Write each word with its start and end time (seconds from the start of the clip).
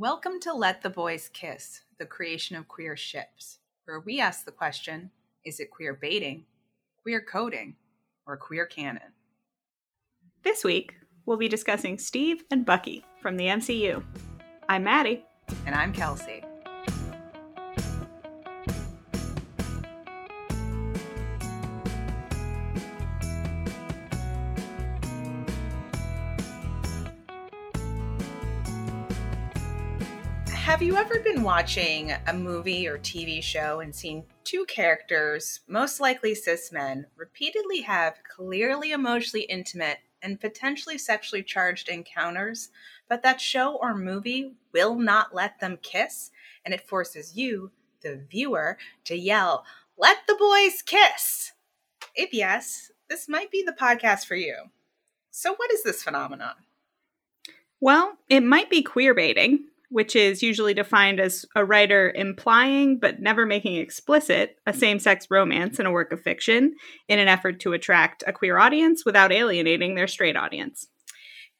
Welcome 0.00 0.38
to 0.42 0.52
Let 0.52 0.82
the 0.82 0.90
Boys 0.90 1.28
Kiss, 1.32 1.80
the 1.98 2.06
creation 2.06 2.54
of 2.54 2.68
queer 2.68 2.96
ships, 2.96 3.58
where 3.84 3.98
we 3.98 4.20
ask 4.20 4.44
the 4.44 4.52
question 4.52 5.10
is 5.44 5.58
it 5.58 5.72
queer 5.72 5.92
baiting, 5.92 6.44
queer 7.02 7.20
coding, 7.20 7.74
or 8.24 8.36
queer 8.36 8.64
canon? 8.64 9.10
This 10.44 10.62
week, 10.62 10.94
we'll 11.26 11.36
be 11.36 11.48
discussing 11.48 11.98
Steve 11.98 12.44
and 12.52 12.64
Bucky 12.64 13.04
from 13.20 13.36
the 13.36 13.46
MCU. 13.46 14.04
I'm 14.68 14.84
Maddie. 14.84 15.24
And 15.66 15.74
I'm 15.74 15.92
Kelsey. 15.92 16.44
Have 30.78 30.86
you 30.86 30.96
ever 30.96 31.18
been 31.18 31.42
watching 31.42 32.12
a 32.28 32.32
movie 32.32 32.86
or 32.86 32.98
TV 32.98 33.42
show 33.42 33.80
and 33.80 33.92
seen 33.92 34.22
two 34.44 34.64
characters, 34.66 35.58
most 35.66 35.98
likely 35.98 36.36
cis 36.36 36.70
men, 36.70 37.04
repeatedly 37.16 37.80
have 37.80 38.20
clearly 38.22 38.92
emotionally 38.92 39.44
intimate 39.46 39.98
and 40.22 40.40
potentially 40.40 40.96
sexually 40.96 41.42
charged 41.42 41.88
encounters, 41.88 42.68
but 43.08 43.24
that 43.24 43.40
show 43.40 43.74
or 43.74 43.92
movie 43.92 44.52
will 44.72 44.94
not 44.94 45.34
let 45.34 45.58
them 45.58 45.80
kiss, 45.82 46.30
and 46.64 46.72
it 46.72 46.86
forces 46.86 47.36
you, 47.36 47.72
the 48.02 48.24
viewer, 48.30 48.78
to 49.02 49.16
yell, 49.16 49.64
Let 49.96 50.18
the 50.28 50.36
boys 50.36 50.80
kiss! 50.82 51.54
If 52.14 52.32
yes, 52.32 52.92
this 53.10 53.28
might 53.28 53.50
be 53.50 53.64
the 53.64 53.72
podcast 53.72 54.26
for 54.26 54.36
you. 54.36 54.54
So, 55.32 55.56
what 55.56 55.72
is 55.72 55.82
this 55.82 56.04
phenomenon? 56.04 56.54
Well, 57.80 58.18
it 58.28 58.44
might 58.44 58.70
be 58.70 58.82
queer 58.84 59.12
baiting, 59.12 59.64
which 59.90 60.14
is 60.14 60.42
usually 60.42 60.74
defined 60.74 61.18
as 61.18 61.46
a 61.54 61.64
writer 61.64 62.12
implying 62.14 62.98
but 62.98 63.20
never 63.20 63.46
making 63.46 63.76
explicit 63.76 64.56
a 64.66 64.72
mm. 64.72 64.76
same 64.76 64.98
sex 64.98 65.26
romance 65.30 65.78
in 65.78 65.86
a 65.86 65.90
work 65.90 66.12
of 66.12 66.20
fiction 66.20 66.74
in 67.08 67.18
an 67.18 67.28
effort 67.28 67.60
to 67.60 67.72
attract 67.72 68.22
a 68.26 68.32
queer 68.32 68.58
audience 68.58 69.04
without 69.04 69.32
alienating 69.32 69.94
their 69.94 70.08
straight 70.08 70.36
audience. 70.36 70.88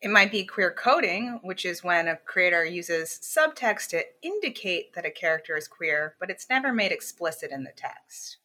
It 0.01 0.11
might 0.11 0.31
be 0.31 0.45
queer 0.45 0.71
coding, 0.71 1.41
which 1.43 1.65
is 1.65 1.83
when 1.83 2.07
a 2.07 2.17
creator 2.17 2.65
uses 2.65 3.19
subtext 3.21 3.89
to 3.89 4.05
indicate 4.23 4.95
that 4.95 5.05
a 5.05 5.11
character 5.11 5.57
is 5.57 5.67
queer, 5.67 6.15
but 6.21 6.31
it's 6.31 6.49
never 6.49 6.73
made 6.73 6.93
explicit 6.93 7.51
in 7.51 7.65
the 7.65 7.73
text. 7.75 8.37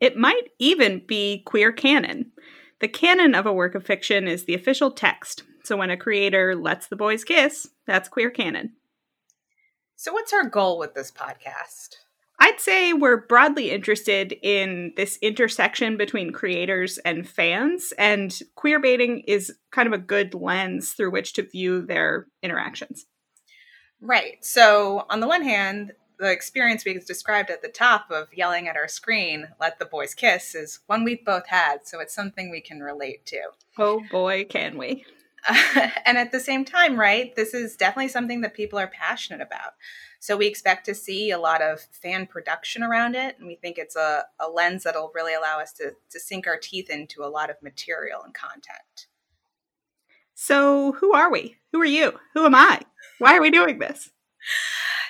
It 0.00 0.18
might 0.18 0.50
even 0.58 1.02
be 1.06 1.42
queer 1.46 1.72
canon. 1.72 2.32
The 2.80 2.88
canon 2.88 3.34
of 3.34 3.46
a 3.46 3.54
work 3.54 3.74
of 3.74 3.86
fiction 3.86 4.28
is 4.28 4.44
the 4.44 4.54
official 4.54 4.90
text, 4.90 5.44
so 5.64 5.76
when 5.76 5.90
a 5.90 5.96
creator 5.96 6.54
lets 6.54 6.88
the 6.88 6.96
boys 6.96 7.24
kiss, 7.24 7.68
that's 7.86 8.08
queer 8.08 8.30
canon. 8.30 8.74
So, 9.96 10.12
what's 10.12 10.32
our 10.32 10.44
goal 10.44 10.78
with 10.78 10.94
this 10.94 11.10
podcast? 11.10 11.96
I'd 12.38 12.60
say 12.60 12.92
we're 12.92 13.26
broadly 13.26 13.70
interested 13.70 14.34
in 14.42 14.92
this 14.96 15.18
intersection 15.22 15.96
between 15.96 16.32
creators 16.32 16.98
and 16.98 17.26
fans, 17.26 17.94
and 17.96 18.38
queer 18.56 18.80
baiting 18.80 19.20
is 19.20 19.56
kind 19.70 19.86
of 19.86 19.94
a 19.94 20.02
good 20.02 20.34
lens 20.34 20.92
through 20.92 21.12
which 21.12 21.32
to 21.34 21.42
view 21.42 21.80
their 21.80 22.26
interactions. 22.42 23.06
Right. 24.00 24.44
So, 24.44 25.06
on 25.08 25.20
the 25.20 25.28
one 25.28 25.42
hand, 25.42 25.92
the 26.18 26.30
experience 26.30 26.84
we 26.84 26.98
described 26.98 27.50
at 27.50 27.62
the 27.62 27.68
top 27.68 28.10
of 28.10 28.28
yelling 28.34 28.68
at 28.68 28.76
our 28.76 28.88
screen, 28.88 29.48
let 29.58 29.78
the 29.78 29.86
boys 29.86 30.14
kiss, 30.14 30.54
is 30.54 30.80
one 30.86 31.04
we've 31.04 31.24
both 31.24 31.46
had. 31.46 31.86
So, 31.86 32.00
it's 32.00 32.14
something 32.14 32.50
we 32.50 32.60
can 32.60 32.80
relate 32.80 33.24
to. 33.26 33.40
Oh 33.78 34.02
boy, 34.10 34.44
can 34.44 34.76
we. 34.76 35.06
and 36.06 36.16
at 36.18 36.32
the 36.32 36.40
same 36.40 36.64
time, 36.64 36.98
right, 36.98 37.34
this 37.36 37.54
is 37.54 37.76
definitely 37.76 38.08
something 38.08 38.40
that 38.40 38.54
people 38.54 38.78
are 38.78 38.86
passionate 38.86 39.40
about. 39.40 39.74
So 40.20 40.38
we 40.38 40.46
expect 40.46 40.86
to 40.86 40.94
see 40.94 41.30
a 41.30 41.38
lot 41.38 41.60
of 41.60 41.80
fan 41.80 42.26
production 42.26 42.82
around 42.82 43.14
it. 43.14 43.36
And 43.38 43.46
we 43.46 43.56
think 43.56 43.76
it's 43.76 43.94
a, 43.94 44.24
a 44.40 44.48
lens 44.48 44.84
that'll 44.84 45.12
really 45.14 45.34
allow 45.34 45.60
us 45.60 45.72
to, 45.74 45.92
to 46.10 46.18
sink 46.18 46.46
our 46.46 46.56
teeth 46.56 46.88
into 46.88 47.22
a 47.22 47.28
lot 47.28 47.50
of 47.50 47.62
material 47.62 48.22
and 48.24 48.32
content. 48.32 49.08
So, 50.34 50.92
who 50.92 51.12
are 51.12 51.30
we? 51.30 51.56
Who 51.72 51.80
are 51.80 51.84
you? 51.84 52.18
Who 52.32 52.46
am 52.46 52.54
I? 52.54 52.80
Why 53.18 53.36
are 53.36 53.40
we 53.40 53.50
doing 53.50 53.78
this? 53.78 54.10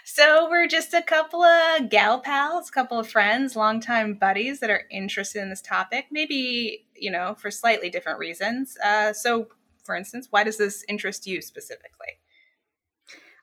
So, 0.05 0.49
we're 0.51 0.69
just 0.69 0.93
a 0.93 1.01
couple 1.01 1.43
of 1.43 1.89
gal 1.89 2.21
pals, 2.21 2.69
a 2.69 2.73
couple 2.73 2.99
of 2.99 3.09
friends, 3.09 3.57
longtime 3.57 4.15
buddies 4.15 4.61
that 4.61 4.69
are 4.69 4.83
interested 4.91 5.43
in 5.43 5.49
this 5.49 5.63
topic, 5.63 6.07
maybe, 6.11 6.87
you 6.95 7.11
know, 7.11 7.35
for 7.39 7.51
slightly 7.51 7.89
different 7.89 8.19
reasons. 8.19 8.77
Uh, 8.85 9.13
so, 9.13 9.49
for 9.85 9.95
instance? 9.95 10.29
Why 10.31 10.45
does 10.45 10.59
this 10.59 10.85
interest 10.89 11.27
you 11.27 11.41
specifically? 11.43 12.19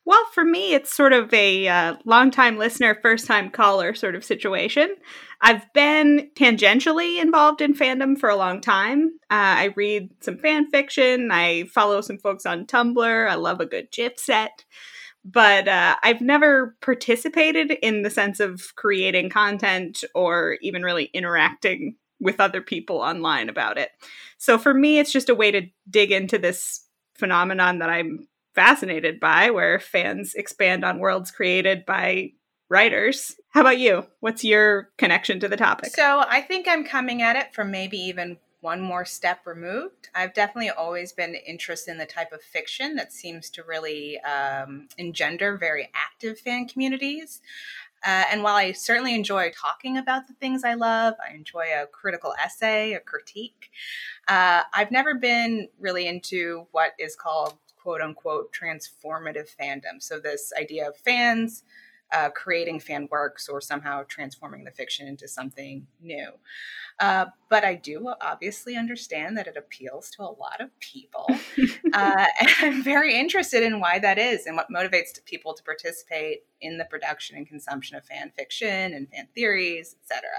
Well, 0.03 0.25
for 0.34 0.44
me, 0.44 0.74
it's 0.74 0.94
sort 0.94 1.13
of 1.13 1.31
a 1.31 1.68
uh, 1.68 1.96
long-time 2.06 2.57
listener, 2.57 2.97
first-time 3.02 3.52
caller 3.52 3.94
sort 3.94 4.16
of 4.16 4.25
situation. 4.25 4.96
I've 5.41 5.72
been 5.74 6.31
tangentially 6.35 7.22
involved 7.22 7.62
in 7.62 7.75
fandom 7.75 8.18
for 8.18 8.29
a 8.29 8.35
long 8.35 8.62
time. 8.62 9.12
Uh, 9.29 9.69
I 9.69 9.74
read 9.75 10.09
some 10.22 10.40
fan 10.40 10.72
fiction. 10.72 11.29
I 11.31 11.66
follow 11.66 12.02
some 12.02 12.18
folks 12.18 12.47
on 12.47 12.66
Tumblr. 12.66 13.29
I 13.29 13.35
love 13.35 13.59
a 13.59 13.66
good 13.68 13.91
GIF 13.91 14.18
set. 14.18 14.66
But 15.23 15.68
uh, 15.68 15.97
I've 16.02 16.22
never 16.22 16.75
participated 16.81 17.72
in 17.84 18.02
the 18.02 18.09
sense 18.09 18.40
of 18.40 18.75
creating 18.75 19.29
content 19.29 20.03
or 20.16 20.58
even 20.62 20.81
really 20.81 21.12
interacting 21.13 21.96
with 22.22 22.40
other 22.40 22.62
people 22.62 22.98
online 22.98 23.50
about 23.50 23.78
it. 23.78 23.90
So 24.38 24.58
for 24.58 24.74
me, 24.74 25.00
it's 25.00 25.12
just 25.12 25.30
a 25.30 25.36
way 25.36 25.52
to 25.52 25.68
dig 25.90 26.12
into 26.12 26.38
this 26.38 26.88
phenomenon 27.16 27.80
that 27.80 27.90
I'm 27.90 28.28
fascinated 28.56 29.20
by, 29.20 29.50
where 29.50 29.80
fans 29.80 30.34
expand 30.36 30.86
on 30.86 31.00
worlds 31.00 31.32
created 31.32 31.86
by 31.86 32.32
writers. 32.70 33.36
How 33.50 33.62
about 33.62 33.80
you? 33.80 34.06
What's 34.20 34.44
your 34.44 34.90
connection 34.98 35.40
to 35.42 35.48
the 35.48 35.58
topic? 35.58 35.94
So 35.96 36.24
I 36.28 36.42
think 36.42 36.68
I'm 36.70 36.86
coming 36.86 37.22
at 37.22 37.36
it 37.36 37.54
from 37.54 37.72
maybe 37.72 37.98
even 37.98 38.38
one 38.62 38.80
more 38.80 39.06
step 39.06 39.46
removed. 39.46 40.09
I've 40.14 40.34
definitely 40.34 40.70
always 40.70 41.12
been 41.12 41.36
interested 41.36 41.92
in 41.92 41.98
the 41.98 42.06
type 42.06 42.32
of 42.32 42.42
fiction 42.42 42.96
that 42.96 43.12
seems 43.12 43.50
to 43.52 43.64
really 43.64 44.20
um, 44.22 44.88
engender 44.98 45.58
very 45.58 45.90
active 45.96 46.40
fan 46.40 46.68
communities. 46.68 47.42
Uh, 48.06 48.25
and 48.31 48.44
while 48.44 48.56
I 48.56 48.72
certainly 48.72 49.13
enjoy 49.13 49.51
talking 49.51 49.97
about 49.97 50.28
the 50.28 50.34
things 50.34 50.63
I 50.63 50.73
love, 50.73 51.16
I 51.25 51.34
enjoy 51.34 51.66
a 51.73 51.85
critical 51.88 52.34
essay, 52.44 52.94
a 52.94 53.00
critique. 53.00 53.72
Uh, 54.28 54.63
I've 54.73 54.91
never 54.91 55.16
been 55.16 55.69
really 55.79 56.07
into 56.07 56.67
what 56.72 56.94
is 56.97 57.16
called 57.16 57.57
quote 57.81 58.01
unquote 58.01 58.53
transformative 58.53 59.50
fandom. 59.59 60.01
So, 60.01 60.19
this 60.19 60.51
idea 60.59 60.90
of 60.90 60.97
fans 60.97 61.63
uh, 62.11 62.29
creating 62.29 62.79
fan 62.79 63.07
works 63.09 63.47
or 63.47 63.61
somehow 63.61 64.03
transforming 64.07 64.63
the 64.63 64.72
fiction 64.72 65.07
into 65.07 65.27
something 65.27 65.88
new. 66.01 66.29
Uh, 66.99 67.25
but 67.49 67.63
I 67.63 67.75
do 67.75 68.13
obviously 68.22 68.75
understand 68.75 69.38
that 69.38 69.47
it 69.47 69.57
appeals 69.57 70.09
to 70.11 70.23
a 70.23 70.25
lot 70.25 70.59
of 70.59 70.77
people. 70.79 71.25
uh, 71.94 72.25
and 72.39 72.49
I'm 72.59 72.83
very 72.83 73.17
interested 73.17 73.63
in 73.63 73.79
why 73.79 73.99
that 73.99 74.17
is 74.17 74.45
and 74.45 74.55
what 74.55 74.67
motivates 74.69 75.23
people 75.25 75.53
to 75.53 75.63
participate 75.63 76.44
in 76.59 76.77
the 76.77 76.85
production 76.85 77.38
and 77.38 77.47
consumption 77.47 77.95
of 77.97 78.05
fan 78.05 78.31
fiction 78.38 78.93
and 78.93 79.09
fan 79.09 79.28
theories, 79.33 79.95
etc. 80.01 80.29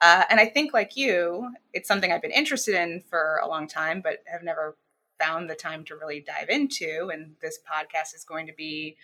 Uh, 0.00 0.24
and 0.30 0.40
I 0.40 0.46
think, 0.46 0.72
like 0.72 0.96
you, 0.96 1.50
it's 1.72 1.88
something 1.88 2.10
I've 2.10 2.22
been 2.22 2.30
interested 2.30 2.74
in 2.74 3.02
for 3.08 3.40
a 3.42 3.48
long 3.48 3.68
time, 3.68 4.00
but 4.02 4.18
have 4.26 4.42
never 4.42 4.76
found 5.20 5.48
the 5.48 5.54
time 5.54 5.84
to 5.84 5.96
really 5.96 6.20
dive 6.20 6.48
into. 6.48 7.10
And 7.12 7.36
this 7.40 7.58
podcast 7.58 8.14
is 8.14 8.24
going 8.24 8.46
to 8.46 8.52
be 8.52 8.96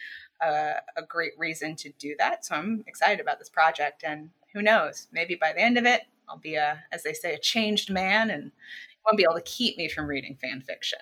a, 0.42 0.74
a 0.96 1.02
great 1.02 1.32
reason 1.38 1.76
to 1.76 1.90
do 1.98 2.14
that. 2.18 2.44
So 2.44 2.54
I'm 2.54 2.84
excited 2.86 3.20
about 3.20 3.38
this 3.38 3.48
project. 3.48 4.04
And 4.06 4.30
who 4.52 4.62
knows, 4.62 5.06
maybe 5.12 5.34
by 5.34 5.52
the 5.52 5.60
end 5.60 5.78
of 5.78 5.84
it, 5.84 6.02
I'll 6.28 6.38
be 6.38 6.54
a, 6.54 6.82
as 6.92 7.02
they 7.02 7.12
say, 7.12 7.34
a 7.34 7.38
changed 7.38 7.90
man 7.90 8.30
and 8.30 8.52
won't 9.04 9.16
be 9.16 9.24
able 9.24 9.34
to 9.34 9.42
keep 9.42 9.76
me 9.76 9.88
from 9.88 10.06
reading 10.06 10.36
fan 10.40 10.60
fiction. 10.60 11.00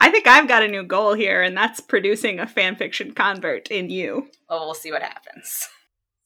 I 0.00 0.10
think 0.10 0.26
I've 0.26 0.48
got 0.48 0.62
a 0.62 0.68
new 0.68 0.84
goal 0.84 1.14
here, 1.14 1.42
and 1.42 1.56
that's 1.56 1.80
producing 1.80 2.38
a 2.38 2.46
fan 2.46 2.76
fiction 2.76 3.12
convert 3.12 3.68
in 3.68 3.90
you. 3.90 4.30
Well, 4.48 4.64
we'll 4.64 4.74
see 4.74 4.92
what 4.92 5.02
happens. 5.02 5.68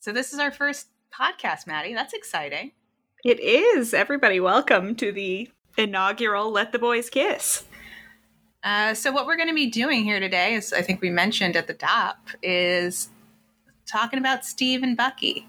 So, 0.00 0.12
this 0.12 0.32
is 0.32 0.38
our 0.38 0.50
first 0.50 0.88
podcast, 1.10 1.66
Maddie. 1.66 1.94
That's 1.94 2.12
exciting. 2.12 2.72
It 3.24 3.40
is. 3.40 3.94
Everybody, 3.94 4.40
welcome 4.40 4.94
to 4.96 5.10
the 5.10 5.48
inaugural 5.78 6.50
Let 6.50 6.72
the 6.72 6.78
Boys 6.78 7.08
Kiss. 7.08 7.64
Uh, 8.64 8.94
so, 8.94 9.10
what 9.10 9.26
we're 9.26 9.36
going 9.36 9.48
to 9.48 9.54
be 9.54 9.66
doing 9.66 10.04
here 10.04 10.20
today, 10.20 10.54
is 10.54 10.72
I 10.72 10.82
think 10.82 11.00
we 11.00 11.10
mentioned 11.10 11.56
at 11.56 11.66
the 11.66 11.74
top, 11.74 12.28
is 12.42 13.08
talking 13.86 14.18
about 14.18 14.44
Steve 14.44 14.82
and 14.82 14.96
Bucky, 14.96 15.48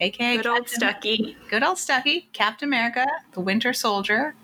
aka 0.00 0.36
good 0.36 0.46
old 0.46 0.68
Stucky. 0.68 1.36
Good 1.50 1.64
old 1.64 1.78
Stucky, 1.78 2.28
Captain 2.32 2.68
America, 2.68 3.06
the 3.32 3.40
Winter 3.40 3.72
Soldier, 3.72 4.34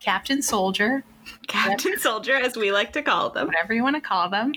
Captain 0.00 0.42
Soldier, 0.42 1.04
Captain 1.46 1.92
whatever, 1.92 2.00
Soldier, 2.00 2.34
as 2.34 2.56
we 2.56 2.72
like 2.72 2.92
to 2.94 3.02
call 3.02 3.30
them, 3.30 3.46
whatever 3.46 3.72
you 3.72 3.84
want 3.84 3.96
to 3.96 4.02
call 4.02 4.28
them. 4.28 4.52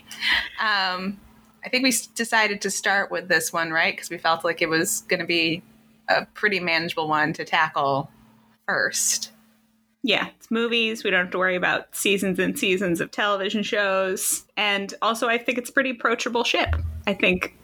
Um, 0.60 1.20
I 1.64 1.70
think 1.70 1.84
we 1.84 1.94
decided 2.16 2.62
to 2.62 2.72
start 2.72 3.12
with 3.12 3.28
this 3.28 3.54
one, 3.54 3.72
right? 3.72 3.96
Because 3.96 4.10
we 4.10 4.18
felt 4.18 4.44
like 4.44 4.62
it 4.62 4.70
was 4.70 5.02
going 5.02 5.20
to 5.20 5.26
be 5.26 5.62
a 6.10 6.26
pretty 6.26 6.60
manageable 6.60 7.08
one 7.08 7.34
to 7.34 7.46
tackle 7.46 8.10
first. 8.68 9.32
Yeah, 10.08 10.30
it's 10.38 10.50
movies. 10.50 11.04
We 11.04 11.10
don't 11.10 11.26
have 11.26 11.32
to 11.32 11.38
worry 11.38 11.58
about 11.58 11.94
seasons 11.94 12.40
and 12.40 12.58
seasons 12.58 13.02
of 13.02 13.12
television 13.12 13.62
shows. 13.62 14.46
And 14.56 14.94
also, 15.02 15.28
I 15.28 15.38
think 15.38 15.58
it's 15.58 15.70
pretty 15.70 15.90
approachable 15.90 16.46
ship. 16.46 16.78
I 17.06 17.14
think 17.14 17.58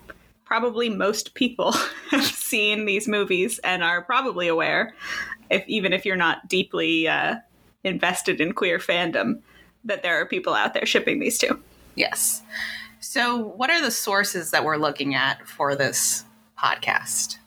probably 0.44 0.90
most 0.90 1.36
people 1.36 1.72
have 2.12 2.26
seen 2.26 2.84
these 2.84 3.08
movies 3.08 3.60
and 3.60 3.82
are 3.82 4.02
probably 4.02 4.50
aware, 4.50 4.94
if 5.50 5.64
even 5.70 5.94
if 5.94 6.06
you're 6.06 6.18
not 6.18 6.50
deeply 6.50 7.08
uh, 7.08 7.36
invested 7.86 8.42
in 8.42 8.52
queer 8.52 8.78
fandom, 8.78 9.40
that 9.86 10.04
there 10.04 10.20
are 10.20 10.26
people 10.26 10.54
out 10.54 10.74
there 10.74 10.86
shipping 10.86 11.22
these 11.22 11.38
two. 11.38 11.58
Yes. 11.96 12.42
So, 13.00 13.38
what 13.38 13.70
are 13.70 13.82
the 13.82 13.90
sources 13.90 14.52
that 14.52 14.66
we're 14.66 14.76
looking 14.76 15.16
at 15.16 15.48
for 15.48 15.78
this 15.78 16.26
podcast? 16.62 17.38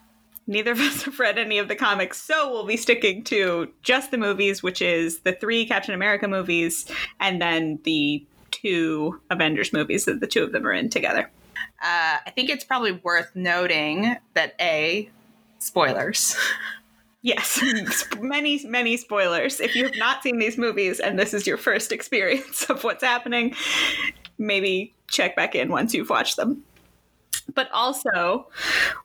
Neither 0.47 0.71
of 0.71 0.79
us 0.79 1.01
have 1.03 1.19
read 1.19 1.37
any 1.37 1.59
of 1.59 1.67
the 1.67 1.75
comics, 1.75 2.21
so 2.21 2.51
we'll 2.51 2.65
be 2.65 2.77
sticking 2.77 3.23
to 3.25 3.71
just 3.83 4.11
the 4.11 4.17
movies, 4.17 4.63
which 4.63 4.81
is 4.81 5.19
the 5.19 5.33
three 5.33 5.65
Captain 5.65 5.93
America 5.93 6.27
movies 6.27 6.89
and 7.19 7.41
then 7.41 7.79
the 7.83 8.25
two 8.51 9.19
Avengers 9.29 9.73
movies 9.73 10.05
that 10.05 10.19
the 10.19 10.27
two 10.27 10.43
of 10.43 10.51
them 10.51 10.65
are 10.65 10.73
in 10.73 10.89
together. 10.89 11.29
Uh, 11.81 12.17
I 12.25 12.31
think 12.33 12.49
it's 12.49 12.63
probably 12.63 12.93
worth 12.93 13.35
noting 13.35 14.15
that 14.33 14.55
A, 14.59 15.09
spoilers. 15.59 16.35
Yes, 17.21 17.61
many, 18.19 18.65
many 18.65 18.97
spoilers. 18.97 19.59
If 19.59 19.75
you 19.75 19.83
have 19.83 19.97
not 19.97 20.23
seen 20.23 20.39
these 20.39 20.57
movies 20.57 20.99
and 20.99 21.19
this 21.19 21.33
is 21.33 21.45
your 21.45 21.57
first 21.57 21.91
experience 21.91 22.69
of 22.69 22.83
what's 22.83 23.03
happening, 23.03 23.55
maybe 24.37 24.93
check 25.09 25.35
back 25.35 25.55
in 25.55 25.69
once 25.69 25.93
you've 25.93 26.09
watched 26.09 26.37
them. 26.37 26.63
But 27.53 27.71
also, 27.71 28.47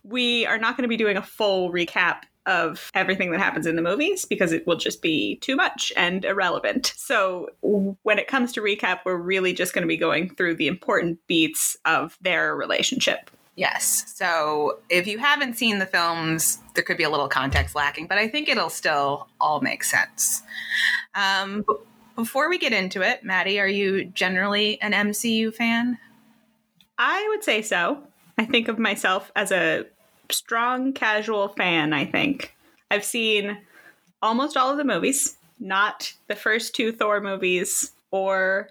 we 0.04 0.46
are 0.46 0.58
not 0.58 0.76
going 0.76 0.82
to 0.82 0.88
be 0.88 0.96
doing 0.96 1.16
a 1.16 1.22
full 1.22 1.72
recap 1.72 2.22
of 2.46 2.90
everything 2.94 3.30
that 3.30 3.40
happens 3.40 3.66
in 3.66 3.76
the 3.76 3.82
movies 3.82 4.24
because 4.24 4.52
it 4.52 4.66
will 4.66 4.76
just 4.76 5.00
be 5.00 5.36
too 5.36 5.54
much 5.54 5.92
and 5.96 6.24
irrelevant. 6.24 6.92
So, 6.96 7.48
when 7.60 8.18
it 8.18 8.26
comes 8.26 8.52
to 8.52 8.60
recap, 8.60 9.00
we're 9.04 9.16
really 9.16 9.52
just 9.52 9.74
going 9.74 9.82
to 9.82 9.88
be 9.88 9.96
going 9.96 10.34
through 10.34 10.56
the 10.56 10.66
important 10.66 11.18
beats 11.26 11.76
of 11.84 12.18
their 12.20 12.56
relationship. 12.56 13.30
Yes. 13.54 14.12
So, 14.16 14.80
if 14.88 15.06
you 15.06 15.18
haven't 15.18 15.54
seen 15.54 15.78
the 15.78 15.86
films, 15.86 16.58
there 16.74 16.82
could 16.82 16.96
be 16.96 17.04
a 17.04 17.10
little 17.10 17.28
context 17.28 17.74
lacking, 17.74 18.06
but 18.06 18.18
I 18.18 18.28
think 18.28 18.48
it'll 18.48 18.70
still 18.70 19.28
all 19.40 19.60
make 19.60 19.84
sense. 19.84 20.42
Um, 21.14 21.64
before 22.16 22.48
we 22.48 22.58
get 22.58 22.72
into 22.72 23.02
it, 23.02 23.24
Maddie, 23.24 23.60
are 23.60 23.68
you 23.68 24.06
generally 24.06 24.80
an 24.80 24.92
MCU 24.92 25.54
fan? 25.54 25.98
I 26.98 27.26
would 27.28 27.44
say 27.44 27.62
so. 27.62 28.02
I 28.38 28.44
think 28.44 28.68
of 28.68 28.78
myself 28.78 29.30
as 29.36 29.52
a 29.52 29.86
strong 30.30 30.92
casual 30.92 31.48
fan, 31.48 31.92
I 31.92 32.04
think. 32.04 32.54
I've 32.90 33.04
seen 33.04 33.58
almost 34.20 34.56
all 34.56 34.70
of 34.70 34.76
the 34.76 34.84
movies, 34.84 35.36
not 35.58 36.12
the 36.28 36.36
first 36.36 36.74
two 36.74 36.92
Thor 36.92 37.20
movies 37.20 37.92
or 38.10 38.68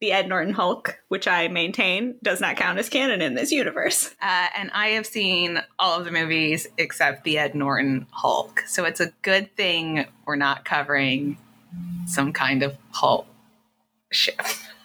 the 0.00 0.12
Ed 0.12 0.28
Norton 0.28 0.52
Hulk, 0.52 0.98
which 1.08 1.28
I 1.28 1.46
maintain 1.46 2.16
does 2.24 2.40
not 2.40 2.56
count 2.56 2.78
as 2.78 2.88
canon 2.88 3.22
in 3.22 3.34
this 3.34 3.52
universe. 3.52 4.12
Uh, 4.20 4.48
and 4.56 4.70
I 4.74 4.88
have 4.88 5.06
seen 5.06 5.62
all 5.78 5.98
of 5.98 6.04
the 6.04 6.10
movies 6.10 6.66
except 6.76 7.22
the 7.22 7.38
Ed 7.38 7.54
Norton 7.54 8.06
Hulk. 8.10 8.64
So 8.66 8.84
it's 8.84 8.98
a 8.98 9.12
good 9.22 9.54
thing 9.56 10.06
we're 10.26 10.34
not 10.34 10.64
covering 10.64 11.38
some 12.06 12.32
kind 12.32 12.64
of 12.64 12.76
Hulk 12.90 13.26
ship. 14.10 14.42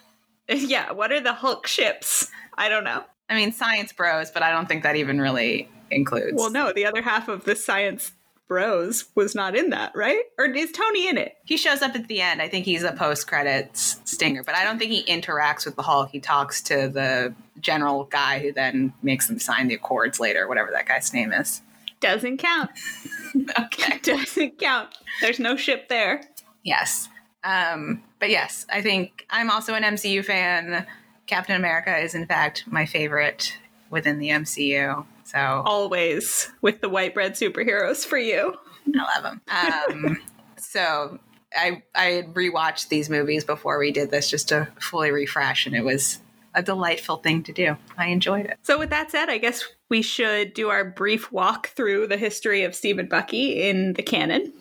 yeah, 0.47 0.91
what 0.91 1.11
are 1.11 1.19
the 1.19 1.33
Hulk 1.33 1.65
ships? 1.65 2.29
I 2.55 2.69
don't 2.69 2.83
know. 2.83 3.03
I 3.29 3.35
mean, 3.35 3.51
science 3.51 3.91
bros, 3.91 4.31
but 4.31 4.43
I 4.43 4.51
don't 4.51 4.67
think 4.67 4.83
that 4.83 4.95
even 4.95 5.19
really 5.19 5.69
includes. 5.91 6.33
Well, 6.35 6.51
no, 6.51 6.71
the 6.73 6.85
other 6.85 7.01
half 7.01 7.27
of 7.27 7.43
the 7.43 7.55
science 7.55 8.11
bros 8.47 9.05
was 9.15 9.35
not 9.35 9.55
in 9.55 9.71
that, 9.71 9.91
right? 9.95 10.23
Or 10.37 10.45
is 10.45 10.71
Tony 10.71 11.09
in 11.09 11.17
it? 11.17 11.35
He 11.45 11.57
shows 11.57 11.81
up 11.81 11.95
at 11.95 12.07
the 12.07 12.21
end. 12.21 12.41
I 12.41 12.47
think 12.47 12.65
he's 12.65 12.83
a 12.83 12.93
post 12.93 13.27
credits 13.27 13.99
stinger, 14.05 14.43
but 14.43 14.55
I 14.55 14.63
don't 14.63 14.79
think 14.79 14.91
he 14.91 15.03
interacts 15.03 15.65
with 15.65 15.75
the 15.75 15.81
Hulk. 15.81 16.09
He 16.11 16.19
talks 16.19 16.61
to 16.63 16.87
the 16.87 17.33
general 17.59 18.05
guy 18.05 18.39
who 18.39 18.53
then 18.53 18.93
makes 19.01 19.27
them 19.27 19.39
sign 19.39 19.67
the 19.67 19.75
accords 19.75 20.19
later, 20.19 20.47
whatever 20.47 20.71
that 20.71 20.85
guy's 20.85 21.13
name 21.13 21.33
is. 21.33 21.61
Doesn't 21.99 22.37
count. 22.37 22.71
okay. 23.59 23.99
Doesn't 24.01 24.59
count. 24.59 24.89
There's 25.21 25.39
no 25.39 25.55
ship 25.55 25.89
there. 25.89 26.21
Yes. 26.63 27.09
Um, 27.43 28.03
but 28.19 28.29
yes, 28.29 28.65
I 28.71 28.81
think 28.81 29.25
I'm 29.29 29.49
also 29.49 29.73
an 29.73 29.83
MCU 29.83 30.23
fan. 30.23 30.85
Captain 31.27 31.55
America 31.55 31.95
is, 31.97 32.15
in 32.15 32.25
fact, 32.25 32.63
my 32.67 32.85
favorite 32.85 33.57
within 33.89 34.19
the 34.19 34.29
MCU. 34.29 35.05
So 35.25 35.61
always 35.65 36.49
with 36.61 36.81
the 36.81 36.89
white 36.89 37.13
bread 37.13 37.33
superheroes 37.33 38.05
for 38.05 38.17
you. 38.17 38.55
I 38.95 39.15
love 39.15 39.23
them. 39.23 39.41
Um, 39.47 40.17
so 40.57 41.19
I 41.55 41.83
I 41.93 42.23
rewatched 42.33 42.89
these 42.89 43.09
movies 43.09 43.43
before 43.43 43.77
we 43.77 43.91
did 43.91 44.09
this 44.09 44.29
just 44.29 44.49
to 44.49 44.67
fully 44.79 45.11
refresh, 45.11 45.65
and 45.65 45.75
it 45.75 45.83
was 45.83 46.19
a 46.55 46.63
delightful 46.63 47.17
thing 47.17 47.43
to 47.43 47.53
do. 47.53 47.77
I 47.97 48.07
enjoyed 48.07 48.45
it. 48.45 48.57
So 48.63 48.79
with 48.79 48.89
that 48.89 49.11
said, 49.11 49.29
I 49.29 49.37
guess 49.37 49.63
we 49.89 50.01
should 50.01 50.53
do 50.53 50.69
our 50.69 50.83
brief 50.83 51.31
walk 51.31 51.67
through 51.69 52.07
the 52.07 52.17
history 52.17 52.63
of 52.63 52.73
Steve 52.73 52.97
and 52.97 53.09
Bucky 53.09 53.61
in 53.69 53.93
the 53.93 54.01
canon. 54.01 54.53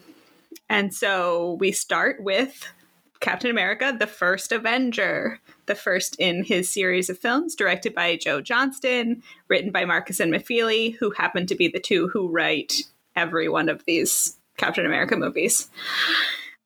And 0.68 0.92
so 0.92 1.56
we 1.58 1.72
start 1.72 2.22
with 2.22 2.68
Captain 3.20 3.50
America, 3.50 3.96
the 3.98 4.06
first 4.06 4.52
Avenger, 4.52 5.40
the 5.66 5.74
first 5.74 6.16
in 6.18 6.44
his 6.44 6.68
series 6.68 7.10
of 7.10 7.18
films, 7.18 7.54
directed 7.54 7.94
by 7.94 8.16
Joe 8.16 8.40
Johnston, 8.40 9.22
written 9.48 9.70
by 9.70 9.84
Markus 9.84 10.20
and 10.20 10.32
McFeely, 10.32 10.96
who 10.96 11.10
happen 11.10 11.46
to 11.46 11.54
be 11.54 11.68
the 11.68 11.80
two 11.80 12.08
who 12.08 12.28
write 12.28 12.82
every 13.14 13.48
one 13.48 13.68
of 13.68 13.84
these 13.84 14.36
Captain 14.56 14.86
America 14.86 15.16
movies. 15.16 15.70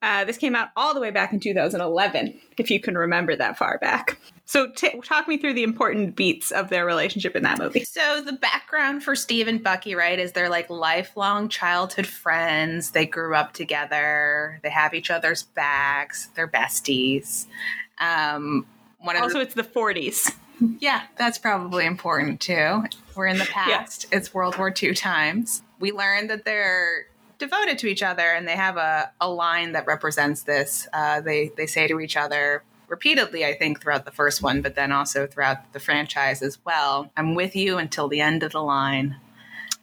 Uh, 0.02 0.24
this 0.24 0.38
came 0.38 0.56
out 0.56 0.68
all 0.76 0.94
the 0.94 1.00
way 1.00 1.10
back 1.10 1.32
in 1.32 1.40
2011, 1.40 2.40
if 2.56 2.70
you 2.70 2.80
can 2.80 2.96
remember 2.96 3.36
that 3.36 3.58
far 3.58 3.76
back. 3.78 4.18
So, 4.46 4.70
t- 4.70 5.00
talk 5.04 5.28
me 5.28 5.36
through 5.36 5.54
the 5.54 5.62
important 5.62 6.16
beats 6.16 6.50
of 6.50 6.70
their 6.70 6.86
relationship 6.86 7.36
in 7.36 7.42
that 7.42 7.58
movie. 7.58 7.84
So, 7.84 8.22
the 8.22 8.32
background 8.32 9.04
for 9.04 9.14
Steve 9.14 9.46
and 9.46 9.62
Bucky, 9.62 9.94
right, 9.94 10.18
is 10.18 10.32
they're 10.32 10.48
like 10.48 10.70
lifelong 10.70 11.48
childhood 11.48 12.06
friends. 12.06 12.92
They 12.92 13.06
grew 13.06 13.34
up 13.34 13.52
together. 13.52 14.58
They 14.62 14.70
have 14.70 14.94
each 14.94 15.10
other's 15.10 15.42
backs. 15.42 16.30
They're 16.34 16.48
besties. 16.48 17.46
Um, 17.98 18.66
one 19.00 19.16
also, 19.16 19.34
the- 19.38 19.40
it's 19.40 19.54
the 19.54 19.62
40s. 19.64 20.32
Yeah, 20.78 21.00
that's 21.16 21.38
probably 21.38 21.86
important 21.86 22.38
too. 22.42 22.84
We're 23.14 23.28
in 23.28 23.38
the 23.38 23.46
past. 23.46 24.04
Yeah. 24.12 24.18
It's 24.18 24.34
World 24.34 24.58
War 24.58 24.70
II 24.70 24.92
times. 24.92 25.62
We 25.78 25.90
learned 25.90 26.28
that 26.28 26.44
they're 26.44 27.06
devoted 27.38 27.78
to 27.78 27.86
each 27.86 28.02
other, 28.02 28.30
and 28.30 28.46
they 28.46 28.56
have 28.56 28.76
a, 28.76 29.10
a 29.22 29.30
line 29.30 29.72
that 29.72 29.86
represents 29.86 30.42
this. 30.42 30.86
Uh, 30.92 31.22
they 31.22 31.50
they 31.56 31.66
say 31.66 31.88
to 31.88 31.98
each 31.98 32.14
other 32.14 32.62
repeatedly, 32.88 33.42
I 33.46 33.54
think, 33.54 33.80
throughout 33.80 34.04
the 34.04 34.10
first 34.10 34.42
one, 34.42 34.60
but 34.60 34.74
then 34.74 34.92
also 34.92 35.26
throughout 35.26 35.72
the 35.72 35.80
franchise 35.80 36.42
as 36.42 36.58
well. 36.66 37.10
I'm 37.16 37.34
with 37.34 37.56
you 37.56 37.78
until 37.78 38.08
the 38.08 38.20
end 38.20 38.42
of 38.42 38.52
the 38.52 38.62
line. 38.62 39.16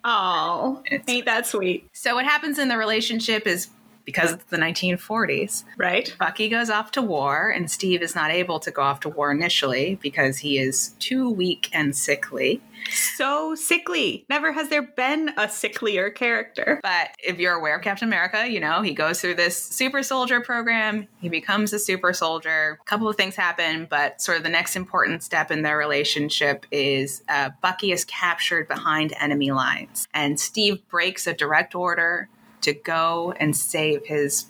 Oh, 0.04 0.84
ain't 1.08 1.26
that 1.26 1.48
sweet? 1.48 1.90
So 1.92 2.14
what 2.16 2.26
happens 2.26 2.60
in 2.60 2.68
the 2.70 2.78
relationship 2.78 3.48
is 3.48 3.70
because 4.08 4.32
it's 4.32 4.46
the 4.46 4.58
1940s. 4.58 5.66
Right. 5.78 6.16
Bucky 6.18 6.48
goes 6.48 6.70
off 6.70 6.92
to 6.94 7.02
war, 7.02 7.50
and 7.50 7.70
Steve 7.70 8.02
is 8.02 8.16
not 8.16 8.32
able 8.32 8.58
to 8.62 8.72
go 8.72 8.82
off 8.82 9.02
to 9.02 9.10
war 9.10 9.32
initially 9.32 10.00
because 10.02 10.38
he 10.38 10.58
is 10.58 10.96
too 11.00 11.30
weak 11.30 11.70
and 11.74 11.94
sickly. 11.94 12.62
So 12.90 13.54
sickly. 13.54 14.26
Never 14.30 14.54
has 14.54 14.70
there 14.70 14.84
been 14.84 15.30
a 15.30 15.48
sicklier 15.48 16.14
character. 16.14 16.80
But 16.82 17.10
if 17.22 17.38
you're 17.38 17.56
aware 17.56 17.76
of 17.76 17.82
Captain 17.82 18.08
America, 18.08 18.50
you 18.50 18.62
know, 18.62 18.82
he 18.82 18.94
goes 18.94 19.20
through 19.20 19.36
this 19.36 19.62
super 19.62 20.02
soldier 20.02 20.40
program, 20.40 21.10
he 21.20 21.28
becomes 21.28 21.74
a 21.74 21.80
super 21.80 22.14
soldier. 22.14 22.80
A 22.82 22.86
couple 22.86 23.10
of 23.10 23.18
things 23.18 23.36
happen, 23.36 23.88
but 23.90 24.22
sort 24.22 24.38
of 24.38 24.44
the 24.44 24.50
next 24.50 24.78
important 24.78 25.22
step 25.22 25.52
in 25.52 25.64
their 25.64 25.78
relationship 25.78 26.66
is 26.72 27.24
uh, 27.28 27.50
Bucky 27.62 27.92
is 27.92 28.06
captured 28.06 28.70
behind 28.70 29.14
enemy 29.20 29.52
lines, 29.52 30.08
and 30.14 30.40
Steve 30.40 30.88
breaks 30.88 31.28
a 31.28 31.34
direct 31.34 31.76
order 31.76 32.30
to 32.62 32.74
go 32.74 33.34
and 33.40 33.56
save 33.56 34.06
his 34.06 34.48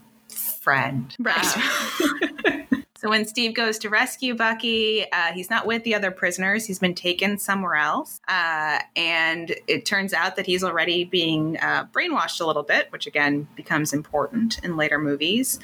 friend. 0.68 1.16
Right. 1.20 1.38
Uh, 1.38 2.78
so 2.98 3.10
when 3.10 3.26
Steve 3.26 3.54
goes 3.54 3.78
to 3.80 3.90
rescue 3.90 4.36
Bucky, 4.36 5.06
uh, 5.12 5.32
he's 5.34 5.50
not 5.50 5.66
with 5.66 5.84
the 5.84 5.96
other 5.96 6.12
prisoners. 6.12 6.66
He's 6.66 6.80
been 6.80 6.94
taken 6.96 7.38
somewhere 7.38 7.76
else. 7.76 8.20
Uh, 8.28 8.80
and 8.96 9.56
it 9.68 9.86
turns 9.86 10.14
out 10.14 10.36
that 10.36 10.46
he's 10.46 10.64
already 10.64 11.06
being 11.06 11.58
uh, 11.60 11.86
brainwashed 11.94 12.42
a 12.42 12.46
little 12.46 12.64
bit, 12.64 12.92
which 12.92 13.08
again 13.08 13.48
becomes 13.56 13.94
important 13.94 14.60
in 14.64 14.76
later 14.76 15.00
movies. 15.00 15.60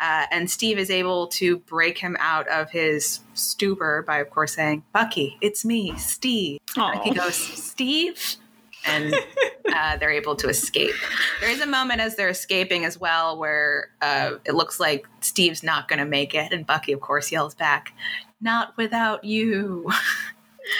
Uh, 0.00 0.26
and 0.30 0.50
Steve 0.50 0.78
is 0.78 0.90
able 0.90 1.28
to 1.28 1.58
break 1.58 1.96
him 1.98 2.16
out 2.18 2.48
of 2.48 2.70
his 2.70 3.20
stupor 3.34 4.02
by, 4.06 4.18
of 4.18 4.28
course, 4.30 4.54
saying, 4.54 4.82
Bucky, 4.92 5.38
it's 5.40 5.64
me, 5.64 5.96
Steve. 5.96 6.58
Bucky 6.74 7.10
goes, 7.10 7.36
Steve? 7.36 8.36
And 8.84 9.14
uh, 9.74 9.96
they're 9.96 10.10
able 10.10 10.36
to 10.36 10.48
escape. 10.48 10.94
There 11.40 11.50
is 11.50 11.60
a 11.60 11.66
moment 11.66 12.00
as 12.00 12.16
they're 12.16 12.28
escaping 12.28 12.84
as 12.84 12.98
well 12.98 13.38
where 13.38 13.90
uh, 14.00 14.32
it 14.44 14.54
looks 14.54 14.80
like 14.80 15.06
Steve's 15.20 15.62
not 15.62 15.88
going 15.88 15.98
to 15.98 16.06
make 16.06 16.34
it, 16.34 16.52
and 16.52 16.66
Bucky, 16.66 16.92
of 16.92 17.00
course, 17.00 17.32
yells 17.32 17.54
back, 17.54 17.92
"Not 18.40 18.76
without 18.76 19.24
you." 19.24 19.88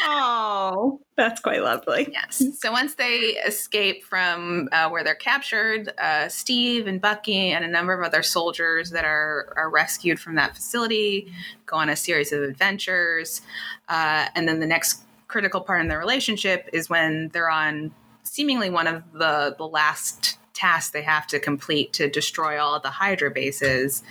Oh, 0.05 1.01
That's 1.17 1.41
quite 1.41 1.63
lovely. 1.63 2.09
Yes. 2.13 2.43
So 2.61 2.73
once 2.73 2.95
they 2.95 3.37
escape 3.47 4.05
from 4.05 4.69
uh, 4.73 4.89
where 4.89 5.05
they're 5.05 5.15
captured, 5.15 5.93
uh, 5.99 6.29
Steve 6.29 6.87
and 6.87 7.01
Bucky 7.01 7.51
and 7.51 7.65
a 7.65 7.69
number 7.69 7.93
of 7.93 8.05
other 8.05 8.23
soldiers 8.23 8.91
that 8.91 9.05
are, 9.05 9.53
are 9.57 9.71
rescued 9.71 10.21
from 10.21 10.37
that 10.37 10.55
facility 10.55 11.33
go 11.67 11.77
on 11.77 11.89
a 11.89 11.97
series 11.97 12.33
of 12.33 12.43
adventures. 12.43 13.43
Uh, 13.89 14.29
and 14.35 14.49
then 14.49 14.61
the 14.61 14.67
next 14.67 15.03
critical 15.33 15.63
part 15.63 15.81
in 15.81 15.89
their 15.89 15.99
relationship 15.99 16.69
is 16.75 16.91
when 16.91 17.31
they're 17.33 17.51
on 17.51 17.93
seemingly 18.23 18.69
one 18.69 18.87
of 18.87 19.03
the, 19.15 19.55
the 19.57 19.67
last 19.67 20.39
tasks 20.53 20.91
they 20.91 21.03
have 21.03 21.27
to 21.27 21.41
complete 21.41 21.95
to 21.95 22.09
destroy 22.09 22.61
all 22.61 22.79
the 22.79 22.91
Hydra 22.91 23.31
bases, 23.31 24.03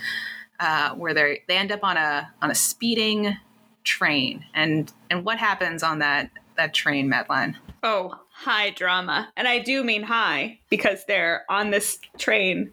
uh, 0.58 0.90
where 0.96 1.14
they 1.14 1.42
they 1.46 1.56
end 1.56 1.70
up 1.70 1.84
on 1.84 1.96
a 1.96 2.30
on 2.42 2.50
a 2.50 2.54
speeding 2.54 3.36
train. 3.84 4.44
And 4.52 4.92
and 5.10 5.24
what 5.24 5.38
happens 5.38 5.84
on 5.84 6.00
that 6.00 6.30
that 6.56 6.74
train, 6.74 7.08
Madeline? 7.08 7.56
Oh, 7.84 8.18
high 8.32 8.70
drama. 8.70 9.32
And 9.36 9.46
I 9.46 9.60
do 9.60 9.84
mean 9.84 10.02
high 10.02 10.58
because 10.68 11.04
they're 11.06 11.44
on 11.48 11.70
this 11.70 11.98
train, 12.18 12.72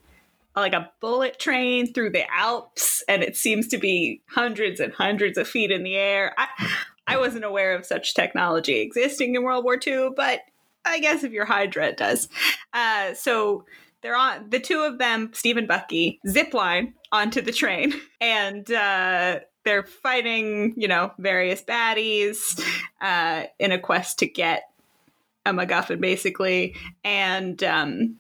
like 0.56 0.74
a 0.74 0.91
bullet 1.00 1.39
train 1.39 1.94
through 1.94 2.12
the 2.12 2.25
Alps, 2.34 3.03
and 3.08 3.24
it 3.24 3.38
seems 3.38 3.68
to 3.70 3.77
be 3.77 4.22
hundreds 4.29 4.79
and 4.79 4.91
hundreds 4.94 5.38
of 5.38 5.48
feet 5.48 5.72
in 5.72 5.84
the 5.84 5.96
air. 5.96 6.34
I, 6.38 6.48
I 7.09 7.17
wasn't 7.17 7.43
aware 7.43 7.75
of 7.75 7.85
such 7.85 8.13
technology 8.13 8.79
existing 8.81 9.33
in 9.33 9.43
World 9.43 9.63
War 9.63 9.79
II, 9.85 10.11
but 10.15 10.41
I 10.85 10.99
guess 10.99 11.23
if 11.23 11.31
you're 11.31 11.45
Hydra, 11.45 11.87
it 11.87 11.97
does. 11.97 12.29
Uh, 12.71 13.15
so 13.15 13.65
they're 14.01 14.15
on 14.15 14.49
the 14.49 14.59
two 14.59 14.81
of 14.81 14.99
them, 14.99 15.31
Steve 15.33 15.57
and 15.57 15.67
Bucky, 15.67 16.19
zip 16.27 16.53
line 16.53 16.93
onto 17.11 17.41
the 17.41 17.51
train, 17.51 17.93
and 18.21 18.71
uh, 18.71 19.39
they're 19.65 19.83
fighting, 19.83 20.75
you 20.77 20.87
know, 20.87 21.11
various 21.17 21.63
baddies 21.63 22.63
uh, 23.01 23.45
in 23.57 23.71
a 23.71 23.79
quest 23.79 24.19
to 24.19 24.27
get 24.27 24.69
a 25.45 25.51
MacGuffin, 25.51 25.99
basically. 25.99 26.75
And 27.03 27.63
um, 27.63 28.19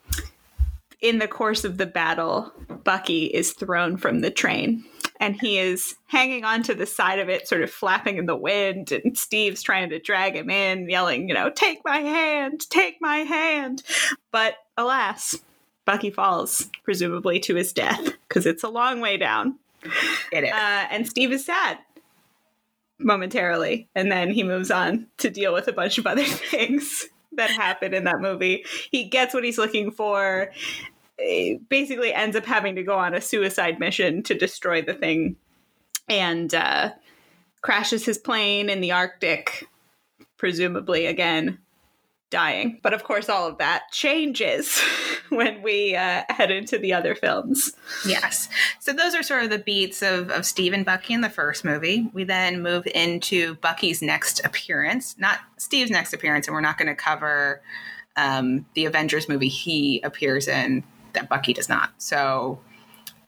in 0.99 1.19
the 1.19 1.27
course 1.27 1.63
of 1.63 1.77
the 1.77 1.85
battle, 1.85 2.51
Bucky 2.83 3.25
is 3.25 3.53
thrown 3.53 3.97
from 3.97 4.21
the 4.21 4.31
train. 4.31 4.83
And 5.19 5.39
he 5.39 5.57
is 5.57 5.95
hanging 6.07 6.45
onto 6.45 6.73
the 6.73 6.85
side 6.85 7.19
of 7.19 7.29
it, 7.29 7.47
sort 7.47 7.61
of 7.61 7.69
flapping 7.69 8.17
in 8.17 8.25
the 8.25 8.35
wind. 8.35 8.91
And 8.91 9.17
Steve's 9.17 9.61
trying 9.61 9.89
to 9.89 9.99
drag 9.99 10.35
him 10.35 10.49
in, 10.49 10.89
yelling, 10.89 11.27
you 11.27 11.33
know, 11.33 11.49
take 11.49 11.81
my 11.83 11.97
hand, 11.97 12.69
take 12.69 12.97
my 13.01 13.17
hand. 13.17 13.83
But 14.31 14.55
alas, 14.77 15.35
Bucky 15.85 16.09
falls, 16.09 16.69
presumably 16.83 17.39
to 17.41 17.55
his 17.55 17.73
death, 17.73 18.13
because 18.27 18.45
it's 18.45 18.63
a 18.63 18.69
long 18.69 19.01
way 19.01 19.17
down. 19.17 19.55
It 20.31 20.43
is. 20.43 20.51
Uh, 20.51 20.87
and 20.91 21.07
Steve 21.07 21.31
is 21.31 21.45
sad 21.45 21.79
momentarily. 22.99 23.87
And 23.95 24.11
then 24.11 24.31
he 24.31 24.43
moves 24.43 24.71
on 24.71 25.07
to 25.17 25.29
deal 25.29 25.53
with 25.53 25.67
a 25.67 25.73
bunch 25.73 25.97
of 25.97 26.05
other 26.05 26.23
things 26.25 27.07
that 27.33 27.49
happen 27.49 27.93
in 27.93 28.03
that 28.03 28.19
movie. 28.19 28.65
He 28.91 29.05
gets 29.05 29.33
what 29.33 29.43
he's 29.43 29.57
looking 29.57 29.91
for. 29.91 30.51
Basically 31.69 32.13
ends 32.13 32.35
up 32.35 32.45
having 32.45 32.75
to 32.75 32.83
go 32.83 32.97
on 32.97 33.13
a 33.13 33.21
suicide 33.21 33.79
mission 33.79 34.23
to 34.23 34.33
destroy 34.33 34.81
the 34.81 34.93
thing 34.93 35.35
and 36.07 36.53
uh, 36.53 36.91
crashes 37.61 38.05
his 38.05 38.17
plane 38.17 38.69
in 38.69 38.81
the 38.81 38.91
Arctic, 38.91 39.67
presumably 40.37 41.05
again 41.05 41.59
dying. 42.29 42.79
But 42.83 42.93
of 42.93 43.03
course, 43.03 43.29
all 43.29 43.47
of 43.47 43.57
that 43.57 43.91
changes 43.91 44.79
when 45.29 45.61
we 45.61 45.95
uh, 45.95 46.23
head 46.29 46.51
into 46.51 46.77
the 46.77 46.93
other 46.93 47.15
films. 47.15 47.73
Yes. 48.05 48.49
So 48.79 48.93
those 48.93 49.15
are 49.15 49.23
sort 49.23 49.43
of 49.43 49.49
the 49.49 49.59
beats 49.59 50.01
of, 50.01 50.29
of 50.29 50.45
Steve 50.45 50.73
and 50.73 50.85
Bucky 50.85 51.13
in 51.13 51.21
the 51.21 51.29
first 51.29 51.65
movie. 51.65 52.09
We 52.13 52.23
then 52.23 52.61
move 52.61 52.87
into 52.87 53.55
Bucky's 53.55 54.01
next 54.01 54.43
appearance, 54.45 55.15
not 55.17 55.39
Steve's 55.57 55.91
next 55.91 56.13
appearance, 56.13 56.47
and 56.47 56.53
we're 56.53 56.61
not 56.61 56.77
going 56.77 56.87
to 56.87 56.95
cover 56.95 57.61
um, 58.15 58.65
the 58.73 58.85
Avengers 58.85 59.29
movie 59.29 59.47
he 59.47 60.01
appears 60.01 60.47
in 60.47 60.83
that 61.13 61.29
Bucky 61.29 61.53
does 61.53 61.69
not. 61.69 61.91
So 61.97 62.59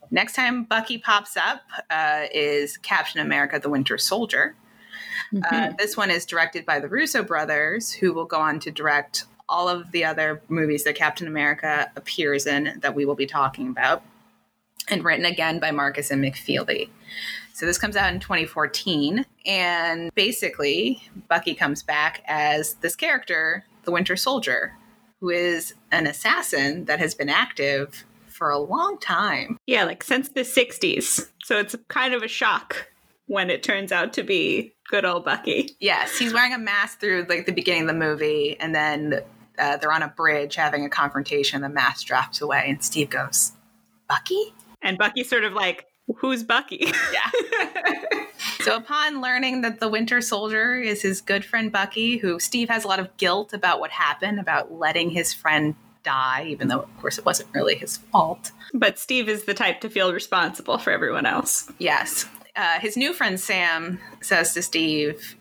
next 0.09 0.33
time 0.33 0.63
Bucky 0.63 0.97
pops 0.97 1.37
up 1.37 1.61
uh, 1.89 2.25
is 2.33 2.77
Captain 2.77 3.21
America 3.21 3.59
the 3.59 3.69
Winter 3.69 3.97
Soldier. 3.97 4.55
Mm-hmm. 5.33 5.55
Uh, 5.55 5.73
this 5.77 5.95
one 5.95 6.11
is 6.11 6.25
directed 6.25 6.65
by 6.65 6.79
the 6.79 6.87
Russo 6.87 7.23
brothers, 7.23 7.91
who 7.91 8.13
will 8.13 8.25
go 8.25 8.37
on 8.37 8.59
to 8.59 8.71
direct 8.71 9.25
all 9.47 9.67
of 9.67 9.91
the 9.91 10.05
other 10.05 10.41
movies 10.47 10.83
that 10.85 10.95
Captain 10.95 11.27
America 11.27 11.91
appears 11.95 12.47
in 12.47 12.79
that 12.81 12.95
we 12.95 13.05
will 13.05 13.15
be 13.15 13.25
talking 13.25 13.67
about, 13.67 14.03
and 14.87 15.03
written 15.03 15.25
again 15.25 15.59
by 15.59 15.71
Markus 15.71 16.11
and 16.11 16.23
McFeely. 16.23 16.89
So 17.53 17.65
this 17.65 17.77
comes 17.77 17.95
out 17.95 18.13
in 18.13 18.19
2014, 18.19 19.25
and 19.45 20.13
basically, 20.15 21.03
Bucky 21.27 21.53
comes 21.53 21.83
back 21.83 22.23
as 22.25 22.75
this 22.75 22.95
character, 22.95 23.65
the 23.83 23.91
Winter 23.91 24.15
Soldier, 24.15 24.73
who 25.21 25.29
is 25.29 25.75
an 25.91 26.07
assassin 26.07 26.85
that 26.85 26.99
has 26.99 27.15
been 27.15 27.29
active 27.29 28.03
for 28.27 28.49
a 28.49 28.57
long 28.57 28.97
time. 28.97 29.57
Yeah, 29.67 29.85
like 29.85 30.03
since 30.03 30.29
the 30.29 30.41
60s. 30.41 31.29
So 31.43 31.59
it's 31.59 31.75
kind 31.87 32.13
of 32.13 32.23
a 32.23 32.27
shock 32.27 32.91
when 33.27 33.49
it 33.49 33.63
turns 33.63 33.91
out 33.91 34.13
to 34.13 34.23
be 34.23 34.73
good 34.89 35.05
old 35.05 35.23
Bucky. 35.23 35.69
Yes, 35.79 36.17
he's 36.17 36.33
wearing 36.33 36.53
a 36.53 36.57
mask 36.57 36.99
through 36.99 37.27
like 37.29 37.45
the 37.45 37.53
beginning 37.53 37.83
of 37.83 37.87
the 37.87 37.93
movie, 37.93 38.57
and 38.59 38.75
then 38.75 39.21
uh, 39.57 39.77
they're 39.77 39.93
on 39.93 40.01
a 40.01 40.09
bridge 40.09 40.55
having 40.55 40.85
a 40.85 40.89
confrontation. 40.89 41.61
The 41.61 41.69
mask 41.69 42.07
drops 42.07 42.41
away, 42.41 42.65
and 42.67 42.83
Steve 42.83 43.09
goes, 43.09 43.53
"Bucky," 44.09 44.53
and 44.81 44.97
Bucky 44.97 45.23
sort 45.23 45.43
of 45.43 45.53
like, 45.53 45.85
"Who's 46.17 46.43
Bucky?" 46.43 46.91
Yeah. 47.13 48.25
so 48.61 48.75
upon 48.75 49.21
learning 49.21 49.61
that 49.61 49.79
the 49.79 49.89
Winter 49.89 50.21
Soldier 50.21 50.75
is 50.75 51.01
his 51.01 51.21
good 51.21 51.45
friend 51.45 51.71
Bucky, 51.71 52.17
who 52.17 52.39
Steve 52.39 52.69
has 52.69 52.83
a 52.83 52.87
lot 52.87 52.99
of 52.99 53.15
guilt 53.17 53.53
about 53.53 53.79
what 53.79 53.91
happened, 53.91 54.39
about 54.39 54.71
letting 54.71 55.09
his 55.09 55.33
friend 55.33 55.75
die, 56.03 56.45
even 56.47 56.67
though, 56.67 56.79
of 56.79 56.97
course, 56.99 57.17
it 57.17 57.25
wasn't 57.25 57.49
really 57.53 57.75
his 57.75 57.97
fault. 57.97 58.51
But 58.73 58.97
Steve 58.97 59.29
is 59.29 59.43
the 59.43 59.53
type 59.53 59.81
to 59.81 59.89
feel 59.89 60.13
responsible 60.13 60.77
for 60.77 60.91
everyone 60.91 61.25
else. 61.25 61.71
Yes 61.77 62.27
uh, 62.55 62.79
his 62.79 62.97
new 62.97 63.13
friend 63.13 63.39
Sam 63.39 63.99
says 64.21 64.53
to 64.53 64.61
Steve, 64.61 65.35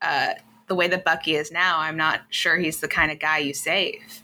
uh, 0.00 0.34
"The 0.68 0.74
way 0.74 0.88
that 0.88 1.04
Bucky 1.04 1.36
is 1.36 1.50
now, 1.50 1.80
I'm 1.80 1.96
not 1.96 2.22
sure 2.30 2.56
he's 2.56 2.80
the 2.80 2.88
kind 2.88 3.10
of 3.10 3.18
guy 3.18 3.38
you 3.38 3.54
save." 3.54 4.22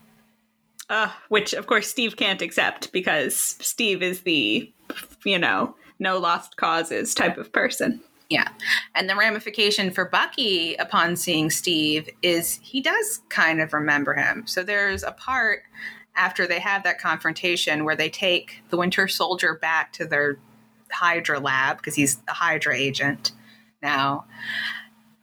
Uh, 0.89 1.11
which, 1.29 1.53
of 1.53 1.67
course, 1.67 1.87
Steve 1.87 2.17
can't 2.17 2.41
accept 2.41 2.93
because 2.93 3.37
Steve 3.37 4.03
is 4.03 4.23
the, 4.23 4.73
you 5.25 5.39
know, 5.39 5.75
no 5.99 6.19
lost 6.19 6.57
causes 6.57 7.15
type 7.15 7.39
of 7.39 7.53
person. 7.53 8.01
Yeah. 8.29 8.49
And 8.95 9.09
the 9.09 9.17
ramification 9.17 9.91
for 9.91 10.05
Bucky 10.05 10.75
upon 10.75 11.17
seeing 11.17 11.51
Steve 11.51 12.11
is 12.23 12.61
he 12.63 12.81
does 12.81 13.23
kind 13.31 13.61
of 13.61 13.73
remember 13.73 14.15
him. 14.15 14.47
So 14.47 14.63
there's 14.63 15.03
a 15.03 15.13
part 15.13 15.63
after 16.15 16.47
they 16.47 16.59
have 16.59 16.83
that 16.83 17.01
confrontation 17.01 17.85
where 17.85 17.97
they 17.97 18.11
take 18.11 18.63
the 18.69 18.77
Winter 18.77 19.09
Soldier 19.09 19.55
back 19.55 19.93
to 19.95 20.05
their 20.05 20.39
Hydra 20.91 21.39
lab 21.41 21.79
because 21.79 21.95
he's 21.95 22.17
the 22.17 22.33
Hydra 22.33 22.77
agent 22.77 23.33
now. 23.83 24.27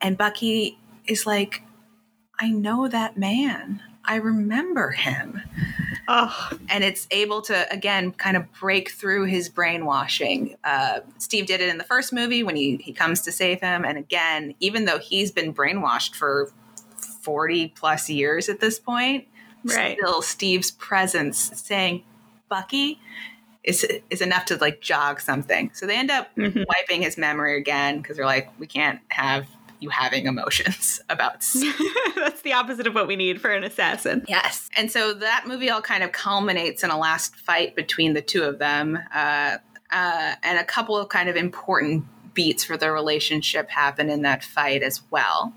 And 0.02 0.18
Bucky 0.18 0.80
is 1.06 1.26
like, 1.26 1.62
I 2.40 2.50
know 2.50 2.88
that 2.88 3.18
man. 3.18 3.82
I 4.04 4.16
remember 4.16 4.92
him. 4.92 5.42
Oh. 6.08 6.50
And 6.70 6.84
it's 6.84 7.08
able 7.12 7.42
to, 7.44 7.72
again, 7.74 8.12
kind 8.12 8.38
of 8.38 8.52
break 8.54 8.92
through 8.92 9.26
his 9.26 9.50
brainwashing. 9.50 10.56
Uh, 10.64 11.00
Steve 11.18 11.46
did 11.48 11.62
it 11.62 11.70
in 11.70 11.78
the 11.78 11.84
first 11.84 12.14
movie 12.14 12.44
when 12.44 12.56
he, 12.56 12.78
he 12.78 12.94
comes 12.94 13.22
to 13.22 13.32
save 13.32 13.62
him. 13.62 13.86
And 13.86 13.98
again, 13.98 14.56
even 14.60 14.86
though 14.86 15.00
he's 15.00 15.32
been 15.32 15.54
brainwashed 15.54 16.16
for 16.16 16.52
40 17.22 17.70
plus 17.70 18.10
years 18.10 18.50
at 18.50 18.60
this 18.60 18.80
point, 18.80 19.28
right. 19.64 19.98
still 19.98 20.22
Steve's 20.22 20.72
presence 20.72 21.52
saying, 21.56 22.04
Bucky, 22.50 23.00
is 23.64 23.86
is 24.12 24.22
enough 24.22 24.46
to 24.46 24.58
like 24.58 24.80
jog 24.80 25.20
something. 25.20 25.72
So 25.74 25.88
they 25.88 25.98
end 25.98 26.12
up 26.12 26.34
mm-hmm. 26.36 26.64
wiping 26.68 27.02
his 27.02 27.18
memory 27.18 27.58
again 27.58 27.98
because 27.98 28.18
they're 28.18 28.26
like, 28.26 28.50
we 28.60 28.68
can't 28.68 29.00
have 29.10 29.48
you 29.80 29.90
having 29.90 30.26
emotions 30.26 31.02
about. 31.10 31.40
That's 32.16 32.42
the 32.42 32.54
opposite 32.54 32.88
of 32.88 32.96
what 32.96 33.08
we 33.08 33.16
need 33.16 33.42
for 33.42 33.52
an 33.52 33.64
assassin. 33.64 34.26
Yes, 34.28 34.70
and 34.76 34.92
so 34.92 35.14
that 35.14 35.46
movie 35.48 35.70
all 35.70 35.82
kind 35.82 36.04
of 36.04 36.12
culminates 36.12 36.84
in 36.84 36.90
a 36.90 36.98
last 36.98 37.36
fight 37.36 37.76
between 37.76 38.14
the 38.14 38.22
two 38.22 38.44
of 38.44 38.60
them, 38.60 39.00
uh, 39.14 39.58
uh, 39.92 40.36
and 40.44 40.60
a 40.60 40.64
couple 40.64 40.98
of 40.98 41.10
kind 41.10 41.30
of 41.30 41.36
important 41.36 42.06
beats 42.34 42.64
for 42.64 42.78
their 42.78 42.94
relationship 42.94 43.70
happen 43.70 44.10
in 44.10 44.24
that 44.24 44.44
fight 44.44 44.84
as 44.84 45.02
well. 45.10 45.54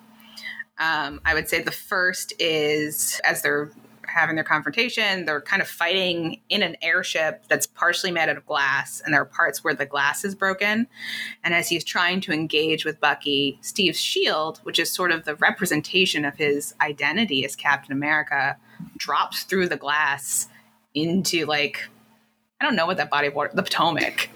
Um, 0.79 1.21
I 1.25 1.35
would 1.35 1.49
say 1.49 1.61
the 1.61 1.73
first 1.73 2.33
is 2.39 3.21
as 3.25 3.43
they're 3.43 3.73
having 4.09 4.35
their 4.35 4.45
confrontation. 4.45 5.25
They're 5.25 5.41
kind 5.41 5.63
of 5.63 5.69
fighting 5.69 6.41
in 6.49 6.63
an 6.63 6.77
airship 6.83 7.45
that's 7.49 7.67
partially 7.67 8.11
made 8.11 8.29
out 8.29 8.37
of 8.37 8.47
glass, 8.47 9.01
and 9.05 9.15
there 9.15 9.21
are 9.21 9.27
parts 9.27 9.63
where 9.63 9.75
the 9.75 9.87
glass 9.87 10.25
is 10.25 10.35
broken. 10.35 10.87
And 11.45 11.55
as 11.55 11.69
he's 11.69 11.85
trying 11.85 12.21
to 12.23 12.33
engage 12.33 12.85
with 12.85 13.01
Bucky, 13.01 13.59
Steve's 13.63 14.01
shield, 14.01 14.61
which 14.63 14.79
is 14.79 14.91
sort 14.91 15.13
of 15.13 15.25
the 15.25 15.37
representation 15.37 16.25
of 16.25 16.37
his 16.37 16.75
identity 16.81 17.45
as 17.45 17.55
Captain 17.57 17.93
America, 17.93 18.57
drops 18.97 19.45
through 19.45 19.69
the 19.69 19.77
glass 19.77 20.49
into 20.95 21.47
like 21.47 21.89
I 22.61 22.65
don't 22.65 22.75
know 22.75 22.87
what 22.87 22.97
that 22.97 23.11
body 23.11 23.29
of 23.29 23.35
water, 23.35 23.51
the 23.55 23.63
Potomac. 23.63 24.31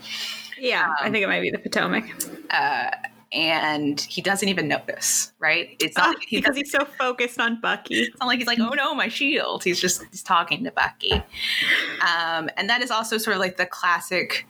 Yeah, 0.59 0.87
um, 0.87 0.95
I 1.01 1.11
think 1.11 1.25
it 1.25 1.27
might 1.27 1.43
be 1.43 1.51
the 1.51 1.59
Potomac. 1.59 2.05
Uh, 2.51 2.91
and 3.33 4.01
he 4.01 4.21
doesn't 4.21 4.49
even 4.49 4.69
notice, 4.69 5.33
right? 5.39 5.77
It's 5.81 5.97
not 5.97 6.09
uh, 6.09 6.13
like 6.19 6.29
he 6.29 6.37
because 6.39 6.57
he's 6.57 6.71
so 6.71 6.85
focused 6.85 7.41
on 7.41 7.61
Bucky. 7.61 8.03
It's 8.03 8.19
not 8.19 8.27
like 8.27 8.39
he's 8.39 8.47
like, 8.47 8.61
oh 8.61 8.75
no, 8.75 8.95
my 8.95 9.09
shield. 9.09 9.65
He's 9.65 9.81
just 9.81 10.05
he's 10.11 10.23
talking 10.23 10.65
to 10.65 10.71
Bucky, 10.71 11.13
um, 11.13 12.51
and 12.57 12.69
that 12.69 12.83
is 12.83 12.91
also 12.91 13.19
sort 13.19 13.37
of 13.37 13.41
like 13.41 13.57
the 13.57 13.67
classic 13.67 14.47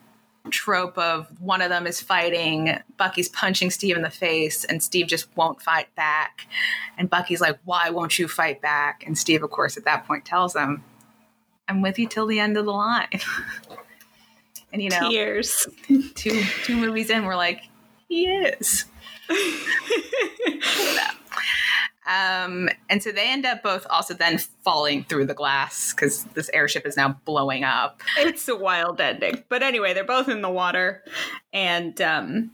trope 0.50 0.98
of 0.98 1.28
one 1.40 1.62
of 1.62 1.68
them 1.68 1.86
is 1.86 2.00
fighting, 2.00 2.76
Bucky's 2.96 3.28
punching 3.28 3.70
Steve 3.70 3.96
in 3.96 4.02
the 4.02 4.10
face, 4.10 4.64
and 4.64 4.82
Steve 4.82 5.06
just 5.06 5.28
won't 5.36 5.62
fight 5.62 5.94
back. 5.94 6.46
And 6.98 7.08
Bucky's 7.08 7.40
like, 7.40 7.58
Why 7.64 7.90
won't 7.90 8.18
you 8.18 8.28
fight 8.28 8.60
back? 8.60 9.04
And 9.06 9.16
Steve, 9.16 9.42
of 9.42 9.50
course, 9.50 9.76
at 9.76 9.84
that 9.84 10.06
point 10.06 10.24
tells 10.24 10.56
him, 10.56 10.82
I'm 11.68 11.82
with 11.82 11.98
you 11.98 12.08
till 12.08 12.26
the 12.26 12.40
end 12.40 12.56
of 12.56 12.64
the 12.64 12.72
line. 12.72 13.08
and 14.72 14.82
you 14.82 14.90
know, 14.90 15.08
tears. 15.08 15.66
Two 16.14 16.42
two 16.64 16.76
movies 16.76 17.10
in, 17.10 17.24
we're 17.24 17.36
like, 17.36 17.62
he 18.12 18.26
is. 18.26 18.84
um, 22.06 22.68
and 22.90 23.02
so 23.02 23.10
they 23.10 23.30
end 23.30 23.46
up 23.46 23.62
both 23.62 23.86
also 23.88 24.12
then 24.12 24.38
falling 24.62 25.04
through 25.04 25.24
the 25.24 25.34
glass 25.34 25.94
because 25.94 26.24
this 26.34 26.50
airship 26.52 26.84
is 26.86 26.94
now 26.96 27.18
blowing 27.24 27.64
up. 27.64 28.02
It's 28.18 28.46
a 28.48 28.56
wild 28.56 29.00
ending. 29.00 29.44
But 29.48 29.62
anyway, 29.62 29.94
they're 29.94 30.04
both 30.04 30.28
in 30.28 30.42
the 30.42 30.50
water, 30.50 31.02
and 31.54 31.98
um, 32.02 32.50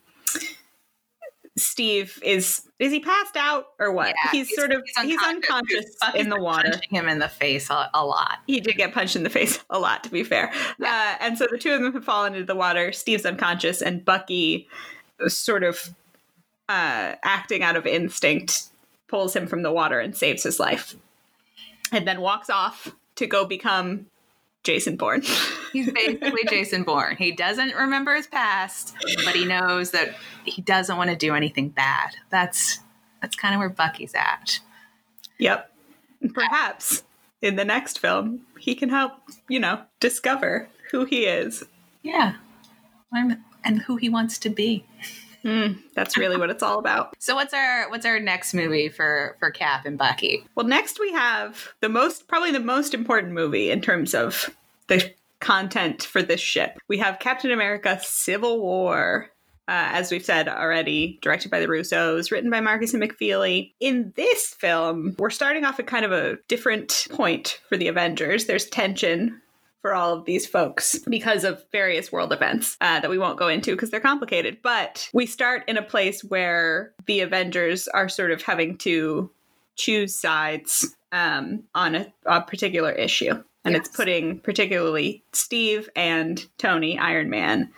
Steve 1.57 2.21
is 2.23 2.69
is 2.79 2.93
he 2.93 3.01
passed 3.01 3.37
out 3.37 3.67
or 3.81 3.93
what? 3.93 4.09
Yeah, 4.09 4.31
he's, 4.31 4.49
he's, 4.49 4.57
sort 4.57 4.73
of 4.73 4.83
he's 5.03 5.19
unconscious, 5.27 5.75
he's 5.75 5.97
unconscious 6.03 6.21
in 6.21 6.29
the 6.29 6.41
water. 6.41 6.71
Punching 6.71 6.91
him 6.91 7.09
in 7.09 7.19
the 7.19 7.29
face 7.29 7.71
a, 7.71 7.91
a, 7.93 8.05
lot. 8.05 8.39
He 8.47 8.61
did 8.61 8.77
get 8.77 8.95
punched 8.95 9.17
in 9.17 9.25
the 9.25 9.31
face 9.31 9.59
a 9.71 9.79
lot, 9.79 10.05
to 10.05 10.11
be 10.11 10.23
fair. 10.23 10.53
Yeah. 10.79 11.17
Uh, 11.21 11.25
and 11.25 11.39
so 11.39 11.49
the 11.51 11.59
two 11.59 11.73
of 11.73 11.83
them 11.83 11.93
have 11.93 12.05
fallen 12.05 12.35
into 12.35 12.47
the 12.47 12.55
water. 12.55 12.93
Steve's 12.93 13.27
unconscious, 13.27 13.83
and 13.83 14.05
Bucky, 14.05 14.69
sort 15.27 15.65
of 15.65 15.95
uh, 16.69 17.15
acting 17.23 17.63
out 17.63 17.77
of 17.77 17.87
instinct, 17.87 18.69
pulls 19.09 19.35
him 19.35 19.47
from 19.47 19.63
the 19.63 19.73
water 19.73 20.01
and 20.01 20.17
saves 20.17 20.43
his 20.43 20.61
life, 20.61 20.95
and 21.93 22.07
then 22.07 22.21
walks 22.21 22.51
off 22.51 22.95
to 23.17 23.27
go 23.27 23.45
become 23.45 24.07
Jason 24.65 24.97
Bourne. 24.97 25.23
He's 25.73 25.91
basically 25.91 26.45
Jason 26.49 26.83
Bourne. 26.83 27.17
He 27.17 27.33
doesn't 27.33 27.75
remember 27.75 28.15
his 28.15 28.27
past, 28.27 28.95
but 29.25 29.35
he 29.35 29.45
knows 29.45 29.93
that 29.93 30.15
he 30.45 30.63
doesn't 30.63 30.97
want 30.97 31.11
to 31.11 31.17
do 31.17 31.35
anything 31.35 31.71
bad. 31.71 32.11
That's 32.31 32.81
that's 33.21 33.37
kind 33.37 33.55
of 33.55 33.59
where 33.59 33.69
Bucky's 33.69 34.15
at. 34.15 34.61
Yep. 35.39 35.71
Perhaps 36.35 37.03
in 37.43 37.57
the 37.57 37.65
next 37.65 37.99
film, 37.99 38.43
he 38.59 38.75
can 38.75 38.89
help, 38.89 39.13
you 39.49 39.61
know, 39.61 39.83
discover 40.01 40.69
who 40.91 41.05
he 41.05 41.25
is. 41.25 41.65
Yeah. 42.03 42.35
And 43.69 43.81
who 43.81 43.97
he 43.97 44.09
wants 44.09 44.39
to 44.39 44.51
be. 44.51 44.85
Mm, 45.45 45.79
that's 45.95 46.17
really 46.17 46.37
what 46.37 46.51
it's 46.51 46.63
all 46.63 46.79
about. 46.79 47.15
So 47.21 47.35
what's 47.35 47.53
our 47.53 47.91
what's 47.91 48.07
our 48.07 48.19
next 48.19 48.55
movie 48.55 48.89
for 48.89 49.37
for 49.39 49.51
Cap 49.51 49.85
and 49.85 49.99
Bucky? 49.99 50.45
Well, 50.55 50.67
next 50.67 50.99
we 50.99 51.13
have 51.13 51.69
the 51.81 51.91
most 51.91 52.27
probably 52.27 52.53
the 52.53 52.61
most 52.61 52.95
important 52.95 53.35
movie 53.35 53.71
in 53.71 53.83
terms 53.83 54.15
of 54.15 54.55
the 54.87 55.13
content 55.41 56.05
for 56.05 56.23
this 56.23 56.41
ship. 56.41 56.79
We 56.89 56.99
have 56.99 57.19
Captain 57.19 57.51
America: 57.51 57.99
Civil 58.03 58.61
War. 58.61 59.29
Uh, 59.69 59.93
as 59.93 60.11
we've 60.11 60.25
said 60.25 60.49
already, 60.49 61.19
directed 61.21 61.51
by 61.51 61.61
the 61.61 61.67
Russos, 61.67 62.31
written 62.31 62.49
by 62.49 62.63
Markus 62.63 62.95
and 62.95 63.03
McFeely. 63.03 63.73
In 63.81 64.15
this 64.17 64.55
film, 64.55 65.15
we're 65.19 65.29
starting 65.29 65.67
off 65.67 65.79
at 65.79 65.87
kind 65.87 66.07
of 66.07 66.13
a 66.13 66.39
different 66.49 67.07
point 67.11 67.61
for 67.69 67.77
the 67.77 67.89
Avengers. 67.89 68.47
There's 68.47 68.65
tension 68.65 69.43
for 69.83 69.95
all 69.95 70.13
of 70.13 70.25
these 70.25 70.47
folks 70.47 70.99
because 71.09 71.45
of 71.45 71.65
various 71.71 72.11
world 72.11 72.33
events 72.33 72.77
uh, 72.81 73.01
that 73.01 73.11
we 73.11 73.19
won't 73.19 73.39
go 73.39 73.49
into 73.49 73.73
because 73.73 73.91
they're 73.91 74.01
complicated. 74.01 74.59
But 74.63 75.09
we 75.13 75.27
start 75.27 75.65
in 75.69 75.77
a 75.77 75.83
place 75.83 76.23
where 76.23 76.93
the 77.07 77.21
Avengers 77.21 77.89
are 77.89 78.09
sort 78.09 78.31
of 78.31 78.43
having 78.43 78.77
to 78.79 79.31
choose 79.77 80.15
sides 80.15 80.97
um, 81.13 81.63
on 81.75 81.95
a, 81.95 82.13
a, 82.27 82.43
particular 82.43 82.93
issue. 82.93 83.43
And 83.65 83.75
yes. 83.75 83.87
it's 83.87 83.97
putting 83.97 84.41
particularly 84.41 85.23
Steve 85.33 85.89
and 85.95 86.45
Tony, 86.59 86.99
Iron 86.99 87.31
Man, 87.31 87.71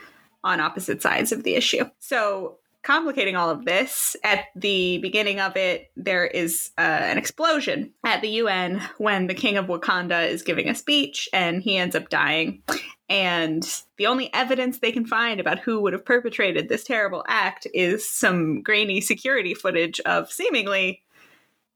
on 0.42 0.60
opposite 0.60 1.02
sides 1.02 1.32
of 1.32 1.42
the 1.42 1.54
issue. 1.54 1.84
So 1.98 2.58
complicating 2.82 3.36
all 3.36 3.50
of 3.50 3.64
this, 3.64 4.16
at 4.24 4.46
the 4.56 4.98
beginning 4.98 5.40
of 5.40 5.56
it, 5.56 5.90
there 5.96 6.26
is 6.26 6.70
uh, 6.78 6.80
an 6.80 7.18
explosion 7.18 7.92
at 8.04 8.22
the 8.22 8.28
UN 8.28 8.80
when 8.98 9.26
the 9.26 9.34
king 9.34 9.56
of 9.56 9.66
Wakanda 9.66 10.28
is 10.28 10.42
giving 10.42 10.68
a 10.68 10.74
speech 10.74 11.28
and 11.32 11.62
he 11.62 11.76
ends 11.76 11.94
up 11.94 12.08
dying. 12.08 12.62
And 13.08 13.66
the 13.98 14.06
only 14.06 14.32
evidence 14.32 14.78
they 14.78 14.92
can 14.92 15.04
find 15.04 15.40
about 15.40 15.58
who 15.58 15.80
would 15.80 15.92
have 15.92 16.04
perpetrated 16.04 16.68
this 16.68 16.84
terrible 16.84 17.24
act 17.26 17.66
is 17.74 18.08
some 18.08 18.62
grainy 18.62 19.00
security 19.00 19.52
footage 19.52 20.00
of 20.00 20.30
seemingly 20.30 21.02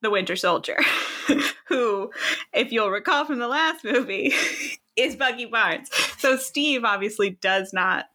the 0.01 0.11
Winter 0.11 0.37
Soldier, 0.37 0.77
who, 1.69 2.11
if 2.53 2.71
you'll 2.71 2.91
recall 2.91 3.25
from 3.25 3.39
the 3.39 3.49
last 3.49 3.85
movie, 3.85 4.33
is 4.97 5.17
Bucky 5.17 5.47
Barnes. 5.47 5.89
So 6.19 6.37
Steve 6.37 6.85
obviously 6.85 7.31
does 7.31 7.73
not 7.73 8.07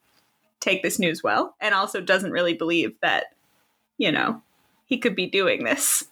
take 0.60 0.82
this 0.82 0.98
news 0.98 1.22
well 1.22 1.54
and 1.60 1.74
also 1.74 2.00
doesn't 2.00 2.32
really 2.32 2.54
believe 2.54 2.92
that, 3.02 3.26
you 3.98 4.12
know, 4.12 4.42
he 4.86 4.98
could 4.98 5.16
be 5.16 5.26
doing 5.26 5.64
this 5.64 6.04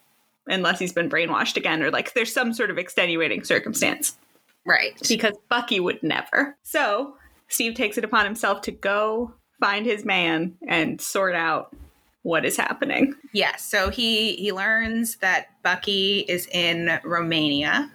unless 0.47 0.79
he's 0.79 0.93
been 0.93 1.11
brainwashed 1.11 1.57
again 1.57 1.83
or 1.83 1.91
like 1.91 2.15
there's 2.15 2.33
some 2.33 2.53
sort 2.53 2.71
of 2.71 2.79
extenuating 2.79 3.45
circumstance. 3.45 4.17
Right. 4.65 4.99
Because 5.09 5.35
Bucky 5.49 5.81
would 5.81 6.03
never. 6.03 6.57
So 6.63 7.15
Steve 7.49 7.75
takes 7.75 7.99
it 7.99 8.05
upon 8.05 8.25
himself 8.25 8.63
to 8.63 8.71
go 8.71 9.35
find 9.61 9.87
his 9.87 10.05
man 10.05 10.57
and 10.67 11.01
sort 11.01 11.35
out 11.35 11.75
what 12.23 12.45
is 12.45 12.57
happening. 12.57 13.15
Yes. 13.33 13.33
Yeah, 13.33 13.57
so 13.57 13.91
he 13.91 14.35
he 14.37 14.53
learns 14.53 15.17
that 15.17 15.47
Bucky 15.63 16.21
is 16.29 16.47
in 16.53 16.99
Romania, 17.05 17.91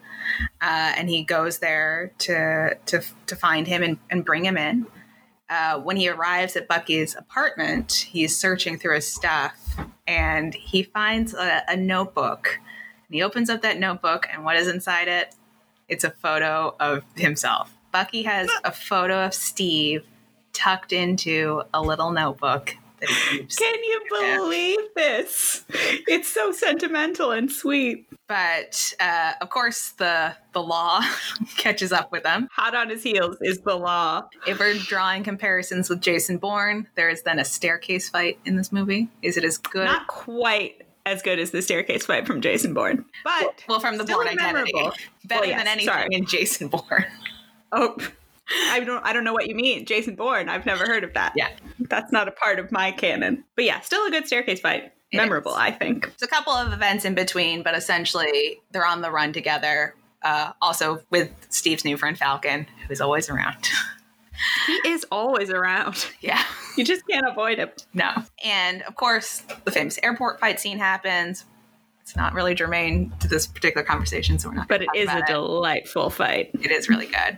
uh, 0.62 0.94
and 0.98 1.10
he 1.10 1.24
goes 1.24 1.60
there 1.60 2.12
to 2.20 2.76
to 2.88 3.02
to 3.28 3.36
find 3.36 3.68
him 3.68 3.84
and, 3.84 3.98
and 4.10 4.26
bring 4.26 4.44
him 4.44 4.58
in 4.58 4.88
uh, 5.50 5.80
when 5.80 5.98
he 5.98 6.10
arrives 6.10 6.56
at 6.56 6.68
Bucky's 6.68 7.16
apartment, 7.16 8.08
he's 8.10 8.36
searching 8.36 8.78
through 8.78 8.96
his 8.96 9.12
stuff 9.12 9.56
and 10.08 10.54
he 10.54 10.84
finds 10.84 11.34
a, 11.34 11.64
a 11.68 11.76
notebook. 11.76 12.60
And 13.08 13.16
he 13.16 13.22
opens 13.22 13.50
up 13.50 13.62
that 13.62 13.80
notebook, 13.80 14.28
and 14.32 14.44
what 14.44 14.56
is 14.56 14.68
inside 14.68 15.08
it? 15.08 15.36
It's 15.88 16.04
a 16.04 16.10
photo 16.10 16.76
of 16.80 17.04
himself. 17.16 17.74
Bucky 17.92 18.24
has 18.24 18.50
a 18.64 18.72
photo 18.72 19.26
of 19.26 19.34
Steve 19.34 20.04
tucked 20.52 20.94
into 20.94 21.64
a 21.74 21.82
little 21.82 22.12
notebook 22.12 22.76
can 23.58 23.84
you 23.84 24.02
believe 24.10 24.80
this? 24.96 25.66
It's 25.70 26.28
so 26.28 26.52
sentimental 26.52 27.32
and 27.32 27.52
sweet. 27.52 28.08
But 28.28 28.94
uh, 29.00 29.34
of 29.42 29.50
course, 29.50 29.92
the 29.92 30.36
the 30.54 30.62
law 30.62 31.02
catches 31.58 31.92
up 31.92 32.12
with 32.12 32.24
them. 32.24 32.48
Hot 32.54 32.76
on 32.76 32.90
his 32.90 33.04
heels 33.04 33.38
is 33.42 33.60
the 33.60 33.76
law. 33.76 34.24
If 34.48 34.60
we're 34.60 34.76
drawing 34.76 35.24
comparisons 35.24 35.90
with 35.90 36.02
Jason 36.02 36.38
Bourne, 36.38 36.88
there 36.96 37.10
is 37.10 37.24
then 37.24 37.40
a 37.40 37.46
staircase 37.46 38.10
fight 38.10 38.40
in 38.46 38.56
this 38.56 38.72
movie. 38.72 39.10
Is 39.22 39.38
it 39.38 39.44
as 39.44 39.58
good? 39.58 39.86
Not 39.86 40.08
quite 40.08 40.84
as 41.06 41.22
good 41.22 41.38
as 41.38 41.52
the 41.52 41.62
staircase 41.62 42.06
fight 42.06 42.26
from 42.26 42.42
Jason 42.42 42.74
Bourne, 42.74 43.06
but 43.24 43.44
well, 43.44 43.54
well 43.68 43.80
from 43.80 43.98
the 43.98 44.06
Bourne 44.06 44.28
Identity, 44.28 44.72
better 45.26 45.42
well, 45.42 45.46
yes, 45.46 45.60
than 45.60 45.68
anything 45.68 45.94
sorry. 45.94 46.08
in 46.12 46.26
Jason 46.26 46.70
Bourne. 46.70 47.06
Oh, 47.72 47.98
I 48.50 48.82
don't 48.82 49.06
I 49.06 49.14
don't 49.14 49.24
know 49.24 49.34
what 49.34 49.48
you 49.48 49.56
mean. 49.56 49.86
Jason 49.86 50.16
Bourne, 50.16 50.50
I've 50.50 50.66
never 50.66 50.86
heard 50.86 51.04
of 51.04 51.14
that. 51.14 51.34
Yeah. 51.36 51.50
That's 51.80 52.12
not 52.12 52.28
a 52.28 52.32
part 52.32 52.60
of 52.60 52.72
my 52.72 52.92
canon. 52.92 53.44
But 53.56 53.66
yeah, 53.66 53.80
still 53.82 54.06
a 54.06 54.12
good 54.12 54.28
staircase 54.28 54.60
fight. 54.60 54.92
It 55.12 55.18
Memorable, 55.18 55.52
is. 55.52 55.58
I 55.58 55.72
think. 55.72 56.06
There's 56.06 56.24
a 56.24 56.28
couple 56.28 56.54
of 56.54 56.74
events 56.74 57.06
in 57.06 57.14
between, 57.14 57.62
but 57.64 57.76
essentially 57.76 58.62
they're 58.72 58.86
on 58.86 59.02
the 59.02 59.12
run 59.12 59.32
together. 59.32 59.96
Uh, 60.24 60.54
also 60.62 61.02
with 61.10 61.32
Steve's 61.50 61.86
new 61.86 61.98
friend 61.98 62.18
Falcon, 62.18 62.66
who's 62.88 63.02
always 63.02 63.30
around. 63.30 63.70
he 64.68 64.74
is 64.90 65.06
always 65.12 65.50
around. 65.50 66.08
Yeah. 66.22 66.42
You 66.78 66.84
just 66.84 67.06
can't 67.08 67.28
avoid 67.28 67.60
him. 67.60 67.70
No. 67.94 68.12
And 68.44 68.82
of 68.84 68.96
course, 68.96 69.44
the 69.66 69.72
famous 69.72 70.00
airport 70.02 70.40
fight 70.40 70.60
scene 70.60 70.80
happens 70.80 71.46
it's 72.04 72.18
not 72.18 72.34
really 72.34 72.54
germane 72.54 73.14
to 73.22 73.30
this 73.30 73.48
particular 73.48 73.86
conversation, 73.86 74.38
so 74.38 74.50
we're 74.50 74.56
not. 74.56 74.68
But 74.68 74.82
it 74.82 74.90
is 74.94 75.08
a 75.08 75.20
it. 75.20 75.26
delightful 75.26 76.10
fight. 76.10 76.52
It 76.54 76.70
is 76.70 76.90
really 76.90 77.06
good. 77.06 77.38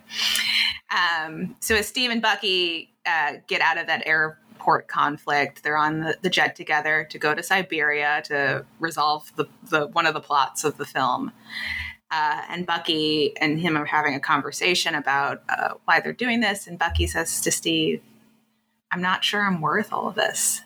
Um, 0.91 1.56
so 1.60 1.75
as 1.75 1.88
Steve 1.88 2.10
and 2.10 2.19
Bucky 2.19 2.91
uh, 3.06 3.34
get 3.45 3.62
out 3.62 3.78
of 3.78 3.86
that 3.86 4.08
airport 4.08 4.88
conflict, 4.88 5.62
they're 5.62 5.78
on 5.78 5.99
the, 5.99 6.17
the, 6.23 6.32
jet 6.32 6.56
together 6.56 7.08
to 7.12 7.19
go 7.19 7.36
to 7.36 7.43
Siberia 7.43 8.23
to 8.25 8.65
resolve 8.80 9.32
the, 9.36 9.45
the 9.69 9.86
one 9.88 10.08
of 10.08 10.15
the 10.15 10.19
plots 10.19 10.63
of 10.63 10.78
the 10.78 10.86
film. 10.86 11.32
Uh, 12.10 12.41
and 12.49 12.65
Bucky 12.65 13.38
and 13.38 13.60
him 13.60 13.78
are 13.78 13.86
having 13.86 14.15
a 14.15 14.19
conversation 14.19 14.95
about 14.95 15.43
uh, 15.47 15.75
why 15.86 15.99
they're 15.99 16.12
doing 16.12 16.39
this. 16.39 16.65
And 16.65 16.80
Bucky 16.80 17.06
says 17.06 17.39
to 17.41 17.51
Steve, 17.51 18.01
"I'm 18.91 19.01
not 19.01 19.23
sure 19.23 19.41
I'm 19.41 19.62
worth 19.62 19.93
all 19.93 20.08
of 20.08 20.15
this." 20.15 20.62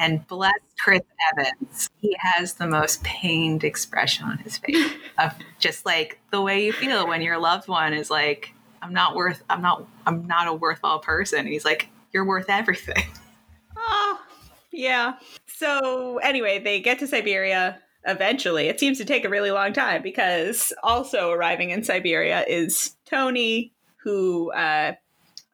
And 0.00 0.26
bless 0.26 0.54
Chris 0.78 1.02
Evans, 1.30 1.90
he 2.00 2.16
has 2.18 2.54
the 2.54 2.66
most 2.66 3.04
pained 3.04 3.64
expression 3.64 4.24
on 4.24 4.38
his 4.38 4.56
face 4.56 4.92
of 5.18 5.34
just 5.58 5.84
like 5.84 6.18
the 6.30 6.40
way 6.40 6.64
you 6.64 6.72
feel 6.72 7.06
when 7.06 7.20
your 7.20 7.38
loved 7.38 7.68
one 7.68 7.92
is 7.92 8.10
like, 8.10 8.54
I'm 8.80 8.94
not 8.94 9.14
worth, 9.14 9.42
I'm 9.50 9.60
not, 9.60 9.86
I'm 10.06 10.26
not 10.26 10.48
a 10.48 10.54
worthwhile 10.54 11.00
person. 11.00 11.40
And 11.40 11.48
he's 11.48 11.66
like, 11.66 11.90
you're 12.12 12.24
worth 12.24 12.48
everything. 12.48 13.04
Oh, 13.82 14.20
Yeah. 14.72 15.14
So 15.46 16.18
anyway, 16.18 16.58
they 16.58 16.80
get 16.80 16.98
to 16.98 17.06
Siberia 17.06 17.78
eventually. 18.04 18.68
It 18.68 18.78
seems 18.78 18.98
to 18.98 19.06
take 19.06 19.24
a 19.24 19.28
really 19.28 19.50
long 19.50 19.72
time 19.72 20.02
because 20.02 20.72
also 20.82 21.30
arriving 21.30 21.70
in 21.70 21.82
Siberia 21.82 22.44
is 22.46 22.96
Tony, 23.06 23.72
who 24.02 24.52
uh, 24.52 24.94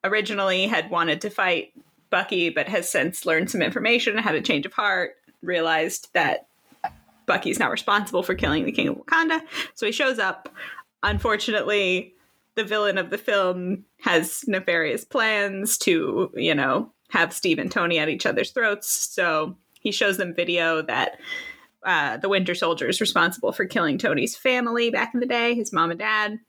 originally 0.02 0.66
had 0.66 0.90
wanted 0.90 1.20
to 1.20 1.30
fight 1.30 1.72
Bucky, 2.11 2.51
but 2.51 2.69
has 2.69 2.90
since 2.90 3.27
learned 3.27 3.51
some 3.51 3.62
information, 3.62 4.16
had 4.19 4.35
a 4.35 4.40
change 4.40 4.66
of 4.66 4.73
heart, 4.73 5.16
realized 5.42 6.09
that 6.14 6.47
Bucky's 7.27 7.59
not 7.59 7.71
responsible 7.71 8.23
for 8.23 8.35
killing 8.35 8.64
the 8.64 8.73
King 8.73 8.88
of 8.88 8.97
Wakanda. 8.97 9.40
So 9.75 9.87
he 9.87 9.92
shows 9.92 10.19
up. 10.19 10.49
Unfortunately, 11.03 12.14
the 12.55 12.64
villain 12.64 12.99
of 12.99 13.11
the 13.11 13.19
film 13.19 13.85
has 14.01 14.45
nefarious 14.47 15.05
plans 15.05 15.77
to, 15.79 16.31
you 16.35 16.55
know, 16.55 16.90
have 17.11 17.33
Steve 17.33 17.59
and 17.59 17.71
Tony 17.71 17.99
at 17.99 18.09
each 18.09 18.27
other's 18.27 18.51
throats. 18.51 18.88
So 18.88 19.57
he 19.81 19.92
shows 19.92 20.16
them 20.16 20.35
video 20.35 20.83
that 20.83 21.19
uh, 21.85 22.16
the 22.16 22.29
Winter 22.29 22.55
Soldier 22.55 22.88
is 22.88 23.01
responsible 23.01 23.53
for 23.53 23.64
killing 23.64 23.99
Tony's 23.99 24.37
family 24.37 24.90
back 24.90 25.14
in 25.14 25.21
the 25.21 25.27
day, 25.27 25.55
his 25.55 25.73
mom 25.73 25.90
and 25.90 26.01
dad. 26.01 26.40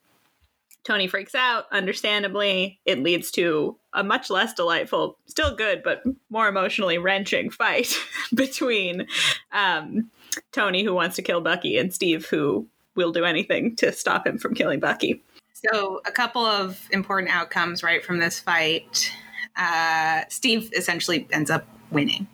Tony 0.88 1.08
freaks 1.08 1.36
out, 1.36 1.65
understandably. 1.69 2.80
It 2.86 3.04
leads 3.04 3.30
to 3.32 3.78
a 3.91 4.06
much 4.06 4.30
less 4.30 4.54
delightful, 4.54 5.17
still 5.26 5.54
good, 5.54 5.84
but 5.84 6.02
more 6.30 6.47
emotionally 6.47 6.97
wrenching 6.97 7.50
fight 7.50 7.93
between 8.34 9.06
um, 9.52 10.10
Tony, 10.54 10.86
who 10.86 10.93
wants 10.93 11.17
to 11.17 11.21
kill 11.21 11.41
Bucky, 11.41 11.78
and 11.78 11.93
Steve, 11.93 12.26
who 12.28 12.67
will 12.95 13.12
do 13.12 13.26
anything 13.26 13.76
to 13.76 13.91
stop 13.91 14.26
him 14.26 14.38
from 14.38 14.56
killing 14.56 14.80
Bucky. 14.80 15.21
So, 15.52 16.00
a 16.06 16.12
couple 16.12 16.45
of 16.45 16.88
important 16.91 17.36
outcomes 17.36 17.84
right 17.84 18.04
from 18.04 18.19
this 18.19 18.39
fight. 18.39 19.12
Uh, 19.58 20.21
Steve 20.30 20.71
essentially 20.73 21.28
ends 21.32 21.50
up 21.50 21.67
winning. 21.91 22.28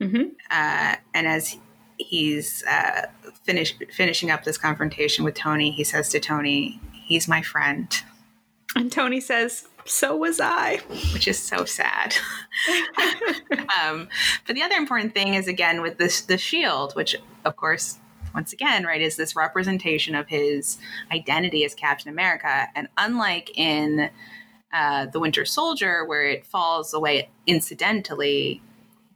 Mm-hmm. 0.00 0.28
Uh, 0.48 0.94
and 1.12 1.26
as 1.26 1.56
he's 1.96 2.62
uh, 2.70 3.06
finish, 3.42 3.76
finishing 3.92 4.30
up 4.30 4.44
this 4.44 4.58
confrontation 4.58 5.24
with 5.24 5.34
Tony, 5.34 5.72
he 5.72 5.82
says 5.82 6.08
to 6.10 6.20
Tony, 6.20 6.80
He's 7.10 7.26
my 7.26 7.42
friend. 7.42 7.92
And 8.76 8.92
Tony 8.92 9.20
says, 9.20 9.66
So 9.84 10.16
was 10.16 10.38
I. 10.38 10.76
Which 11.12 11.26
is 11.26 11.40
so 11.40 11.64
sad. 11.64 12.14
um, 13.82 14.08
but 14.46 14.54
the 14.54 14.62
other 14.62 14.76
important 14.76 15.12
thing 15.12 15.34
is, 15.34 15.48
again, 15.48 15.82
with 15.82 15.98
this 15.98 16.20
the 16.20 16.38
shield, 16.38 16.94
which, 16.94 17.16
of 17.44 17.56
course, 17.56 17.98
once 18.32 18.52
again, 18.52 18.84
right, 18.84 19.00
is 19.02 19.16
this 19.16 19.34
representation 19.34 20.14
of 20.14 20.28
his 20.28 20.78
identity 21.10 21.64
as 21.64 21.74
Captain 21.74 22.12
America. 22.12 22.68
And 22.76 22.86
unlike 22.96 23.50
in 23.58 24.08
uh, 24.72 25.06
The 25.06 25.18
Winter 25.18 25.44
Soldier, 25.44 26.04
where 26.04 26.28
it 26.28 26.46
falls 26.46 26.94
away 26.94 27.28
incidentally, 27.44 28.62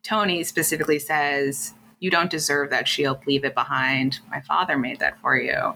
Tony 0.02 0.42
specifically 0.42 0.98
says, 0.98 1.74
You 2.00 2.10
don't 2.10 2.28
deserve 2.28 2.70
that 2.70 2.88
shield, 2.88 3.24
leave 3.24 3.44
it 3.44 3.54
behind. 3.54 4.18
My 4.32 4.40
father 4.40 4.76
made 4.76 4.98
that 4.98 5.20
for 5.20 5.36
you. 5.36 5.74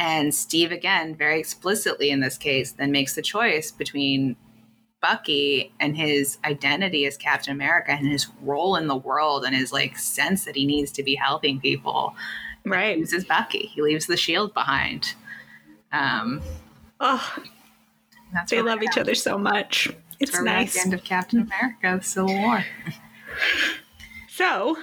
And 0.00 0.34
Steve, 0.34 0.72
again, 0.72 1.14
very 1.14 1.38
explicitly 1.38 2.08
in 2.08 2.20
this 2.20 2.38
case, 2.38 2.72
then 2.72 2.90
makes 2.90 3.14
the 3.14 3.20
choice 3.20 3.70
between 3.70 4.34
Bucky 5.02 5.74
and 5.78 5.94
his 5.94 6.38
identity 6.42 7.04
as 7.04 7.18
Captain 7.18 7.52
America 7.52 7.92
and 7.92 8.08
his 8.08 8.26
role 8.40 8.76
in 8.76 8.86
the 8.86 8.96
world 8.96 9.44
and 9.44 9.54
his 9.54 9.74
like 9.74 9.98
sense 9.98 10.46
that 10.46 10.56
he 10.56 10.64
needs 10.64 10.90
to 10.92 11.02
be 11.02 11.16
helping 11.16 11.60
people. 11.60 12.14
Right. 12.64 12.94
He 12.94 13.00
uses 13.00 13.26
Bucky. 13.26 13.70
He 13.74 13.82
leaves 13.82 14.06
the 14.06 14.16
shield 14.16 14.54
behind. 14.54 15.12
Um, 15.92 16.40
oh, 16.98 17.36
that's 18.32 18.50
they 18.50 18.62
love 18.62 18.82
each 18.82 18.96
other 18.96 19.14
so 19.14 19.36
much. 19.36 19.90
It's 20.18 20.40
nice. 20.40 20.72
the 20.72 20.80
end 20.80 20.94
of 20.94 21.04
Captain 21.04 21.40
America, 21.40 21.98
the 21.98 22.02
Civil 22.02 22.40
War. 22.40 22.64
so, 24.30 24.78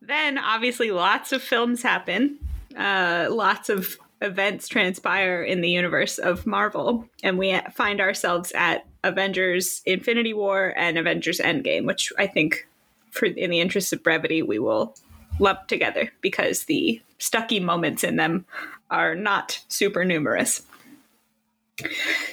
then 0.00 0.38
obviously 0.38 0.90
lots 0.90 1.32
of 1.32 1.42
films 1.42 1.82
happen. 1.82 2.38
Uh, 2.74 3.28
lots 3.30 3.68
of 3.68 3.98
events 4.20 4.68
transpire 4.68 5.42
in 5.42 5.60
the 5.60 5.70
universe 5.70 6.18
of 6.18 6.46
Marvel, 6.46 7.08
and 7.22 7.38
we 7.38 7.58
find 7.74 8.00
ourselves 8.00 8.52
at 8.52 8.86
Avengers 9.04 9.82
Infinity 9.84 10.34
War 10.34 10.72
and 10.76 10.98
Avengers 10.98 11.38
Endgame, 11.38 11.86
which 11.86 12.12
I 12.18 12.26
think, 12.26 12.66
for 13.10 13.26
in 13.26 13.50
the 13.50 13.60
interest 13.60 13.92
of 13.92 14.02
brevity, 14.02 14.42
we 14.42 14.58
will 14.58 14.94
lump 15.38 15.68
together 15.68 16.10
because 16.20 16.64
the 16.64 17.00
stucky 17.18 17.60
moments 17.60 18.04
in 18.04 18.16
them 18.16 18.46
are 18.90 19.14
not 19.14 19.62
super 19.68 20.04
numerous. 20.04 20.62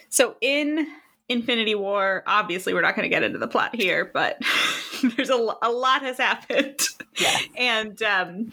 So 0.10 0.36
in 0.42 0.88
Infinity 1.30 1.76
War, 1.76 2.24
obviously 2.28 2.74
we're 2.74 2.82
not 2.82 2.96
going 2.96 3.04
to 3.04 3.14
get 3.14 3.24
into 3.24 3.40
the 3.40 3.48
plot 3.48 3.76
here, 3.76 4.06
but 4.06 4.42
there's 5.16 5.30
a, 5.30 5.56
a 5.62 5.72
lot 5.72 6.02
has 6.02 6.18
happened. 6.18 6.80
Yeah. 7.20 7.38
and 7.58 8.02
um, 8.04 8.52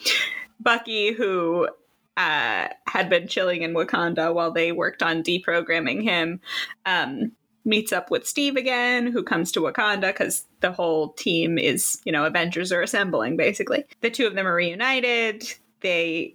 Bucky, 0.59 1.13
who 1.13 1.69
uh, 2.17 2.69
had 2.87 3.09
been 3.09 3.29
chilling 3.29 3.63
in 3.63 3.75
Wakanda 3.75 4.35
while 4.35 4.51
they 4.51 4.73
worked 4.73 5.03
on 5.03 5.23
deprogramming 5.23 6.03
him, 6.03 6.41
um, 6.87 7.33
meets 7.65 7.93
up 7.93 8.11
with 8.11 8.27
Steve 8.27 8.57
again, 8.57 9.07
who 9.07 9.23
comes 9.23 9.53
to 9.53 9.61
Wakanda 9.61 10.09
because 10.09 10.47
the 10.61 10.73
whole 10.73 11.11
team 11.13 11.59
is, 11.59 12.01
you 12.05 12.13
know, 12.13 12.25
Avengers 12.25 12.73
are 12.73 12.83
assembling 12.83 13.37
basically. 13.37 13.85
The 14.01 14.11
two 14.11 14.27
of 14.27 14.35
them 14.35 14.47
are 14.47 14.55
reunited. 14.55 15.45
They 15.81 16.35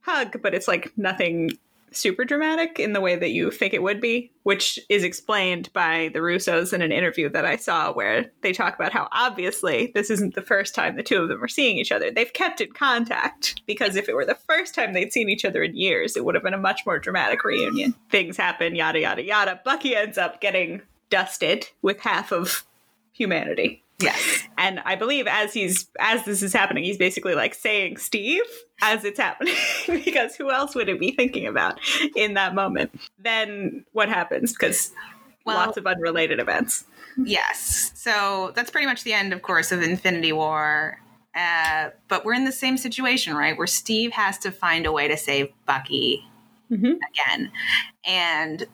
hug, 0.00 0.42
but 0.42 0.54
it's 0.54 0.68
like 0.68 0.92
nothing 0.96 1.50
super 1.96 2.24
dramatic 2.24 2.78
in 2.78 2.92
the 2.92 3.00
way 3.00 3.16
that 3.16 3.30
you 3.30 3.50
think 3.50 3.74
it 3.74 3.82
would 3.82 4.00
be, 4.00 4.32
which 4.42 4.78
is 4.88 5.04
explained 5.04 5.72
by 5.72 6.10
the 6.12 6.20
Russos 6.20 6.72
in 6.72 6.82
an 6.82 6.92
interview 6.92 7.28
that 7.30 7.44
I 7.44 7.56
saw 7.56 7.92
where 7.92 8.30
they 8.42 8.52
talk 8.52 8.74
about 8.74 8.92
how 8.92 9.08
obviously 9.12 9.92
this 9.94 10.10
isn't 10.10 10.34
the 10.34 10.42
first 10.42 10.74
time 10.74 10.96
the 10.96 11.02
two 11.02 11.22
of 11.22 11.28
them 11.28 11.42
are 11.42 11.48
seeing 11.48 11.78
each 11.78 11.92
other. 11.92 12.10
They've 12.10 12.32
kept 12.32 12.60
in 12.60 12.72
contact 12.72 13.60
because 13.66 13.96
if 13.96 14.08
it 14.08 14.14
were 14.14 14.26
the 14.26 14.34
first 14.34 14.74
time 14.74 14.92
they'd 14.92 15.12
seen 15.12 15.28
each 15.28 15.44
other 15.44 15.62
in 15.62 15.76
years, 15.76 16.16
it 16.16 16.24
would 16.24 16.34
have 16.34 16.44
been 16.44 16.54
a 16.54 16.58
much 16.58 16.84
more 16.86 16.98
dramatic 16.98 17.44
reunion. 17.44 17.94
Things 18.10 18.36
happen, 18.36 18.74
yada, 18.74 19.00
yada, 19.00 19.22
yada. 19.22 19.60
Bucky 19.64 19.94
ends 19.94 20.18
up 20.18 20.40
getting 20.40 20.82
dusted 21.10 21.68
with 21.82 22.00
half 22.00 22.32
of 22.32 22.64
humanity. 23.12 23.84
Yes. 24.02 24.48
And 24.58 24.80
I 24.80 24.94
believe 24.96 25.26
as 25.26 25.52
he's 25.52 25.88
as 25.98 26.24
this 26.24 26.42
is 26.42 26.52
happening, 26.52 26.84
he's 26.84 26.98
basically 26.98 27.34
like 27.34 27.54
saying 27.54 27.96
Steve 27.96 28.44
as 28.80 29.04
it's 29.04 29.18
happening 29.18 29.54
because 29.86 30.36
who 30.36 30.50
else 30.50 30.74
would 30.74 30.88
it 30.88 31.00
be 31.00 31.12
thinking 31.12 31.46
about 31.46 31.78
in 32.16 32.34
that 32.34 32.54
moment? 32.54 32.98
Then 33.18 33.84
what 33.92 34.08
happens? 34.08 34.52
Because 34.52 34.92
well, 35.44 35.56
lots 35.56 35.76
of 35.76 35.86
unrelated 35.86 36.40
events. 36.40 36.84
Yes. 37.16 37.92
So 37.94 38.52
that's 38.54 38.70
pretty 38.70 38.86
much 38.86 39.04
the 39.04 39.12
end, 39.12 39.32
of 39.32 39.42
course, 39.42 39.72
of 39.72 39.82
Infinity 39.82 40.32
War. 40.32 40.98
Uh, 41.34 41.90
but 42.08 42.24
we're 42.24 42.34
in 42.34 42.44
the 42.44 42.52
same 42.52 42.76
situation, 42.76 43.34
right? 43.34 43.56
Where 43.56 43.66
Steve 43.66 44.12
has 44.12 44.38
to 44.38 44.50
find 44.50 44.86
a 44.86 44.92
way 44.92 45.08
to 45.08 45.16
save 45.16 45.48
Bucky 45.66 46.24
mm-hmm. 46.70 46.92
again. 46.92 47.50
And 48.06 48.66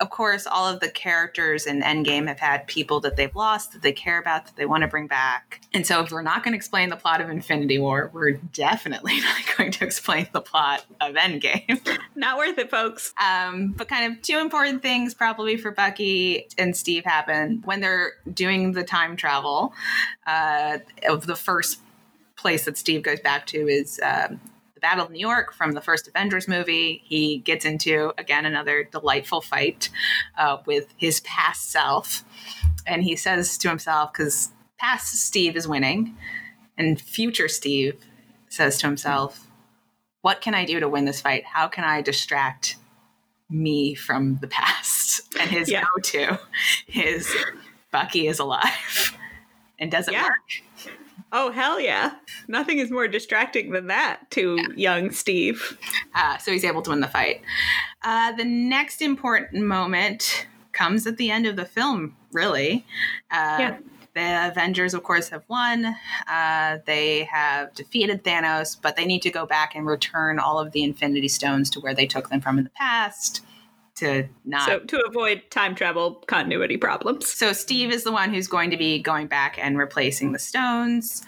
of 0.00 0.08
course, 0.08 0.46
all 0.46 0.66
of 0.66 0.80
the 0.80 0.88
characters 0.88 1.66
in 1.66 1.82
Endgame 1.82 2.26
have 2.26 2.40
had 2.40 2.66
people 2.66 3.00
that 3.00 3.16
they've 3.16 3.34
lost, 3.34 3.72
that 3.72 3.82
they 3.82 3.92
care 3.92 4.18
about, 4.18 4.46
that 4.46 4.56
they 4.56 4.64
want 4.64 4.82
to 4.82 4.88
bring 4.88 5.06
back. 5.06 5.60
And 5.74 5.86
so, 5.86 6.02
if 6.02 6.10
we're 6.10 6.22
not 6.22 6.42
going 6.42 6.52
to 6.52 6.56
explain 6.56 6.88
the 6.88 6.96
plot 6.96 7.20
of 7.20 7.28
Infinity 7.28 7.78
War, 7.78 8.10
we're 8.12 8.32
definitely 8.32 9.20
not 9.20 9.56
going 9.56 9.70
to 9.72 9.84
explain 9.84 10.26
the 10.32 10.40
plot 10.40 10.84
of 11.00 11.14
Endgame. 11.14 11.86
not 12.14 12.38
worth 12.38 12.58
it, 12.58 12.70
folks. 12.70 13.12
Um, 13.22 13.72
but 13.76 13.88
kind 13.88 14.12
of 14.12 14.22
two 14.22 14.38
important 14.38 14.80
things 14.80 15.12
probably 15.12 15.56
for 15.56 15.70
Bucky 15.70 16.48
and 16.56 16.74
Steve 16.74 17.04
happen 17.04 17.62
when 17.64 17.80
they're 17.80 18.12
doing 18.32 18.72
the 18.72 18.84
time 18.84 19.16
travel. 19.16 19.74
Uh, 20.26 20.78
of 21.08 21.26
the 21.26 21.36
first 21.36 21.80
place 22.36 22.64
that 22.64 22.78
Steve 22.78 23.02
goes 23.02 23.20
back 23.20 23.46
to 23.46 23.58
is 23.68 24.00
um, 24.02 24.40
the 24.80 24.86
Battle 24.86 25.04
of 25.04 25.10
New 25.10 25.20
York 25.20 25.52
from 25.52 25.72
the 25.72 25.80
first 25.80 26.08
Avengers 26.08 26.48
movie. 26.48 27.02
He 27.04 27.38
gets 27.38 27.64
into, 27.64 28.12
again, 28.16 28.46
another 28.46 28.84
delightful 28.84 29.42
fight 29.42 29.90
uh, 30.38 30.58
with 30.64 30.94
his 30.96 31.20
past 31.20 31.70
self. 31.70 32.24
And 32.86 33.04
he 33.04 33.14
says 33.14 33.58
to 33.58 33.68
himself, 33.68 34.12
because 34.12 34.50
past 34.78 35.14
Steve 35.14 35.54
is 35.54 35.68
winning, 35.68 36.16
and 36.78 36.98
future 36.98 37.48
Steve 37.48 38.02
says 38.48 38.78
to 38.78 38.86
himself, 38.86 39.46
What 40.22 40.40
can 40.40 40.54
I 40.54 40.64
do 40.64 40.80
to 40.80 40.88
win 40.88 41.04
this 41.04 41.20
fight? 41.20 41.44
How 41.44 41.68
can 41.68 41.84
I 41.84 42.00
distract 42.00 42.76
me 43.50 43.94
from 43.94 44.38
the 44.40 44.48
past? 44.48 45.22
And 45.38 45.50
his 45.50 45.70
yeah. 45.70 45.82
go 45.82 46.00
to 46.02 46.40
is 46.88 47.30
Bucky 47.92 48.26
is 48.26 48.38
alive 48.38 49.16
and 49.78 49.90
doesn't 49.90 50.14
yeah. 50.14 50.24
work. 50.24 50.69
Oh, 51.32 51.52
hell 51.52 51.80
yeah. 51.80 52.14
Nothing 52.48 52.78
is 52.78 52.90
more 52.90 53.06
distracting 53.06 53.70
than 53.70 53.86
that 53.86 54.30
to 54.32 54.56
yeah. 54.56 54.96
young 54.96 55.10
Steve. 55.10 55.78
Uh, 56.14 56.38
so 56.38 56.50
he's 56.50 56.64
able 56.64 56.82
to 56.82 56.90
win 56.90 57.00
the 57.00 57.08
fight. 57.08 57.42
Uh, 58.02 58.32
the 58.32 58.44
next 58.44 59.00
important 59.00 59.64
moment 59.64 60.46
comes 60.72 61.06
at 61.06 61.16
the 61.18 61.30
end 61.30 61.46
of 61.46 61.56
the 61.56 61.64
film, 61.64 62.16
really. 62.32 62.84
Uh, 63.30 63.56
yeah. 63.58 63.78
The 64.12 64.48
Avengers, 64.48 64.92
of 64.92 65.04
course, 65.04 65.28
have 65.28 65.44
won. 65.46 65.94
Uh, 66.26 66.78
they 66.84 67.28
have 67.30 67.72
defeated 67.74 68.24
Thanos, 68.24 68.76
but 68.80 68.96
they 68.96 69.04
need 69.04 69.22
to 69.22 69.30
go 69.30 69.46
back 69.46 69.76
and 69.76 69.86
return 69.86 70.40
all 70.40 70.58
of 70.58 70.72
the 70.72 70.82
Infinity 70.82 71.28
Stones 71.28 71.70
to 71.70 71.80
where 71.80 71.94
they 71.94 72.06
took 72.06 72.28
them 72.28 72.40
from 72.40 72.58
in 72.58 72.64
the 72.64 72.70
past 72.70 73.42
to 74.00 74.28
not. 74.44 74.66
So 74.66 74.80
to 74.80 75.02
avoid 75.06 75.42
time 75.50 75.74
travel 75.74 76.14
continuity 76.26 76.76
problems. 76.76 77.28
So 77.28 77.52
Steve 77.52 77.92
is 77.92 78.04
the 78.04 78.12
one 78.12 78.34
who's 78.34 78.48
going 78.48 78.70
to 78.70 78.76
be 78.76 79.00
going 79.00 79.28
back 79.28 79.58
and 79.58 79.78
replacing 79.78 80.32
the 80.32 80.38
stones. 80.38 81.24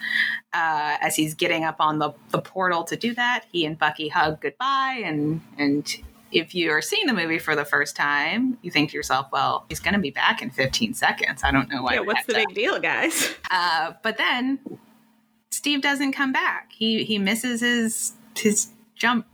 Uh, 0.53 0.97
as 1.01 1.15
he's 1.15 1.33
getting 1.33 1.63
up 1.63 1.77
on 1.79 1.99
the, 1.99 2.11
the 2.29 2.39
portal 2.39 2.83
to 2.83 2.95
do 2.95 3.13
that, 3.15 3.45
he 3.51 3.65
and 3.65 3.77
Bucky 3.79 4.09
hug 4.09 4.41
goodbye. 4.41 5.01
And 5.03 5.41
and 5.57 5.87
if 6.31 6.53
you 6.53 6.71
are 6.71 6.81
seeing 6.81 7.07
the 7.07 7.13
movie 7.13 7.39
for 7.39 7.55
the 7.55 7.65
first 7.65 7.95
time, 7.95 8.57
you 8.61 8.71
think 8.71 8.89
to 8.91 8.97
yourself, 8.97 9.27
"Well, 9.31 9.65
he's 9.69 9.79
going 9.79 9.93
to 9.93 9.99
be 9.99 10.11
back 10.11 10.41
in 10.41 10.49
15 10.49 10.93
seconds. 10.93 11.41
I 11.43 11.51
don't 11.51 11.69
know 11.69 11.83
why." 11.83 11.95
Yeah, 11.95 11.99
what's 12.01 12.25
the 12.25 12.33
big 12.33 12.53
deal, 12.53 12.79
guys? 12.79 13.33
Uh, 13.51 13.93
but 14.01 14.17
then 14.17 14.57
Steve 15.51 15.81
doesn't 15.81 16.13
come 16.13 16.31
back. 16.31 16.71
He 16.71 17.03
he 17.03 17.19
misses 17.19 17.61
his 17.61 18.13
his 18.35 18.69
jump 18.95 19.27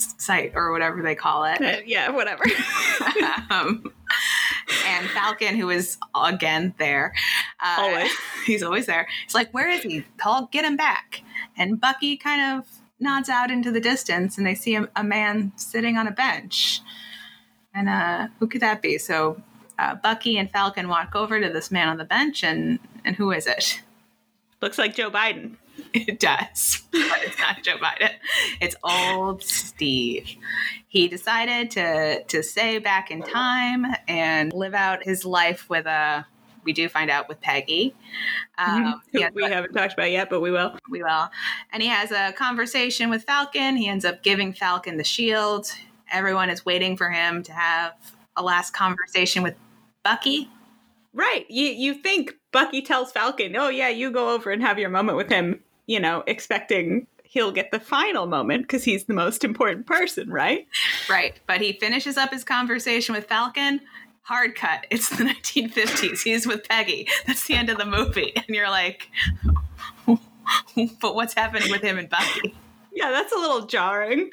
site 0.00 0.52
or 0.54 0.72
whatever 0.72 1.02
they 1.02 1.14
call 1.14 1.44
it. 1.44 1.60
Uh, 1.60 1.80
yeah, 1.84 2.10
whatever. 2.10 2.44
um, 3.50 3.92
and 4.86 5.08
Falcon, 5.10 5.56
who 5.56 5.70
is 5.70 5.98
again 6.14 6.74
there, 6.78 7.12
uh, 7.62 7.76
always 7.78 8.10
he's 8.46 8.62
always 8.62 8.86
there. 8.86 9.06
He's 9.24 9.34
like, 9.34 9.52
"Where 9.52 9.68
is 9.68 9.82
he? 9.82 10.04
Paul, 10.18 10.48
get 10.52 10.64
him 10.64 10.76
back!" 10.76 11.22
And 11.56 11.80
Bucky 11.80 12.16
kind 12.16 12.58
of 12.58 12.66
nods 12.98 13.28
out 13.28 13.50
into 13.50 13.70
the 13.70 13.80
distance, 13.80 14.36
and 14.36 14.46
they 14.46 14.54
see 14.54 14.74
a, 14.74 14.88
a 14.94 15.04
man 15.04 15.52
sitting 15.56 15.96
on 15.96 16.06
a 16.06 16.12
bench. 16.12 16.80
And 17.74 17.88
uh, 17.88 18.28
who 18.38 18.46
could 18.46 18.62
that 18.62 18.82
be? 18.82 18.98
So 18.98 19.42
uh, 19.78 19.94
Bucky 19.94 20.36
and 20.36 20.50
Falcon 20.50 20.88
walk 20.88 21.14
over 21.14 21.40
to 21.40 21.48
this 21.48 21.70
man 21.70 21.88
on 21.88 21.96
the 21.96 22.04
bench, 22.04 22.44
and 22.44 22.78
and 23.04 23.16
who 23.16 23.32
is 23.32 23.46
it? 23.46 23.82
Looks 24.60 24.78
like 24.78 24.94
Joe 24.94 25.10
Biden. 25.10 25.56
It 25.94 26.20
does, 26.20 26.82
but 26.92 27.22
it's 27.22 27.38
not 27.40 27.64
Joe 27.64 27.76
Biden. 27.76 28.12
It's 28.60 28.76
old 28.84 29.42
Steve. 29.42 30.36
He 30.86 31.08
decided 31.08 31.72
to 31.72 32.22
to 32.22 32.42
stay 32.44 32.78
back 32.78 33.10
in 33.10 33.22
time 33.22 33.86
and 34.06 34.52
live 34.52 34.74
out 34.74 35.02
his 35.02 35.24
life 35.24 35.68
with 35.68 35.86
a. 35.86 36.26
We 36.62 36.72
do 36.72 36.88
find 36.88 37.10
out 37.10 37.28
with 37.28 37.40
Peggy. 37.40 37.94
Um, 38.58 39.00
Who 39.12 39.22
has 39.22 39.32
we 39.34 39.42
haven't 39.42 39.72
talked 39.72 39.94
about 39.94 40.12
yet, 40.12 40.30
but 40.30 40.40
we 40.40 40.52
will. 40.52 40.76
we 40.90 41.02
will. 41.02 41.28
And 41.72 41.82
he 41.82 41.88
has 41.88 42.12
a 42.12 42.32
conversation 42.32 43.10
with 43.10 43.24
Falcon. 43.24 43.76
He 43.76 43.88
ends 43.88 44.04
up 44.04 44.22
giving 44.22 44.52
Falcon 44.52 44.96
the 44.96 45.04
shield. 45.04 45.72
Everyone 46.12 46.50
is 46.50 46.64
waiting 46.64 46.96
for 46.96 47.10
him 47.10 47.42
to 47.44 47.52
have 47.52 47.94
a 48.36 48.42
last 48.42 48.72
conversation 48.74 49.42
with 49.42 49.54
Bucky. 50.04 50.48
Right. 51.12 51.46
You 51.48 51.66
you 51.66 51.94
think 51.94 52.34
Bucky 52.52 52.82
tells 52.82 53.10
Falcon, 53.10 53.56
"Oh 53.56 53.68
yeah, 53.68 53.88
you 53.88 54.12
go 54.12 54.34
over 54.34 54.50
and 54.50 54.62
have 54.62 54.78
your 54.78 54.90
moment 54.90 55.16
with 55.16 55.28
him," 55.28 55.60
you 55.90 55.98
know, 55.98 56.22
expecting 56.28 57.04
he'll 57.24 57.50
get 57.50 57.72
the 57.72 57.80
final 57.80 58.28
moment 58.28 58.62
because 58.62 58.84
he's 58.84 59.06
the 59.06 59.12
most 59.12 59.42
important 59.42 59.86
person, 59.86 60.30
right? 60.30 60.68
Right. 61.08 61.34
But 61.48 61.60
he 61.60 61.72
finishes 61.72 62.16
up 62.16 62.30
his 62.30 62.44
conversation 62.44 63.12
with 63.12 63.24
Falcon. 63.26 63.80
Hard 64.22 64.54
cut. 64.54 64.86
It's 64.90 65.08
the 65.08 65.24
1950s. 65.24 66.22
He's 66.22 66.46
with 66.46 66.68
Peggy. 66.68 67.08
That's 67.26 67.44
the 67.48 67.54
end 67.54 67.70
of 67.70 67.78
the 67.78 67.86
movie. 67.86 68.32
And 68.36 68.46
you're 68.50 68.70
like, 68.70 69.10
but 71.00 71.16
what's 71.16 71.34
happening 71.34 71.72
with 71.72 71.82
him 71.82 71.98
and 71.98 72.08
Bucky? 72.08 72.54
Yeah, 72.92 73.10
that's 73.10 73.32
a 73.32 73.38
little 73.38 73.66
jarring. 73.66 74.30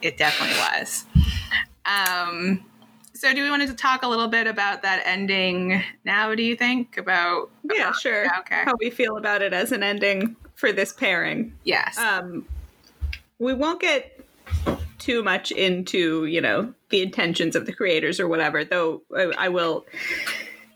It 0.00 0.16
definitely 0.16 0.56
was. 0.58 1.06
Um, 1.86 2.64
so, 3.14 3.34
do 3.34 3.42
we 3.42 3.50
want 3.50 3.66
to 3.66 3.74
talk 3.74 4.04
a 4.04 4.08
little 4.08 4.28
bit 4.28 4.46
about 4.46 4.82
that 4.82 5.02
ending 5.06 5.82
now? 6.04 6.34
Do 6.36 6.42
you 6.44 6.54
think 6.54 6.96
about? 6.98 7.50
Yeah, 7.64 7.88
about- 7.88 7.96
sure. 7.96 8.26
Okay. 8.40 8.62
How 8.64 8.74
we 8.78 8.90
feel 8.90 9.16
about 9.16 9.42
it 9.42 9.52
as 9.52 9.72
an 9.72 9.82
ending 9.82 10.36
for 10.54 10.72
this 10.72 10.92
pairing. 10.92 11.52
Yes. 11.64 11.98
Um, 11.98 12.46
we 13.38 13.52
won't 13.52 13.80
get 13.80 14.20
too 14.98 15.22
much 15.22 15.50
into 15.50 16.24
you 16.26 16.40
know 16.40 16.72
the 16.88 17.02
intentions 17.02 17.56
of 17.56 17.66
the 17.66 17.72
creators 17.72 18.20
or 18.20 18.28
whatever. 18.28 18.64
Though 18.64 19.02
I, 19.16 19.32
I 19.38 19.48
will 19.48 19.84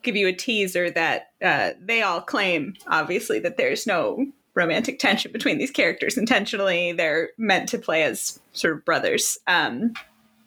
give 0.02 0.16
you 0.16 0.28
a 0.28 0.32
teaser 0.32 0.90
that 0.90 1.30
uh, 1.42 1.70
they 1.80 2.02
all 2.02 2.20
claim, 2.20 2.74
obviously, 2.86 3.38
that 3.40 3.56
there's 3.56 3.86
no 3.86 4.26
romantic 4.54 4.98
tension 4.98 5.30
between 5.32 5.58
these 5.58 5.70
characters 5.70 6.16
intentionally. 6.18 6.92
They're 6.92 7.30
meant 7.38 7.68
to 7.70 7.78
play 7.78 8.02
as 8.02 8.40
sort 8.52 8.74
of 8.74 8.84
brothers. 8.84 9.38
Um, 9.46 9.92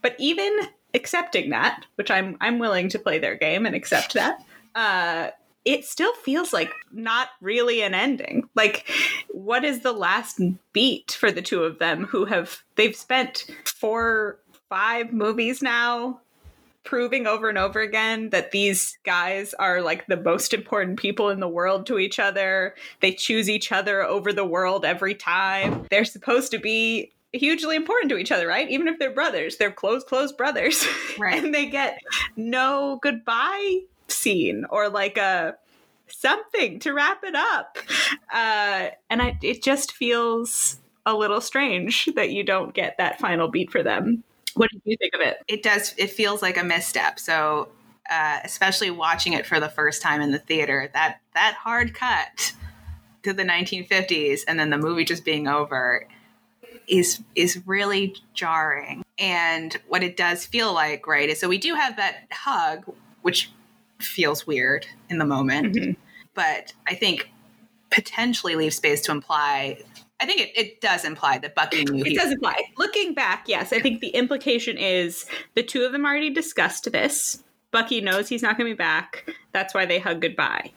but 0.02 0.16
even 0.20 0.52
accepting 0.94 1.50
that, 1.52 1.86
which 1.96 2.12
I'm 2.12 2.38
I'm 2.42 2.60
willing 2.60 2.90
to 2.90 3.00
play 3.00 3.20
their 3.20 3.36
game 3.36 3.66
and 3.66 3.76
accept 3.76 4.14
that. 4.14 4.44
Uh, 4.76 5.30
it 5.66 5.86
still 5.86 6.14
feels 6.16 6.54
like 6.54 6.72
not 6.92 7.30
really 7.40 7.82
an 7.82 7.94
ending. 7.94 8.50
Like, 8.56 8.90
what 9.30 9.64
is 9.64 9.82
the 9.82 9.92
last 9.92 10.40
beat 10.74 11.12
for 11.12 11.32
the 11.32 11.42
two 11.42 11.64
of 11.64 11.80
them 11.80 12.06
who 12.06 12.26
have 12.26 12.64
they've 12.76 12.96
spent 12.96 13.48
four, 13.66 14.40
five 14.70 15.14
movies 15.14 15.62
now 15.62 16.20
proving 16.84 17.28
over 17.28 17.48
and 17.48 17.60
over 17.60 17.80
again 17.80 18.32
that 18.32 18.52
these 18.52 18.98
guys 19.04 19.54
are 19.56 19.82
like 19.82 20.08
the 20.08 20.18
most 20.18 20.54
important 20.54 21.00
people 21.00 21.30
in 21.30 21.40
the 21.40 21.48
world 21.48 21.86
to 21.86 22.00
each 22.00 22.18
other. 22.18 22.74
They 23.02 23.12
choose 23.14 23.50
each 23.50 23.72
other 23.72 24.02
over 24.02 24.34
the 24.34 24.46
world 24.46 24.84
every 24.84 25.14
time. 25.14 25.86
They're 25.92 26.06
supposed 26.06 26.52
to 26.52 26.58
be 26.58 27.12
hugely 27.34 27.76
important 27.76 28.10
to 28.10 28.18
each 28.18 28.32
other, 28.32 28.48
right? 28.48 28.70
Even 28.70 28.88
if 28.88 28.98
they're 28.98 29.14
brothers, 29.14 29.58
they're 29.58 29.72
close, 29.72 30.04
close 30.04 30.32
brothers. 30.32 30.86
Right. 31.20 31.44
and 31.44 31.54
they 31.54 31.66
get 31.68 32.00
no 32.36 32.98
goodbye 33.04 33.82
scene 34.12 34.66
or 34.70 34.90
like 34.90 35.18
a 35.18 35.56
something 36.08 36.80
to 36.80 36.94
wrap 36.94 37.24
it 37.24 37.36
up. 37.36 37.78
Uh, 38.34 38.90
and 39.10 39.22
I, 39.22 39.38
it 39.42 39.62
just 39.62 39.92
feels 39.92 40.80
a 41.06 41.14
little 41.14 41.42
strange 41.42 42.08
that 42.16 42.30
you 42.32 42.44
don't 42.44 42.74
get 42.74 42.98
that 42.98 43.20
final 43.20 43.50
beat 43.50 43.72
for 43.72 43.84
them. 43.84 44.24
What 44.54 44.70
did 44.72 44.82
you 44.86 44.98
think 44.98 45.14
of 45.14 45.22
it? 45.22 45.38
it 45.48 45.64
does 45.64 45.94
it 45.98 46.10
feels 46.10 46.42
like 46.42 46.58
a 46.58 46.64
misstep 46.64 47.20
so 47.20 47.70
uh, 48.10 48.40
especially 48.44 48.92
watching 48.92 49.34
it 49.34 49.46
for 49.46 49.60
the 49.60 49.70
first 49.70 50.02
time 50.02 50.22
in 50.22 50.32
the 50.32 50.40
theater 50.40 50.90
that 50.94 51.20
that 51.34 51.56
hard 51.56 51.94
cut 51.94 52.54
to 53.24 53.34
the 53.34 53.44
1950s 53.44 54.42
and 54.48 54.60
then 54.60 54.70
the 54.70 54.78
movie 54.78 55.06
just 55.06 55.24
being 55.24 55.48
over 55.48 56.08
is 56.88 57.22
is 57.36 57.62
really 57.66 58.16
jarring 58.34 59.04
and 59.20 59.78
what 59.88 60.04
it 60.04 60.18
does 60.18 60.46
feel 60.46 60.74
like 60.74 61.06
right 61.06 61.30
is 61.30 61.40
so 61.40 61.48
we 61.48 61.58
do 61.58 61.76
have 61.76 61.98
that 61.98 62.28
hug 62.32 62.86
which 63.22 63.52
feels 64.04 64.46
weird 64.48 64.86
in 65.10 65.18
the 65.18 65.26
moment 65.26 65.76
Mhm. 65.76 65.96
but 66.34 66.74
i 66.88 66.94
think 66.96 67.30
potentially 67.90 68.56
leaves 68.56 68.76
space 68.78 69.02
to 69.02 69.12
imply 69.12 69.78
i 70.20 70.26
think 70.26 70.40
it, 70.42 70.52
it 70.56 70.82
does 70.82 71.04
imply 71.06 71.38
that 71.38 71.56
bucky 71.56 71.84
knew 71.86 72.04
It 72.06 72.16
does 72.16 72.32
imply. 72.32 72.62
Looking 72.78 73.14
back, 73.14 73.46
yes, 73.48 73.74
I 73.74 73.80
think 73.80 74.02
the 74.02 74.10
implication 74.10 74.78
is 74.78 75.26
the 75.56 75.64
two 75.64 75.84
of 75.84 75.92
them 75.92 76.06
already 76.06 76.30
discussed 76.30 76.92
this. 76.92 77.44
Bucky 77.72 78.02
knows 78.02 78.28
he's 78.30 78.42
not 78.44 78.58
going 78.58 78.70
to 78.70 78.76
be 78.76 78.78
back. 78.78 79.30
That's 79.54 79.74
why 79.74 79.86
they 79.86 79.98
hug 79.98 80.20
goodbye. 80.22 80.72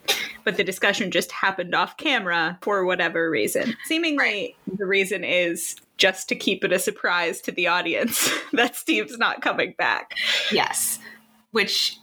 But 0.45 0.57
the 0.57 0.65
discussion 0.65 1.11
just 1.11 1.31
happened 1.33 1.75
off 1.75 1.97
camera 1.99 2.57
for 2.63 2.85
whatever 2.85 3.29
reason. 3.31 3.75
Seemingly, 3.85 4.57
the 4.79 4.87
reason 4.87 5.25
is 5.25 5.77
just 5.99 6.29
to 6.29 6.37
keep 6.37 6.63
it 6.65 6.73
a 6.73 6.79
surprise 6.79 7.41
to 7.43 7.53
the 7.53 7.67
audience 7.67 8.31
that 8.53 8.77
Steve's 8.77 9.19
not 9.19 9.43
coming 9.43 9.75
back. 9.77 10.13
Yes. 10.53 10.99
Which 11.51 11.99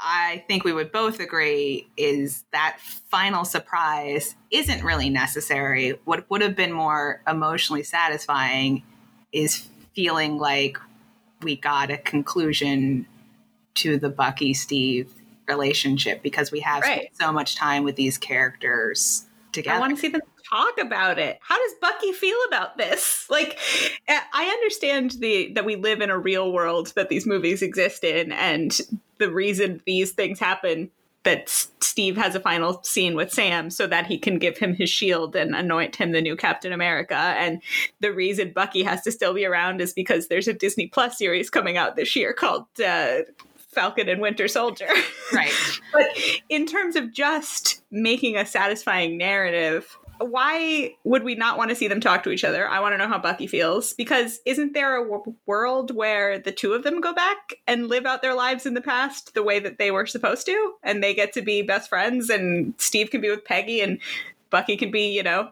I 0.00 0.44
think 0.46 0.64
we 0.64 0.72
would 0.72 0.92
both 0.92 1.18
agree 1.18 1.88
is 1.96 2.44
that 2.52 2.78
final 3.10 3.44
surprise 3.44 4.36
isn't 4.50 4.84
really 4.84 5.10
necessary. 5.10 5.98
What 6.04 6.28
would 6.30 6.40
have 6.40 6.54
been 6.54 6.72
more 6.72 7.20
emotionally 7.26 7.82
satisfying 7.82 8.84
is 9.32 9.66
feeling 9.94 10.38
like 10.38 10.78
we 11.42 11.56
got 11.56 11.90
a 11.90 11.98
conclusion 11.98 13.06
to 13.74 13.98
the 13.98 14.08
Bucky 14.08 14.54
Steve 14.54 15.12
relationship 15.48 16.22
because 16.22 16.52
we 16.52 16.60
have 16.60 16.82
Right. 16.82 17.00
spent 17.02 17.16
so 17.20 17.32
much 17.32 17.56
time 17.56 17.82
with 17.82 17.96
these 17.96 18.18
characters 18.18 19.26
together. 19.52 19.76
I 19.76 19.80
want 19.80 19.96
to 19.96 20.00
see 20.00 20.08
them 20.08 20.20
talk 20.48 20.78
about 20.80 21.18
it. 21.18 21.38
How 21.42 21.56
does 21.56 21.74
Bucky 21.80 22.12
feel 22.12 22.38
about 22.48 22.76
this? 22.78 23.26
Like, 23.30 23.58
uh, 24.08 24.18
I 24.32 24.46
understand 24.46 25.12
the 25.18 25.52
that 25.54 25.64
we 25.64 25.76
live 25.76 26.00
in 26.00 26.08
a 26.10 26.18
real 26.18 26.50
world 26.52 26.92
that 26.96 27.08
these 27.08 27.26
movies 27.26 27.62
exist 27.62 28.04
in, 28.04 28.32
and 28.32 28.78
the 29.18 29.30
reason 29.30 29.82
these 29.86 30.12
things 30.12 30.38
happen. 30.38 30.90
That 31.24 31.48
Steve 31.80 32.16
has 32.16 32.34
a 32.34 32.40
final 32.40 32.82
scene 32.84 33.14
with 33.14 33.32
Sam 33.32 33.68
so 33.68 33.86
that 33.88 34.06
he 34.06 34.16
can 34.16 34.38
give 34.38 34.56
him 34.56 34.72
his 34.72 34.88
shield 34.88 35.36
and 35.36 35.54
anoint 35.54 35.96
him 35.96 36.12
the 36.12 36.22
new 36.22 36.36
Captain 36.36 36.72
America. 36.72 37.16
And 37.16 37.60
the 38.00 38.14
reason 38.14 38.52
Bucky 38.54 38.82
has 38.84 39.02
to 39.02 39.12
still 39.12 39.34
be 39.34 39.44
around 39.44 39.82
is 39.82 39.92
because 39.92 40.28
there's 40.28 40.48
a 40.48 40.54
Disney 40.54 40.86
Plus 40.86 41.18
series 41.18 41.50
coming 41.50 41.76
out 41.76 41.96
this 41.96 42.16
year 42.16 42.32
called 42.32 42.64
uh, 42.82 43.22
Falcon 43.78 44.08
and 44.08 44.20
Winter 44.20 44.48
Soldier. 44.48 44.88
right. 45.32 45.52
But 45.92 46.06
in 46.48 46.66
terms 46.66 46.96
of 46.96 47.12
just 47.12 47.82
making 47.90 48.36
a 48.36 48.46
satisfying 48.46 49.18
narrative, 49.18 49.98
why 50.20 50.94
would 51.04 51.22
we 51.22 51.34
not 51.34 51.58
want 51.58 51.70
to 51.70 51.76
see 51.76 51.88
them 51.88 52.00
talk 52.00 52.22
to 52.24 52.30
each 52.30 52.44
other? 52.44 52.68
I 52.68 52.80
want 52.80 52.94
to 52.94 52.98
know 52.98 53.08
how 53.08 53.18
Bucky 53.18 53.46
feels 53.46 53.92
because 53.92 54.40
isn't 54.44 54.74
there 54.74 55.00
a 55.00 55.04
w- 55.04 55.34
world 55.46 55.94
where 55.94 56.38
the 56.38 56.52
two 56.52 56.74
of 56.74 56.84
them 56.84 57.00
go 57.00 57.12
back 57.12 57.54
and 57.66 57.88
live 57.88 58.06
out 58.06 58.22
their 58.22 58.34
lives 58.34 58.66
in 58.66 58.74
the 58.74 58.80
past 58.80 59.34
the 59.34 59.42
way 59.42 59.58
that 59.58 59.78
they 59.78 59.90
were 59.90 60.06
supposed 60.06 60.46
to 60.46 60.74
and 60.82 61.02
they 61.02 61.14
get 61.14 61.32
to 61.34 61.42
be 61.42 61.62
best 61.62 61.88
friends 61.88 62.30
and 62.30 62.74
Steve 62.78 63.10
can 63.10 63.20
be 63.20 63.30
with 63.30 63.44
Peggy 63.44 63.80
and 63.80 63.98
Bucky 64.50 64.76
can 64.76 64.90
be, 64.90 65.08
you 65.12 65.22
know, 65.22 65.50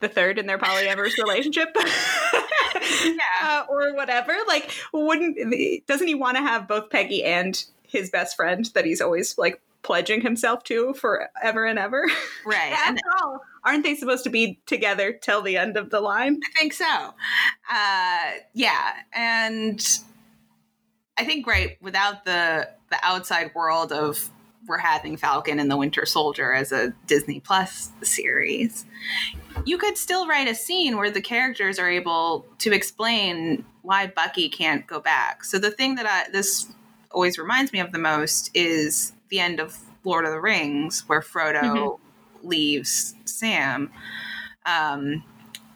the 0.00 0.08
third 0.08 0.38
in 0.38 0.46
their 0.46 0.58
polyamorous 0.58 1.16
relationship. 1.22 1.76
yeah. 3.04 3.18
Uh, 3.42 3.64
or 3.68 3.94
whatever. 3.94 4.34
Like, 4.46 4.70
wouldn't 4.92 5.86
doesn't 5.86 6.06
he 6.06 6.14
want 6.14 6.36
to 6.36 6.42
have 6.42 6.68
both 6.68 6.90
Peggy 6.90 7.24
and 7.24 7.64
his 7.82 8.10
best 8.10 8.36
friend 8.36 8.68
that 8.74 8.84
he's 8.84 9.00
always 9.00 9.38
like 9.38 9.60
pledging 9.82 10.20
himself 10.20 10.64
to 10.64 10.94
forever 10.94 11.64
and 11.64 11.78
ever? 11.78 12.06
Right. 12.44 12.72
After 12.72 13.02
all, 13.20 13.42
aren't 13.66 13.82
they 13.82 13.96
supposed 13.96 14.24
to 14.24 14.30
be 14.30 14.60
together 14.64 15.12
till 15.12 15.42
the 15.42 15.56
end 15.56 15.76
of 15.76 15.90
the 15.90 16.00
line? 16.00 16.40
I 16.42 16.58
think 16.58 16.72
so. 16.72 17.14
Uh, 17.70 18.30
yeah, 18.54 18.92
and 19.12 19.84
I 21.18 21.24
think 21.24 21.46
right 21.46 21.76
without 21.82 22.24
the 22.24 22.70
the 22.88 22.98
outside 23.02 23.50
world 23.54 23.92
of 23.92 24.30
we're 24.68 24.78
having 24.78 25.16
Falcon 25.16 25.58
and 25.58 25.70
the 25.70 25.76
Winter 25.76 26.06
Soldier 26.06 26.52
as 26.52 26.72
a 26.72 26.92
Disney 27.06 27.40
Plus 27.40 27.90
series, 28.02 28.84
you 29.64 29.78
could 29.78 29.96
still 29.96 30.26
write 30.26 30.48
a 30.48 30.54
scene 30.54 30.96
where 30.96 31.10
the 31.10 31.20
characters 31.20 31.78
are 31.78 31.90
able 31.90 32.46
to 32.58 32.72
explain 32.72 33.64
why 33.82 34.06
Bucky 34.06 34.48
can't 34.48 34.86
go 34.86 35.00
back. 35.00 35.44
So 35.44 35.58
the 35.58 35.70
thing 35.70 35.96
that 35.96 36.06
I 36.06 36.30
this 36.30 36.68
always 37.10 37.38
reminds 37.38 37.72
me 37.72 37.80
of 37.80 37.92
the 37.92 37.98
most 37.98 38.50
is 38.54 39.12
the 39.28 39.40
end 39.40 39.58
of 39.58 39.78
Lord 40.04 40.24
of 40.24 40.30
the 40.30 40.40
Rings, 40.40 41.04
where 41.08 41.20
Frodo 41.20 41.62
mm-hmm. 41.62 42.05
Leaves 42.44 43.14
Sam. 43.24 43.90
Um, 44.64 45.22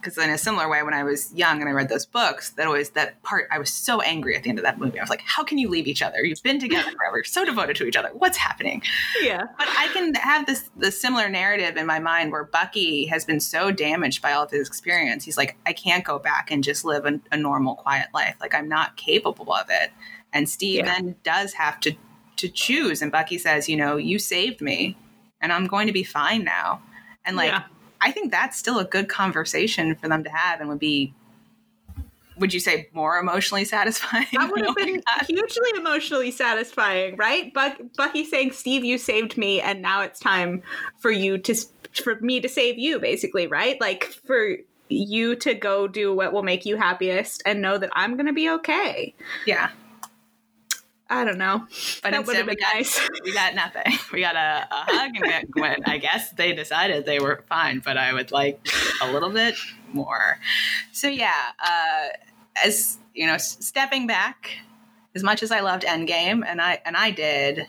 because 0.01 0.17
in 0.17 0.31
a 0.31 0.39
similar 0.39 0.69
way 0.69 0.83
when 0.83 0.95
i 0.95 1.03
was 1.03 1.33
young 1.35 1.61
and 1.61 1.69
i 1.69 1.73
read 1.73 1.89
those 1.89 2.07
books 2.07 2.51
that 2.51 2.67
always 2.67 2.91
that 2.91 3.23
part 3.23 3.47
i 3.51 3.59
was 3.59 3.73
so 3.73 4.01
angry 4.01 4.37
at 4.37 4.43
the 4.43 4.49
end 4.49 4.59
of 4.59 4.65
that 4.65 4.79
movie. 4.79 4.99
I 4.99 5.03
was 5.03 5.11
like 5.11 5.23
how 5.25 5.45
can 5.45 5.59
you 5.59 5.69
leave 5.69 5.87
each 5.87 6.03
other? 6.03 6.25
You've 6.25 6.43
been 6.43 6.59
together 6.59 6.91
forever. 6.91 7.23
So 7.25 7.45
devoted 7.45 7.77
to 7.77 7.87
each 7.87 7.97
other. 7.97 8.11
What's 8.13 8.37
happening? 8.37 8.83
Yeah. 9.21 9.45
But 9.59 9.69
i 9.77 9.89
can 9.93 10.15
have 10.15 10.47
this 10.47 10.71
the 10.77 10.91
similar 10.91 11.29
narrative 11.29 11.77
in 11.77 11.87
my 11.87 11.99
mind 11.99 12.33
where 12.33 12.45
bucky 12.45 13.07
has 13.07 13.25
been 13.25 13.41
so 13.41 13.71
damaged 13.71 14.23
by 14.23 14.33
all 14.33 14.45
of 14.45 14.51
his 14.51 14.67
experience. 14.67 15.25
He's 15.25 15.37
like 15.37 15.57
i 15.67 15.73
can't 15.73 16.05
go 16.05 16.19
back 16.19 16.51
and 16.51 16.65
just 16.65 16.85
live 16.85 17.05
a, 17.05 17.21
a 17.33 17.37
normal 17.37 17.77
quiet 17.77 18.09
life. 18.15 18.37
Like 18.41 18.55
i'm 18.55 18.69
not 18.69 18.97
capable 18.97 19.53
of 19.53 19.67
it. 19.69 19.91
And 20.33 20.49
steve 20.49 20.79
yeah. 20.79 20.95
then 20.95 21.17
does 21.23 21.55
have 21.55 21.81
to 21.81 21.95
to 22.37 22.49
choose. 22.49 23.03
And 23.03 23.13
bucky 23.13 23.39
says 23.39 23.69
you 23.69 23.77
know 23.77 23.97
you 23.97 24.19
saved 24.19 24.61
me 24.61 24.97
and 25.41 25.53
i'm 25.53 25.67
going 25.67 25.87
to 25.87 25.93
be 25.93 26.05
fine 26.05 26.45
now 26.45 26.81
and 27.25 27.37
like 27.37 27.51
yeah 27.51 27.65
I 28.01 28.13
think 28.13 28.31
that's 28.31 28.57
still 28.57 28.79
a 28.79 28.85
good 28.85 29.09
conversation 29.09 29.95
for 29.95 30.09
them 30.09 30.25
to 30.25 30.31
have 30.31 30.61
and 30.61 30.69
would 30.69 30.79
be 30.79 31.15
would 32.37 32.55
you 32.55 32.61
say 32.61 32.89
more 32.95 33.19
emotionally 33.19 33.67
satisfying? 33.67 34.27
That 34.33 34.51
would 34.57 34.65
have 34.65 34.75
been 34.75 35.03
hugely 35.29 35.71
emotionally 35.77 36.31
satisfying, 36.31 37.17
right? 37.17 37.53
Buck, 37.53 37.79
Bucky 37.99 38.25
saying, 38.25 38.53
"Steve, 38.53 38.83
you 38.83 38.97
saved 38.97 39.37
me, 39.37 39.61
and 39.61 39.83
now 39.83 40.01
it's 40.01 40.19
time 40.19 40.63
for 41.01 41.11
you 41.11 41.37
to 41.37 41.55
for 42.03 42.19
me 42.21 42.41
to 42.41 42.49
save 42.49 42.79
you," 42.79 42.99
basically, 42.99 43.47
right? 43.47 43.79
Like 43.79 44.05
for 44.05 44.57
you 44.89 45.37
to 45.37 45.53
go 45.53 45.87
do 45.87 46.15
what 46.15 46.33
will 46.33 46.43
make 46.43 46.65
you 46.65 46.77
happiest 46.77 47.43
and 47.45 47.61
know 47.61 47.77
that 47.77 47.91
I'm 47.93 48.15
going 48.15 48.27
to 48.27 48.33
be 48.33 48.49
okay. 48.49 49.15
Yeah. 49.45 49.69
I 51.11 51.25
don't 51.25 51.39
know. 51.39 51.67
But 52.03 52.13
that 52.13 52.21
instead, 52.21 52.47
we 52.47 52.55
got, 52.55 52.75
nice. 52.75 53.09
we 53.25 53.35
got 53.35 53.55
nothing. 53.57 53.93
We 54.13 54.21
got 54.21 54.37
a, 54.37 54.69
a 54.71 54.85
hug, 54.93 55.11
and 55.17 55.49
when 55.55 55.85
I 55.85 55.99
guess 55.99 56.31
they 56.31 56.53
decided 56.53 57.05
they 57.05 57.19
were 57.19 57.43
fine, 57.49 57.81
but 57.85 57.97
I 57.97 58.13
would 58.13 58.31
like 58.31 58.65
a 59.03 59.13
little 59.13 59.31
bit 59.31 59.57
more. 59.93 60.39
So 60.93 61.09
yeah, 61.09 61.51
uh, 61.59 62.09
as 62.65 62.99
you 63.13 63.27
know, 63.27 63.39
stepping 63.39 64.07
back, 64.07 64.53
as 65.17 65.25
much 65.25 65.43
as 65.43 65.51
I 65.51 65.61
loved 65.61 65.83
Endgame, 65.83 66.45
and 66.47 66.63
I 66.63 66.81
and 66.85 66.97
I 66.97 67.11
did, 67.11 67.67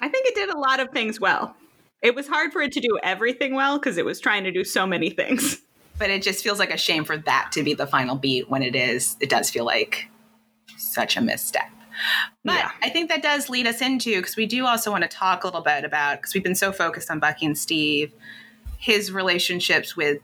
I 0.00 0.08
think 0.08 0.26
it 0.26 0.34
did 0.34 0.50
a 0.50 0.58
lot 0.58 0.80
of 0.80 0.90
things 0.90 1.20
well. 1.20 1.54
It 2.02 2.16
was 2.16 2.26
hard 2.26 2.52
for 2.52 2.62
it 2.62 2.72
to 2.72 2.80
do 2.80 2.98
everything 3.02 3.54
well 3.54 3.78
because 3.78 3.96
it 3.96 4.04
was 4.04 4.20
trying 4.20 4.42
to 4.42 4.50
do 4.50 4.64
so 4.64 4.86
many 4.86 5.10
things. 5.10 5.62
But 5.98 6.10
it 6.10 6.22
just 6.22 6.44
feels 6.44 6.58
like 6.58 6.70
a 6.70 6.76
shame 6.76 7.04
for 7.04 7.16
that 7.16 7.52
to 7.52 7.62
be 7.62 7.72
the 7.72 7.86
final 7.86 8.16
beat 8.16 8.50
when 8.50 8.62
it 8.62 8.76
is. 8.76 9.16
It 9.20 9.30
does 9.30 9.48
feel 9.48 9.64
like 9.64 10.08
such 10.76 11.16
a 11.16 11.22
misstep. 11.22 11.70
But 12.44 12.54
yeah. 12.54 12.70
I 12.82 12.90
think 12.90 13.08
that 13.10 13.22
does 13.22 13.48
lead 13.48 13.66
us 13.66 13.80
into 13.80 14.16
because 14.16 14.36
we 14.36 14.46
do 14.46 14.66
also 14.66 14.90
want 14.90 15.02
to 15.02 15.08
talk 15.08 15.44
a 15.44 15.46
little 15.46 15.62
bit 15.62 15.84
about 15.84 16.20
because 16.20 16.34
we've 16.34 16.44
been 16.44 16.54
so 16.54 16.72
focused 16.72 17.10
on 17.10 17.18
Bucky 17.18 17.46
and 17.46 17.56
Steve, 17.56 18.12
his 18.78 19.12
relationships 19.12 19.96
with 19.96 20.20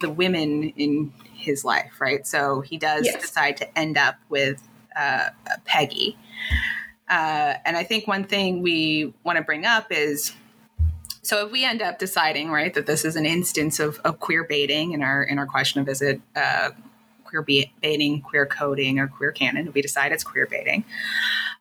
the 0.00 0.10
women 0.10 0.70
in 0.76 1.12
his 1.34 1.64
life, 1.64 2.00
right? 2.00 2.26
So 2.26 2.60
he 2.60 2.76
does 2.78 3.06
yes. 3.06 3.20
decide 3.20 3.56
to 3.58 3.78
end 3.78 3.96
up 3.96 4.16
with 4.28 4.66
uh, 4.96 5.30
Peggy. 5.64 6.16
Uh, 7.08 7.54
and 7.64 7.76
I 7.76 7.82
think 7.82 8.06
one 8.06 8.24
thing 8.24 8.62
we 8.62 9.12
want 9.24 9.36
to 9.36 9.42
bring 9.42 9.64
up 9.66 9.86
is 9.90 10.32
so 11.22 11.46
if 11.46 11.52
we 11.52 11.64
end 11.64 11.82
up 11.82 11.98
deciding 11.98 12.50
right 12.50 12.72
that 12.74 12.86
this 12.86 13.04
is 13.04 13.16
an 13.16 13.26
instance 13.26 13.78
of, 13.78 14.00
of 14.04 14.20
queer 14.20 14.44
baiting 14.44 14.92
in 14.92 15.02
our 15.02 15.22
in 15.22 15.38
our 15.38 15.46
question 15.46 15.80
of 15.80 15.88
is 15.88 16.00
it 16.00 16.20
uh, 16.34 16.70
queer 17.30 17.68
baiting, 17.80 18.20
queer 18.22 18.46
coding, 18.46 18.98
or 18.98 19.08
queer 19.08 19.32
canon. 19.32 19.72
We 19.72 19.82
decide 19.82 20.12
it's 20.12 20.24
queer 20.24 20.46
baiting. 20.46 20.84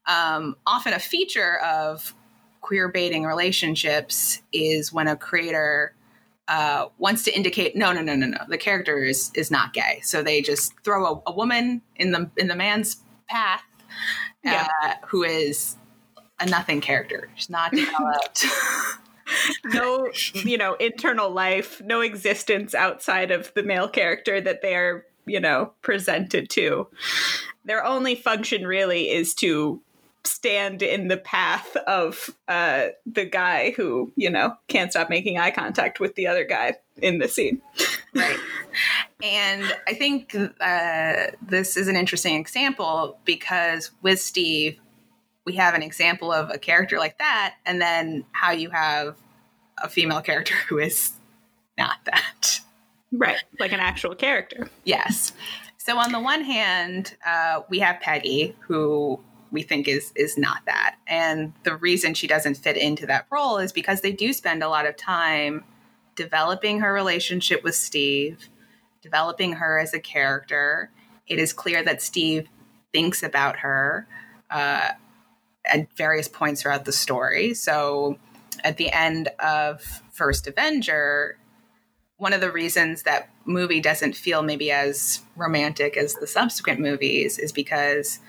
Um, 0.08 0.56
often 0.66 0.94
a 0.94 1.00
feature 1.00 1.60
of 1.60 2.14
queer 2.62 2.90
baiting 2.90 3.24
relationships 3.24 4.42
is 4.52 4.92
when 4.92 5.08
a 5.08 5.16
creator 5.16 5.94
uh, 6.48 6.88
wants 6.98 7.24
to 7.24 7.36
indicate 7.36 7.76
no, 7.76 7.94
no, 7.94 8.02
no, 8.02 8.16
no, 8.16 8.26
no, 8.26 8.40
the 8.48 8.58
character 8.58 9.04
is 9.04 9.32
is 9.36 9.52
not 9.52 9.74
gay. 9.74 10.00
So 10.04 10.24
they 10.24 10.42
just 10.42 10.74
throw 10.84 11.06
a, 11.06 11.32
a 11.32 11.34
woman 11.34 11.82
in 11.96 12.12
the 12.12 12.30
in 12.38 12.48
the 12.48 12.56
man's 12.56 12.98
path 13.28 13.64
uh, 14.46 14.68
yeah. 14.82 14.96
who 15.08 15.24
is 15.24 15.78
a 16.40 16.48
nothing 16.48 16.82
character. 16.82 17.30
She's 17.36 17.50
not 17.50 17.72
developed. 17.72 18.46
no, 19.66 20.10
you 20.34 20.58
know, 20.58 20.74
internal 20.76 21.30
life, 21.30 21.82
no 21.84 22.02
existence 22.02 22.74
outside 22.74 23.30
of 23.32 23.54
the 23.54 23.64
male 23.64 23.88
character 23.88 24.42
that 24.42 24.62
they 24.62 24.76
are 24.76 25.06
you 25.30 25.40
know, 25.40 25.74
presented 25.82 26.50
to. 26.52 26.88
Their 27.66 27.84
only 27.86 28.16
function 28.16 28.66
really 28.66 29.10
is 29.10 29.34
to 29.36 29.82
stand 30.24 30.82
in 30.82 31.08
the 31.08 31.18
path 31.18 31.76
of 31.88 32.30
uh, 32.48 32.88
the 33.06 33.26
guy 33.26 33.72
who, 33.72 34.12
you 34.16 34.30
know, 34.30 34.56
can't 34.68 34.92
stop 34.92 35.10
making 35.10 35.38
eye 35.38 35.52
contact 35.52 36.00
with 36.00 36.16
the 36.16 36.28
other 36.28 36.44
guy 36.44 36.76
in 37.02 37.20
the 37.20 37.28
scene. 37.28 37.62
Right. 38.14 38.38
And 39.24 39.64
I 39.88 39.94
think 39.94 40.36
uh, 40.36 41.32
this 41.42 41.78
is 41.78 41.88
an 41.88 41.96
interesting 41.96 42.36
example 42.36 43.18
because 43.26 43.92
with 44.02 44.20
Steve, 44.20 44.80
we 45.46 45.56
have 45.56 45.74
an 45.74 45.84
example 45.84 46.32
of 46.32 46.50
a 46.52 46.58
character 46.58 47.00
like 47.00 47.18
that, 47.18 47.56
and 47.66 47.82
then 47.82 48.26
how 48.34 48.52
you 48.52 48.70
have 48.70 49.16
a 49.82 49.90
female 49.90 50.22
character 50.22 50.54
who 50.68 50.78
is 50.78 51.12
not 51.78 51.98
that. 52.06 52.60
Right, 53.12 53.38
like 53.60 53.72
an 53.72 53.80
actual 53.80 54.16
character. 54.16 54.70
Yes. 54.84 55.34
So 55.78 55.98
on 55.98 56.12
the 56.12 56.20
one 56.20 56.44
hand, 56.44 57.16
uh, 57.26 57.62
we 57.70 57.80
have 57.80 58.00
Peggy, 58.02 58.56
who 58.60 59.20
we 59.52 59.64
think 59.64 59.88
is 59.88 60.12
is 60.16 60.38
not 60.38 60.66
that, 60.66 60.98
and 61.08 61.54
the 61.64 61.76
reason 61.76 62.14
she 62.14 62.28
doesn't 62.28 62.56
fit 62.56 62.78
into 62.78 63.08
that 63.08 63.26
role 63.32 63.58
is 63.58 63.72
because 63.72 64.02
they 64.02 64.12
do 64.12 64.32
spend 64.34 64.62
a 64.62 64.70
lot 64.70 64.86
of 64.86 64.96
time 64.96 65.64
developing 66.16 66.82
her 66.82 66.94
relationship 66.94 67.64
with 67.64 67.76
Steve, 67.76 68.50
developing 69.02 69.54
her 69.54 69.80
as 69.80 69.94
a 69.94 70.00
character. 70.00 70.92
It 71.28 71.40
is 71.40 71.54
clear 71.54 71.84
that 71.84 72.02
Steve 72.02 72.50
thinks 72.92 73.24
about 73.24 73.60
her 73.60 74.08
uh, 74.50 74.90
at 75.66 75.88
various 75.96 76.28
points 76.28 76.62
throughout 76.62 76.86
the 76.86 76.92
story. 76.92 77.54
So 77.54 78.18
at 78.64 78.78
the 78.78 78.92
end 78.92 79.30
of 79.40 79.82
First 80.12 80.48
Avenger, 80.48 81.38
one 82.20 82.34
of 82.34 82.42
the 82.42 82.52
reasons 82.52 83.04
that 83.04 83.30
movie 83.46 83.80
doesn't 83.80 84.16
feel 84.16 84.44
maybe 84.44 84.72
as 84.72 85.22
romantic 85.36 85.98
as 85.98 86.14
the 86.16 86.28
subsequent 86.28 86.80
movies 86.80 87.40
is 87.40 87.52
because 87.52 88.20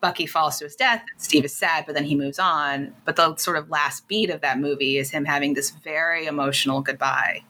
Bucky 0.00 0.26
falls 0.26 0.58
to 0.58 0.64
his 0.64 0.74
death. 0.74 1.04
Steve 1.18 1.44
is 1.44 1.54
sad, 1.54 1.84
but 1.86 1.94
then 1.94 2.04
he 2.04 2.16
moves 2.16 2.38
on. 2.38 2.94
But 3.04 3.16
the 3.16 3.36
sort 3.36 3.58
of 3.58 3.70
last 3.70 4.08
beat 4.08 4.30
of 4.30 4.40
that 4.40 4.58
movie 4.58 4.96
is 4.96 5.10
him 5.10 5.26
having 5.26 5.54
this 5.54 5.70
very 5.70 6.26
emotional 6.26 6.80
goodbye 6.80 7.44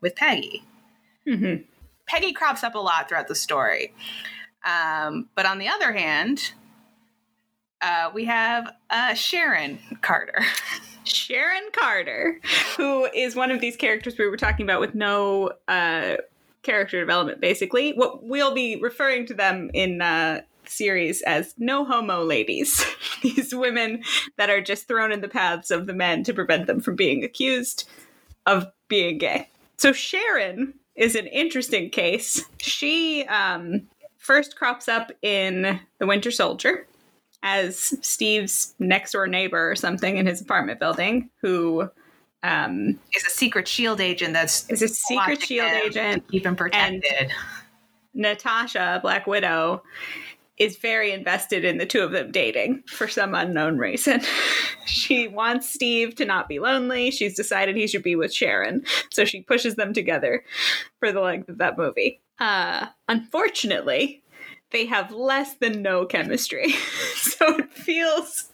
with 0.00 0.14
Peggy. 0.14 0.64
Mm-hmm. 1.26 1.62
Peggy 2.06 2.32
crops 2.32 2.62
up 2.62 2.76
a 2.76 2.78
lot 2.78 3.08
throughout 3.08 3.28
the 3.28 3.34
story. 3.34 3.92
Um, 4.64 5.28
but 5.34 5.46
on 5.46 5.58
the 5.58 5.68
other 5.68 5.92
hand, 5.92 6.52
uh, 7.84 8.10
we 8.14 8.24
have 8.24 8.72
uh, 8.88 9.12
Sharon 9.14 9.78
Carter. 10.00 10.40
Sharon 11.04 11.64
Carter, 11.72 12.40
who 12.78 13.04
is 13.14 13.36
one 13.36 13.50
of 13.50 13.60
these 13.60 13.76
characters 13.76 14.16
we 14.16 14.26
were 14.26 14.38
talking 14.38 14.64
about 14.64 14.80
with 14.80 14.94
no 14.94 15.52
uh, 15.68 16.16
character 16.62 16.98
development, 16.98 17.42
basically. 17.42 17.92
What 17.92 18.24
we'll 18.24 18.54
be 18.54 18.76
referring 18.80 19.26
to 19.26 19.34
them 19.34 19.70
in 19.74 20.00
uh, 20.00 20.40
series 20.64 21.20
as 21.22 21.54
no 21.58 21.84
homo 21.84 22.24
ladies. 22.24 22.82
these 23.22 23.54
women 23.54 24.02
that 24.38 24.48
are 24.48 24.62
just 24.62 24.88
thrown 24.88 25.12
in 25.12 25.20
the 25.20 25.28
paths 25.28 25.70
of 25.70 25.86
the 25.86 25.92
men 25.92 26.24
to 26.24 26.32
prevent 26.32 26.66
them 26.66 26.80
from 26.80 26.96
being 26.96 27.22
accused 27.22 27.86
of 28.46 28.66
being 28.88 29.18
gay. 29.18 29.50
So 29.76 29.92
Sharon 29.92 30.72
is 30.94 31.14
an 31.14 31.26
interesting 31.26 31.90
case. 31.90 32.44
She 32.58 33.26
um, 33.26 33.88
first 34.16 34.56
crops 34.56 34.88
up 34.88 35.12
in 35.20 35.80
The 35.98 36.06
Winter 36.06 36.30
Soldier 36.30 36.86
as 37.44 37.94
Steve's 38.00 38.74
next 38.78 39.12
door 39.12 39.28
neighbor 39.28 39.70
or 39.70 39.76
something 39.76 40.16
in 40.16 40.26
his 40.26 40.40
apartment 40.40 40.80
building 40.80 41.28
who 41.42 41.88
um, 42.42 42.98
is 43.14 43.24
a 43.24 43.30
secret 43.30 43.68
shield 43.68 44.00
agent 44.00 44.32
that's 44.32 44.68
is 44.70 44.82
a 44.82 44.88
secret 44.88 45.42
shield 45.42 45.70
agent. 45.70 46.26
keep 46.28 46.44
him 46.44 46.56
protected. 46.56 47.30
Natasha, 48.14 48.98
Black 49.02 49.26
Widow, 49.26 49.82
is 50.56 50.76
very 50.76 51.12
invested 51.12 51.64
in 51.64 51.78
the 51.78 51.86
two 51.86 52.00
of 52.00 52.12
them 52.12 52.30
dating 52.30 52.82
for 52.86 53.08
some 53.08 53.34
unknown 53.34 53.76
reason. 53.76 54.22
she 54.86 55.28
wants 55.28 55.72
Steve 55.72 56.14
to 56.14 56.24
not 56.24 56.48
be 56.48 56.60
lonely. 56.60 57.10
She's 57.10 57.34
decided 57.34 57.76
he 57.76 57.88
should 57.88 58.04
be 58.04 58.16
with 58.16 58.32
Sharon. 58.32 58.84
So 59.10 59.24
she 59.24 59.42
pushes 59.42 59.74
them 59.74 59.92
together 59.92 60.44
for 61.00 61.12
the 61.12 61.20
length 61.20 61.48
of 61.48 61.58
that 61.58 61.76
movie. 61.76 62.20
Uh, 62.38 62.86
unfortunately, 63.08 64.22
they 64.74 64.84
have 64.86 65.12
less 65.12 65.54
than 65.54 65.80
no 65.80 66.04
chemistry. 66.04 66.72
so 67.14 67.58
it 67.58 67.72
feels 67.72 68.50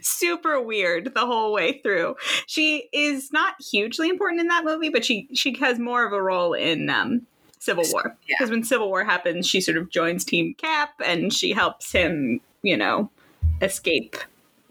super 0.00 0.62
weird 0.62 1.12
the 1.14 1.26
whole 1.26 1.52
way 1.52 1.80
through. 1.82 2.14
She 2.46 2.88
is 2.92 3.32
not 3.32 3.56
hugely 3.60 4.08
important 4.08 4.40
in 4.40 4.46
that 4.46 4.64
movie, 4.64 4.88
but 4.88 5.04
she 5.04 5.28
she 5.34 5.58
has 5.58 5.78
more 5.78 6.06
of 6.06 6.12
a 6.12 6.22
role 6.22 6.54
in 6.54 6.88
um, 6.88 7.26
Civil 7.58 7.84
War. 7.90 8.16
Yeah. 8.28 8.36
Because 8.38 8.50
when 8.50 8.62
Civil 8.62 8.88
War 8.88 9.04
happens, 9.04 9.46
she 9.46 9.60
sort 9.60 9.76
of 9.76 9.90
joins 9.90 10.24
Team 10.24 10.54
Cap 10.54 10.90
and 11.04 11.32
she 11.32 11.52
helps 11.52 11.90
him, 11.90 12.40
you 12.62 12.76
know, 12.76 13.10
escape 13.60 14.16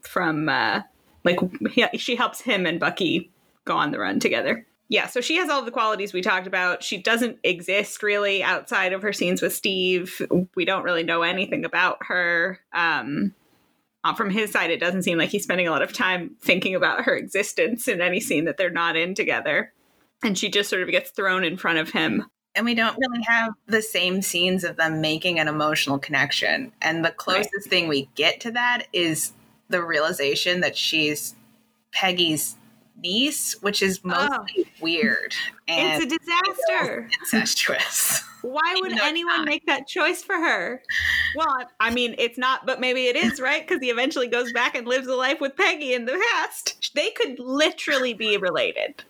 from 0.02 0.48
uh 0.48 0.82
like 1.26 1.40
he, 1.72 1.86
she 1.98 2.16
helps 2.16 2.40
him 2.40 2.66
and 2.66 2.80
Bucky 2.80 3.30
go 3.66 3.76
on 3.76 3.92
the 3.92 4.00
run 4.00 4.22
together. 4.22 4.66
Yeah, 4.90 5.08
so 5.08 5.20
she 5.20 5.36
has 5.36 5.50
all 5.50 5.64
the 5.64 5.72
qualities 5.72 6.14
we 6.14 6.22
talked 6.22 6.48
about. 6.48 6.82
She 6.82 6.98
doesn't 6.98 7.40
exist 7.44 8.02
really 8.02 8.42
outside 8.42 8.94
of 8.94 9.02
her 9.02 9.12
scenes 9.12 9.42
with 9.42 9.54
Steve. 9.54 10.22
We 10.56 10.64
don't 10.64 10.84
really 10.84 11.04
know 11.04 11.24
anything 11.24 11.66
about 11.66 11.98
her. 12.08 12.60
Um 12.74 13.34
uh, 14.04 14.14
from 14.14 14.30
his 14.30 14.52
side, 14.52 14.70
it 14.70 14.80
doesn't 14.80 15.02
seem 15.02 15.18
like 15.18 15.30
he's 15.30 15.44
spending 15.44 15.68
a 15.68 15.72
lot 15.72 15.82
of 15.82 15.92
time 15.92 16.36
thinking 16.40 16.76
about 16.76 17.04
her 17.04 17.16
existence 17.16 17.90
in 17.90 18.00
any 18.00 18.22
scene 18.22 18.46
that 18.46 18.56
they're 18.56 18.70
not 18.70 18.96
in 18.96 19.14
together. 19.14 19.74
And 20.24 20.38
she 20.38 20.50
just 20.50 20.70
sort 20.70 20.84
of 20.84 20.90
gets 20.90 21.10
thrown 21.10 21.44
in 21.44 21.58
front 21.58 21.80
of 21.80 21.90
him 21.90 22.26
and 22.58 22.66
we 22.66 22.74
don't 22.74 22.98
really 22.98 23.24
have 23.28 23.54
the 23.68 23.84
same 23.84 24.24
scenes 24.24 24.64
of 24.64 24.78
them 24.78 25.00
making 25.00 25.40
an 25.40 25.48
emotional 25.48 26.00
connection. 26.00 26.72
And 26.82 27.06
the 27.06 27.12
closest 27.12 27.54
right. 27.54 27.70
thing 27.70 27.88
we 27.88 28.10
get 28.16 28.40
to 28.42 28.52
that 28.52 28.88
is 28.92 29.34
the 29.70 29.84
realization 29.84 30.62
that 30.62 30.76
she's 30.76 31.36
Peggy's 31.92 32.58
niece, 33.02 33.62
which 33.62 33.82
is 33.82 34.00
ah. 34.06 34.08
mostly 34.08 34.66
oh. 34.66 34.72
weird. 34.82 35.36
And 35.68 36.04
it's 36.04 36.14
a 36.14 36.18
disaster. 36.18 37.10
Incestuous. 37.20 38.24
Why 38.42 38.76
would 38.82 38.92
anyone 39.02 39.46
make 39.46 39.66
that 39.66 39.88
choice 39.88 40.24
for 40.24 40.36
her? 40.36 40.82
Well, 41.36 41.58
I 41.80 41.92
mean, 41.92 42.16
it's 42.18 42.38
not, 42.38 42.66
but 42.66 42.80
maybe 42.80 43.08
it 43.08 43.16
is, 43.16 43.40
right? 43.42 43.68
Because 43.68 43.82
he 43.82 43.90
eventually 43.90 44.28
goes 44.28 44.52
back 44.54 44.76
and 44.76 44.88
lives 44.88 45.08
a 45.08 45.16
life 45.16 45.42
with 45.42 45.56
Peggy 45.56 45.94
in 45.94 46.06
the 46.06 46.22
past. 46.34 46.92
They 46.96 47.12
could 47.12 47.40
literally 47.40 48.14
be 48.14 48.38
related. 48.38 49.04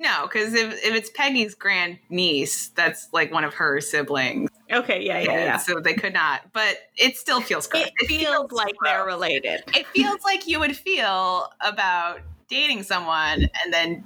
No, 0.00 0.22
because 0.22 0.54
if, 0.54 0.72
if 0.82 0.94
it's 0.94 1.10
Peggy's 1.10 1.54
grand 1.54 1.98
niece, 2.08 2.68
that's 2.68 3.08
like 3.12 3.30
one 3.30 3.44
of 3.44 3.52
her 3.54 3.82
siblings. 3.82 4.48
Okay, 4.72 5.02
yeah, 5.02 5.18
yeah, 5.18 5.44
yeah. 5.44 5.56
So 5.58 5.78
they 5.78 5.92
could 5.92 6.14
not, 6.14 6.40
but 6.54 6.78
it 6.96 7.18
still 7.18 7.42
feels 7.42 7.66
good. 7.66 7.82
It, 7.82 7.92
it 7.98 8.06
feels, 8.06 8.22
feels 8.22 8.52
like 8.52 8.76
gross. 8.76 8.90
they're 8.90 9.04
related. 9.04 9.62
It 9.74 9.86
feels 9.88 10.24
like 10.24 10.46
you 10.46 10.58
would 10.58 10.74
feel 10.74 11.48
about 11.60 12.20
dating 12.50 12.82
someone 12.82 13.48
and 13.62 13.72
then 13.72 14.04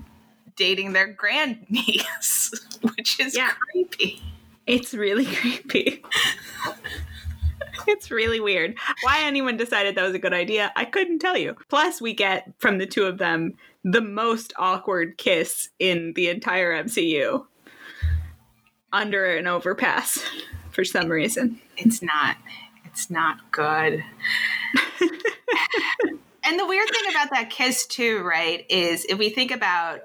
dating 0.57 0.93
their 0.93 1.09
grandniece, 1.09 2.53
which 2.83 3.19
is 3.19 3.37
yeah. 3.37 3.53
creepy. 3.73 4.23
It's 4.67 4.95
really 4.95 5.27
creepy. 5.27 6.03
it's 7.87 8.11
really 8.11 8.41
weird. 8.41 8.77
Why 9.03 9.23
anyone 9.23 9.57
decided 9.57 9.97
that 9.97 10.05
was 10.05 10.15
a 10.15 10.19
good 10.19 10.35
idea, 10.35 10.73
I 10.77 10.85
couldn't 10.85 11.19
tell 11.19 11.37
you. 11.37 11.57
Plus, 11.69 12.01
we 12.01 12.15
get 12.15 12.53
from 12.59 12.79
the 12.79 12.87
two 12.87 13.05
of 13.05 13.19
them 13.19 13.55
the 13.83 14.01
most 14.01 14.53
awkward 14.57 15.19
kiss 15.19 15.69
in 15.79 16.13
the 16.15 16.29
entire 16.29 16.73
MCU 16.85 17.45
under 18.93 19.27
an 19.27 19.47
overpass 19.47 20.25
for 20.71 20.85
some 20.85 21.09
reason. 21.09 21.61
It's 21.77 22.01
not. 22.01 22.37
It's 22.87 23.11
not 23.11 23.51
good. 23.51 24.05
and 26.45 26.59
the 26.59 26.67
weird 26.67 26.89
thing 26.89 27.11
about 27.11 27.31
that 27.31 27.51
kiss 27.51 27.87
too, 27.87 28.23
right, 28.23 28.65
is 28.69 29.05
if 29.09 29.19
we 29.19 29.31
think 29.31 29.51
about 29.51 30.01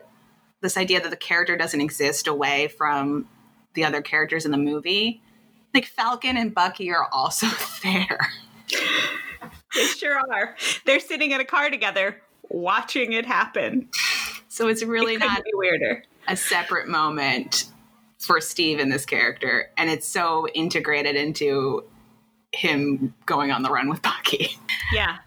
this 0.62 0.78
idea 0.78 1.02
that 1.02 1.10
the 1.10 1.18
character 1.18 1.58
doesn't 1.58 1.82
exist 1.82 2.28
away 2.28 2.68
from 2.68 3.28
the 3.74 3.86
other 3.86 4.02
characters 4.02 4.46
in 4.46 4.52
the 4.52 4.58
movie, 4.58 5.22
like 5.74 5.86
Falcon 5.86 6.38
and 6.38 6.54
Bucky 6.54 6.92
are 6.92 7.08
also 7.12 7.48
there. 7.84 8.32
They 9.76 9.86
sure 9.86 10.18
are. 10.18 10.56
They're 10.86 11.00
sitting 11.00 11.32
in 11.32 11.40
a 11.40 11.46
car 11.46 11.70
together 11.70 12.22
watching 12.50 13.14
it 13.14 13.26
happen. 13.26 13.90
So 14.48 14.68
it's 14.68 14.84
really 14.84 15.16
it 15.16 15.20
not 15.20 15.44
weirder. 15.54 16.04
a 16.28 16.36
separate 16.36 16.88
moment 16.88 17.66
for 18.18 18.42
Steve 18.42 18.80
in 18.80 18.90
this 18.90 19.06
character, 19.06 19.70
and 19.78 19.90
it's 19.90 20.08
so 20.08 20.48
integrated 20.50 21.16
into 21.16 21.84
him 22.52 23.14
going 23.26 23.52
on 23.52 23.62
the 23.64 23.70
run 23.70 23.90
with 23.90 24.02
Bucky. 24.02 24.58
Yeah, 24.94 25.20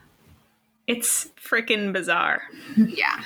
it's 0.86 1.28
freaking 1.42 1.92
bizarre. 1.92 2.42
yeah, 2.76 3.22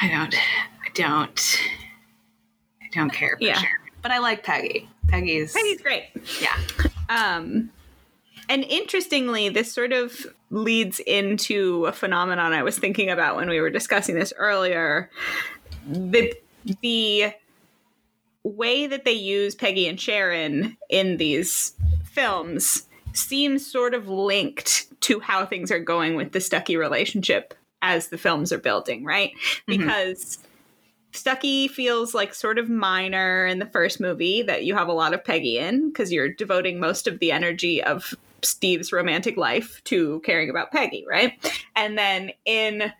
I 0.00 0.08
don't, 0.08 0.34
I 0.34 0.90
don't, 0.94 1.60
I 2.82 2.86
don't 2.92 3.10
care 3.10 3.36
for 3.38 3.44
yeah. 3.44 3.58
sure. 3.58 3.68
But 4.02 4.12
I 4.12 4.18
like 4.18 4.44
Peggy. 4.44 4.88
Peggy's 5.08 5.52
Peggy's 5.52 5.80
great. 5.80 6.10
Yeah. 6.40 6.56
Um, 7.08 7.70
and 8.48 8.64
interestingly, 8.64 9.48
this 9.48 9.72
sort 9.72 9.92
of 9.92 10.26
leads 10.50 11.00
into 11.00 11.84
a 11.86 11.92
phenomenon 11.92 12.52
I 12.52 12.62
was 12.62 12.78
thinking 12.78 13.10
about 13.10 13.36
when 13.36 13.48
we 13.48 13.60
were 13.60 13.70
discussing 13.70 14.14
this 14.14 14.32
earlier. 14.36 15.10
The 15.86 16.34
the 16.82 17.32
way 18.42 18.86
that 18.86 19.04
they 19.04 19.12
use 19.12 19.54
Peggy 19.54 19.88
and 19.88 20.00
Sharon 20.00 20.76
in 20.88 21.16
these 21.18 21.74
films 22.04 22.87
seems 23.18 23.70
sort 23.70 23.94
of 23.94 24.08
linked 24.08 24.86
to 25.02 25.20
how 25.20 25.46
things 25.46 25.70
are 25.70 25.78
going 25.78 26.14
with 26.14 26.32
the 26.32 26.40
Stucky 26.40 26.76
relationship 26.76 27.54
as 27.82 28.08
the 28.08 28.18
films 28.18 28.52
are 28.52 28.58
building, 28.58 29.04
right? 29.04 29.32
Mm-hmm. 29.68 29.78
Because 29.78 30.38
Stucky 31.12 31.68
feels 31.68 32.14
like 32.14 32.34
sort 32.34 32.58
of 32.58 32.68
minor 32.68 33.46
in 33.46 33.58
the 33.58 33.66
first 33.66 34.00
movie 34.00 34.42
that 34.42 34.64
you 34.64 34.74
have 34.74 34.88
a 34.88 34.92
lot 34.92 35.14
of 35.14 35.24
Peggy 35.24 35.58
in 35.58 35.88
because 35.88 36.12
you're 36.12 36.32
devoting 36.32 36.80
most 36.80 37.06
of 37.06 37.18
the 37.18 37.32
energy 37.32 37.82
of 37.82 38.14
Steve's 38.42 38.92
romantic 38.92 39.36
life 39.36 39.82
to 39.84 40.20
caring 40.20 40.50
about 40.50 40.70
Peggy, 40.70 41.04
right? 41.08 41.32
And 41.74 41.98
then 41.98 42.30
in 42.44 42.92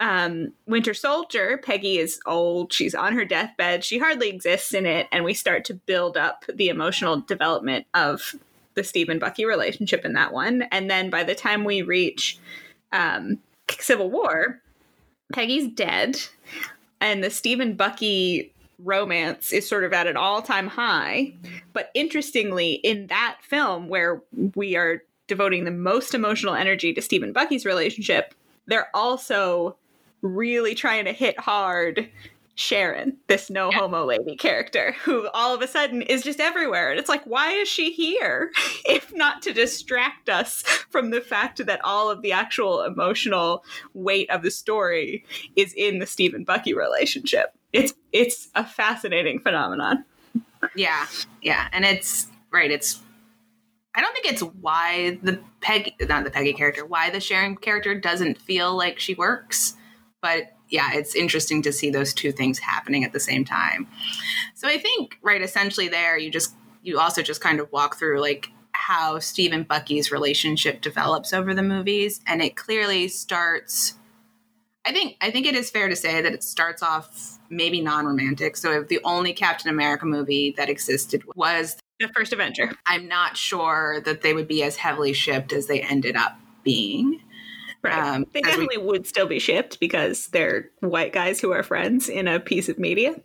um, 0.00 0.52
Winter 0.66 0.94
Soldier, 0.94 1.60
Peggy 1.62 1.98
is 1.98 2.20
old. 2.26 2.72
She's 2.72 2.94
on 2.94 3.12
her 3.14 3.24
deathbed. 3.24 3.84
She 3.84 3.98
hardly 3.98 4.28
exists 4.28 4.74
in 4.74 4.86
it. 4.86 5.06
And 5.12 5.24
we 5.24 5.34
start 5.34 5.64
to 5.66 5.74
build 5.74 6.16
up 6.16 6.44
the 6.52 6.68
emotional 6.68 7.20
development 7.20 7.86
of 7.94 8.34
the 8.74 8.84
Steve 8.84 9.08
and 9.08 9.20
Bucky 9.20 9.44
relationship 9.44 10.04
in 10.04 10.14
that 10.14 10.32
one. 10.32 10.62
And 10.70 10.90
then 10.90 11.10
by 11.10 11.24
the 11.24 11.34
time 11.34 11.64
we 11.64 11.82
reach 11.82 12.38
um, 12.92 13.38
Civil 13.78 14.10
War, 14.10 14.60
Peggy's 15.32 15.68
dead. 15.68 16.20
And 17.00 17.24
the 17.24 17.30
Steve 17.30 17.60
and 17.60 17.76
Bucky 17.76 18.52
romance 18.78 19.52
is 19.52 19.68
sort 19.68 19.84
of 19.84 19.92
at 19.92 20.06
an 20.06 20.16
all-time 20.16 20.66
high 20.66 21.32
but 21.72 21.90
interestingly 21.94 22.72
in 22.72 23.06
that 23.06 23.38
film 23.40 23.88
where 23.88 24.20
we 24.56 24.74
are 24.74 25.02
devoting 25.28 25.64
the 25.64 25.70
most 25.70 26.14
emotional 26.14 26.54
energy 26.54 26.92
to 26.92 27.00
Steve 27.00 27.22
and 27.22 27.32
Bucky's 27.32 27.64
relationship 27.64 28.34
they're 28.66 28.88
also 28.92 29.76
really 30.20 30.74
trying 30.74 31.04
to 31.04 31.12
hit 31.12 31.38
hard 31.38 32.08
Sharon, 32.62 33.16
this 33.26 33.50
no 33.50 33.72
homo 33.72 34.04
lady 34.04 34.36
character, 34.36 34.94
who 35.02 35.28
all 35.34 35.52
of 35.52 35.62
a 35.62 35.66
sudden 35.66 36.00
is 36.02 36.22
just 36.22 36.38
everywhere. 36.38 36.90
And 36.92 37.00
it's 37.00 37.08
like, 37.08 37.24
why 37.24 37.50
is 37.50 37.68
she 37.68 37.90
here? 37.90 38.52
if 38.86 39.12
not 39.12 39.42
to 39.42 39.52
distract 39.52 40.28
us 40.28 40.62
from 40.88 41.10
the 41.10 41.20
fact 41.20 41.66
that 41.66 41.80
all 41.82 42.08
of 42.08 42.22
the 42.22 42.30
actual 42.30 42.82
emotional 42.82 43.64
weight 43.94 44.30
of 44.30 44.42
the 44.42 44.50
story 44.50 45.24
is 45.56 45.74
in 45.76 45.98
the 45.98 46.06
Steve 46.06 46.34
and 46.34 46.46
Bucky 46.46 46.72
relationship. 46.72 47.52
It's 47.72 47.94
it's 48.12 48.48
a 48.54 48.64
fascinating 48.64 49.40
phenomenon. 49.40 50.04
Yeah. 50.76 51.06
Yeah. 51.42 51.66
And 51.72 51.84
it's 51.84 52.28
right, 52.52 52.70
it's 52.70 53.00
I 53.94 54.00
don't 54.00 54.14
think 54.14 54.26
it's 54.26 54.42
why 54.42 55.18
the 55.20 55.40
Peggy 55.60 55.96
not 56.02 56.22
the 56.22 56.30
Peggy 56.30 56.52
character, 56.52 56.86
why 56.86 57.10
the 57.10 57.20
Sharon 57.20 57.56
character 57.56 57.98
doesn't 57.98 58.40
feel 58.40 58.76
like 58.76 59.00
she 59.00 59.14
works. 59.14 59.74
But 60.20 60.52
yeah, 60.72 60.94
it's 60.94 61.14
interesting 61.14 61.62
to 61.62 61.72
see 61.72 61.90
those 61.90 62.14
two 62.14 62.32
things 62.32 62.58
happening 62.58 63.04
at 63.04 63.12
the 63.12 63.20
same 63.20 63.44
time. 63.44 63.86
So 64.54 64.66
I 64.66 64.78
think, 64.78 65.18
right, 65.22 65.42
essentially 65.42 65.88
there 65.88 66.16
you 66.16 66.30
just 66.30 66.54
you 66.82 66.98
also 66.98 67.22
just 67.22 67.40
kind 67.40 67.60
of 67.60 67.70
walk 67.70 67.96
through 67.96 68.20
like 68.20 68.48
how 68.72 69.18
Steve 69.18 69.52
and 69.52 69.68
Bucky's 69.68 70.10
relationship 70.10 70.80
develops 70.80 71.32
over 71.32 71.54
the 71.54 71.62
movies 71.62 72.20
and 72.26 72.42
it 72.42 72.56
clearly 72.56 73.06
starts 73.06 73.94
I 74.84 74.92
think 74.92 75.16
I 75.20 75.30
think 75.30 75.46
it 75.46 75.54
is 75.54 75.70
fair 75.70 75.88
to 75.88 75.94
say 75.94 76.22
that 76.22 76.32
it 76.32 76.42
starts 76.42 76.82
off 76.82 77.38
maybe 77.50 77.80
non-romantic. 77.80 78.56
So 78.56 78.72
if 78.80 78.88
the 78.88 79.00
only 79.04 79.32
Captain 79.32 79.70
America 79.70 80.06
movie 80.06 80.54
that 80.56 80.68
existed 80.68 81.22
was 81.36 81.76
the 82.00 82.08
first 82.08 82.32
Avenger, 82.32 82.72
I'm 82.86 83.06
not 83.06 83.36
sure 83.36 84.00
that 84.04 84.22
they 84.22 84.34
would 84.34 84.48
be 84.48 84.64
as 84.64 84.76
heavily 84.76 85.12
shipped 85.12 85.52
as 85.52 85.66
they 85.66 85.82
ended 85.82 86.16
up 86.16 86.36
being. 86.64 87.20
Right. 87.82 87.98
Um, 87.98 88.26
they 88.32 88.40
definitely 88.40 88.78
we, 88.78 88.84
would 88.84 89.06
still 89.06 89.26
be 89.26 89.40
shipped 89.40 89.80
because 89.80 90.28
they're 90.28 90.70
white 90.80 91.12
guys 91.12 91.40
who 91.40 91.50
are 91.52 91.64
friends 91.64 92.08
in 92.08 92.28
a 92.28 92.38
piece 92.38 92.68
of 92.68 92.78
media. 92.78 93.20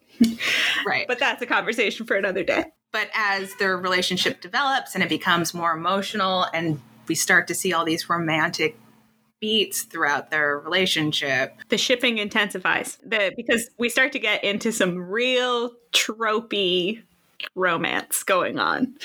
right. 0.85 1.07
But 1.07 1.19
that's 1.19 1.41
a 1.41 1.45
conversation 1.45 2.07
for 2.07 2.15
another 2.15 2.43
day. 2.43 2.65
But 2.91 3.09
as 3.13 3.53
their 3.55 3.77
relationship 3.77 4.41
develops 4.41 4.95
and 4.95 5.03
it 5.03 5.09
becomes 5.09 5.53
more 5.53 5.73
emotional, 5.73 6.47
and 6.53 6.81
we 7.07 7.13
start 7.15 7.47
to 7.47 7.55
see 7.55 7.71
all 7.71 7.85
these 7.85 8.09
romantic 8.09 8.77
beats 9.39 9.83
throughout 9.83 10.31
their 10.31 10.57
relationship, 10.57 11.55
the 11.69 11.77
shipping 11.77 12.17
intensifies. 12.17 12.97
The 13.03 13.33
because 13.35 13.69
we 13.77 13.89
start 13.89 14.11
to 14.13 14.19
get 14.19 14.43
into 14.43 14.71
some 14.71 14.97
real 14.97 15.73
tropey 15.93 17.03
romance 17.55 18.23
going 18.23 18.57
on. 18.57 18.95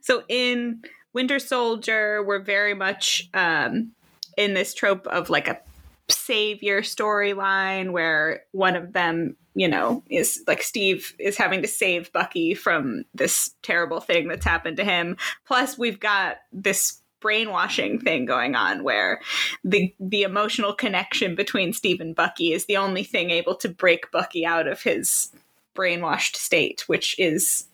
So 0.00 0.22
in 0.28 0.82
Winter 1.12 1.38
Soldier, 1.38 2.22
we're 2.22 2.42
very 2.42 2.74
much 2.74 3.28
um, 3.34 3.92
in 4.36 4.54
this 4.54 4.74
trope 4.74 5.06
of 5.06 5.30
like 5.30 5.48
a 5.48 5.60
savior 6.08 6.82
storyline 6.82 7.92
where 7.92 8.42
one 8.52 8.76
of 8.76 8.92
them 8.92 9.36
you 9.54 9.68
know 9.68 10.02
is 10.10 10.42
like 10.46 10.62
steve 10.62 11.14
is 11.18 11.36
having 11.36 11.62
to 11.62 11.68
save 11.68 12.12
bucky 12.12 12.54
from 12.54 13.04
this 13.14 13.54
terrible 13.62 14.00
thing 14.00 14.28
that's 14.28 14.44
happened 14.44 14.76
to 14.76 14.84
him. 14.84 15.16
Plus 15.46 15.78
we've 15.78 16.00
got 16.00 16.38
this 16.52 17.00
brainwashing 17.20 18.00
thing 18.00 18.26
going 18.26 18.56
on 18.56 18.82
where 18.82 19.20
the 19.62 19.94
the 20.00 20.22
emotional 20.22 20.72
connection 20.74 21.36
between 21.36 21.72
steve 21.72 22.00
and 22.00 22.16
bucky 22.16 22.52
is 22.52 22.66
the 22.66 22.76
only 22.76 23.04
thing 23.04 23.30
able 23.30 23.54
to 23.54 23.68
break 23.68 24.10
bucky 24.10 24.44
out 24.44 24.66
of 24.66 24.82
his 24.82 25.30
brainwashed 25.76 26.34
state 26.34 26.82
which 26.88 27.14
is 27.20 27.68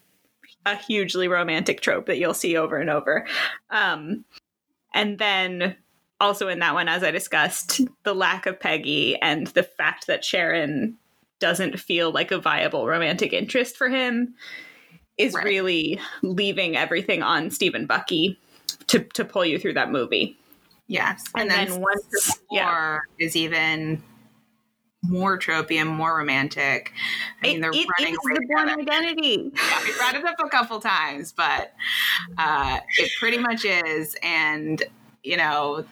a 0.66 0.76
hugely 0.76 1.28
romantic 1.28 1.80
trope 1.80 2.06
that 2.06 2.18
you'll 2.18 2.34
see 2.34 2.56
over 2.56 2.76
and 2.76 2.90
over. 2.90 3.26
Um, 3.70 4.24
and 4.94 5.18
then 5.18 5.76
also 6.20 6.48
in 6.48 6.58
that 6.60 6.74
one, 6.74 6.88
as 6.88 7.02
I 7.02 7.10
discussed, 7.10 7.80
the 8.04 8.14
lack 8.14 8.46
of 8.46 8.60
Peggy 8.60 9.16
and 9.20 9.46
the 9.48 9.62
fact 9.62 10.06
that 10.06 10.24
Sharon 10.24 10.96
doesn't 11.40 11.78
feel 11.78 12.10
like 12.10 12.30
a 12.30 12.38
viable 12.38 12.86
romantic 12.86 13.32
interest 13.32 13.76
for 13.76 13.88
him 13.88 14.34
is 15.16 15.34
right. 15.34 15.44
really 15.44 16.00
leaving 16.22 16.76
everything 16.76 17.22
on 17.22 17.50
Steve 17.50 17.74
and 17.74 17.86
Bucky 17.86 18.38
to 18.88 19.00
to 19.00 19.24
pull 19.24 19.44
you 19.44 19.58
through 19.58 19.74
that 19.74 19.90
movie. 19.90 20.36
Yes, 20.86 21.24
and, 21.34 21.42
and 21.42 21.50
then, 21.50 21.68
then 21.68 21.80
one 21.82 21.98
yeah. 22.50 22.98
is 23.18 23.36
even 23.36 24.02
more 25.04 25.38
tropey 25.38 25.76
and 25.80 25.88
more 25.88 26.16
romantic. 26.16 26.92
I 27.42 27.48
mean, 27.48 27.60
they're 27.60 27.70
it, 27.70 27.86
running 27.98 28.14
it 28.14 28.32
is 28.32 28.38
the 28.38 28.46
Bourne 28.48 28.68
Identity. 28.68 29.52
Yeah, 29.54 29.82
we 29.84 29.96
brought 29.96 30.14
it 30.14 30.24
up 30.24 30.36
a 30.40 30.48
couple 30.48 30.80
times, 30.80 31.32
but 31.32 31.74
uh, 32.38 32.78
it 32.98 33.10
pretty 33.18 33.38
much 33.38 33.64
is. 33.64 34.16
And 34.22 34.82
you 35.22 35.36
know, 35.36 35.84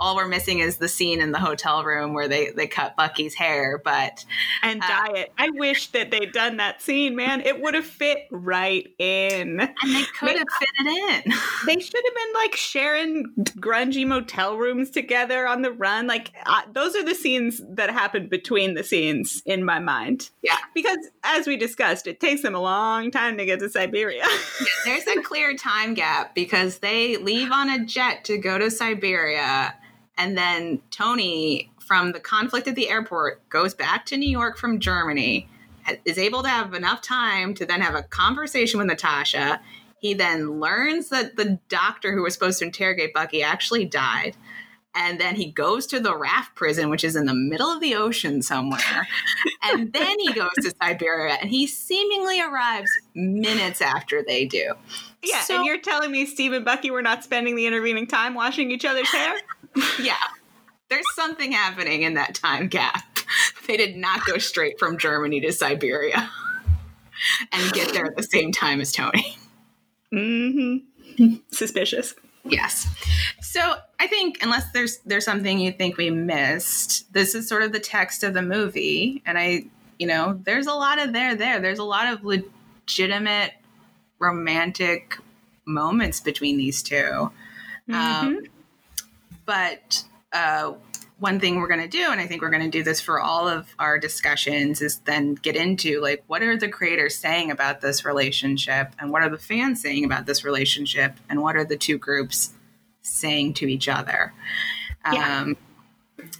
all 0.00 0.14
we're 0.14 0.28
missing 0.28 0.60
is 0.60 0.76
the 0.76 0.88
scene 0.88 1.20
in 1.20 1.32
the 1.32 1.40
hotel 1.40 1.82
room 1.82 2.14
where 2.14 2.28
they 2.28 2.50
they 2.50 2.68
cut 2.68 2.96
Bucky's 2.96 3.34
hair, 3.34 3.80
but 3.82 4.24
and 4.62 4.80
uh, 4.82 4.86
dye 4.86 5.12
it. 5.14 5.32
I 5.36 5.50
wish 5.50 5.88
that 5.88 6.12
they'd 6.12 6.30
done 6.30 6.58
that 6.58 6.80
scene, 6.80 7.16
man. 7.16 7.40
It 7.40 7.60
would 7.60 7.74
have 7.74 7.84
fit 7.84 8.28
right 8.30 8.86
in, 8.98 9.60
and 9.60 9.94
they 9.94 10.04
could 10.18 10.38
have 10.38 10.46
fit 10.58 10.68
it 10.78 11.24
in. 11.26 11.32
they 11.66 11.80
should 11.80 12.02
have 12.04 12.14
been 12.14 12.34
like 12.34 12.54
sharing 12.54 13.26
grungy 13.58 14.06
motel 14.06 14.56
rooms 14.56 14.90
together 14.90 15.48
on 15.48 15.62
the 15.62 15.72
run. 15.72 16.06
Like 16.06 16.30
uh, 16.46 16.62
those 16.72 16.94
are 16.94 17.04
the 17.04 17.14
scenes 17.14 17.60
that 17.68 17.90
happen 17.90 18.28
between 18.28 18.74
the 18.74 18.84
scenes 18.84 19.42
in 19.46 19.64
my 19.64 19.80
mind. 19.80 20.30
Yeah, 20.42 20.58
because 20.74 20.98
as 21.24 21.48
we 21.48 21.56
discussed, 21.56 22.06
it 22.06 22.20
takes 22.20 22.42
them 22.42 22.54
a 22.54 22.60
long 22.60 23.10
time 23.10 23.36
to 23.36 23.44
get 23.44 23.58
to 23.58 23.68
Siberia. 23.68 24.24
There's 24.84 25.08
a 25.08 25.20
clear 25.22 25.56
time 25.56 25.94
gap 25.94 26.36
because 26.36 26.78
they 26.78 27.16
leave 27.16 27.50
on 27.50 27.68
a 27.68 27.84
jet 27.84 28.24
to 28.26 28.38
go 28.38 28.58
to 28.58 28.70
Siberia 28.70 29.74
and 30.18 30.36
then 30.36 30.82
Tony, 30.90 31.70
from 31.78 32.12
the 32.12 32.20
conflict 32.20 32.66
at 32.66 32.74
the 32.74 32.90
airport, 32.90 33.48
goes 33.48 33.72
back 33.72 34.04
to 34.06 34.16
New 34.16 34.28
York 34.28 34.58
from 34.58 34.80
Germany, 34.80 35.48
is 36.04 36.18
able 36.18 36.42
to 36.42 36.48
have 36.48 36.74
enough 36.74 37.00
time 37.00 37.54
to 37.54 37.64
then 37.64 37.80
have 37.80 37.94
a 37.94 38.02
conversation 38.02 38.78
with 38.78 38.88
Natasha. 38.88 39.60
He 40.00 40.14
then 40.14 40.60
learns 40.60 41.08
that 41.08 41.36
the 41.36 41.58
doctor 41.68 42.12
who 42.12 42.22
was 42.22 42.34
supposed 42.34 42.58
to 42.58 42.66
interrogate 42.66 43.14
Bucky 43.14 43.42
actually 43.42 43.84
died. 43.84 44.36
And 44.94 45.20
then 45.20 45.36
he 45.36 45.52
goes 45.52 45.86
to 45.88 46.00
the 46.00 46.16
raft 46.16 46.56
prison, 46.56 46.90
which 46.90 47.04
is 47.04 47.14
in 47.14 47.26
the 47.26 47.34
middle 47.34 47.68
of 47.68 47.80
the 47.80 47.94
ocean 47.94 48.42
somewhere. 48.42 49.06
and 49.62 49.92
then 49.92 50.18
he 50.18 50.32
goes 50.32 50.50
to 50.56 50.74
Siberia 50.82 51.34
and 51.34 51.48
he 51.48 51.68
seemingly 51.68 52.40
arrives 52.40 52.90
minutes 53.14 53.80
after 53.80 54.24
they 54.26 54.44
do. 54.44 54.72
Yeah, 55.22 55.40
so, 55.40 55.56
and 55.56 55.66
you're 55.66 55.80
telling 55.80 56.10
me 56.10 56.26
Steve 56.26 56.52
and 56.52 56.64
Bucky 56.64 56.90
were 56.90 57.02
not 57.02 57.22
spending 57.22 57.54
the 57.54 57.66
intervening 57.66 58.06
time 58.08 58.34
washing 58.34 58.70
each 58.72 58.84
other's 58.84 59.10
hair? 59.10 59.36
yeah. 60.00 60.16
There's 60.88 61.04
something 61.14 61.52
happening 61.52 62.02
in 62.02 62.14
that 62.14 62.34
time 62.34 62.68
gap. 62.68 63.04
They 63.66 63.76
did 63.76 63.98
not 63.98 64.24
go 64.24 64.38
straight 64.38 64.78
from 64.78 64.96
Germany 64.96 65.42
to 65.42 65.52
Siberia 65.52 66.30
and 67.52 67.72
get 67.74 67.92
there 67.92 68.06
at 68.06 68.16
the 68.16 68.22
same 68.22 68.50
time 68.50 68.80
as 68.80 68.90
Tony. 68.90 69.36
Mm-hmm. 70.10 71.34
Suspicious. 71.52 72.14
Yes. 72.44 72.88
So 73.42 73.74
I 74.00 74.06
think 74.06 74.42
unless 74.42 74.72
there's 74.72 74.98
there's 75.00 75.24
something 75.24 75.58
you 75.58 75.72
think 75.72 75.98
we 75.98 76.08
missed, 76.10 77.12
this 77.12 77.34
is 77.34 77.48
sort 77.48 77.62
of 77.62 77.72
the 77.72 77.80
text 77.80 78.22
of 78.22 78.34
the 78.34 78.42
movie. 78.42 79.22
And 79.26 79.38
I, 79.38 79.64
you 79.98 80.06
know, 80.06 80.40
there's 80.44 80.66
a 80.66 80.74
lot 80.74 80.98
of 80.98 81.12
there 81.12 81.34
there. 81.34 81.60
There's 81.60 81.78
a 81.78 81.84
lot 81.84 82.12
of 82.12 82.24
legitimate 82.24 83.52
romantic 84.18 85.18
moments 85.66 86.20
between 86.20 86.56
these 86.56 86.82
2 86.82 86.94
mm-hmm. 86.94 87.94
um, 87.94 88.42
but 89.48 90.04
uh, 90.34 90.74
one 91.18 91.40
thing 91.40 91.56
we're 91.56 91.68
going 91.68 91.80
to 91.80 91.88
do, 91.88 92.10
and 92.10 92.20
I 92.20 92.26
think 92.26 92.42
we're 92.42 92.50
going 92.50 92.70
to 92.70 92.70
do 92.70 92.82
this 92.82 93.00
for 93.00 93.18
all 93.18 93.48
of 93.48 93.74
our 93.78 93.98
discussions, 93.98 94.82
is 94.82 94.98
then 94.98 95.36
get 95.36 95.56
into 95.56 96.02
like 96.02 96.22
what 96.26 96.42
are 96.42 96.58
the 96.58 96.68
creators 96.68 97.16
saying 97.16 97.50
about 97.50 97.80
this 97.80 98.04
relationship, 98.04 98.92
and 98.98 99.10
what 99.10 99.22
are 99.22 99.30
the 99.30 99.38
fans 99.38 99.80
saying 99.80 100.04
about 100.04 100.26
this 100.26 100.44
relationship, 100.44 101.14
and 101.30 101.40
what 101.40 101.56
are 101.56 101.64
the 101.64 101.78
two 101.78 101.96
groups 101.96 102.52
saying 103.00 103.54
to 103.54 103.66
each 103.66 103.88
other. 103.88 104.34
Yeah. 105.10 105.40
Um, 105.40 105.56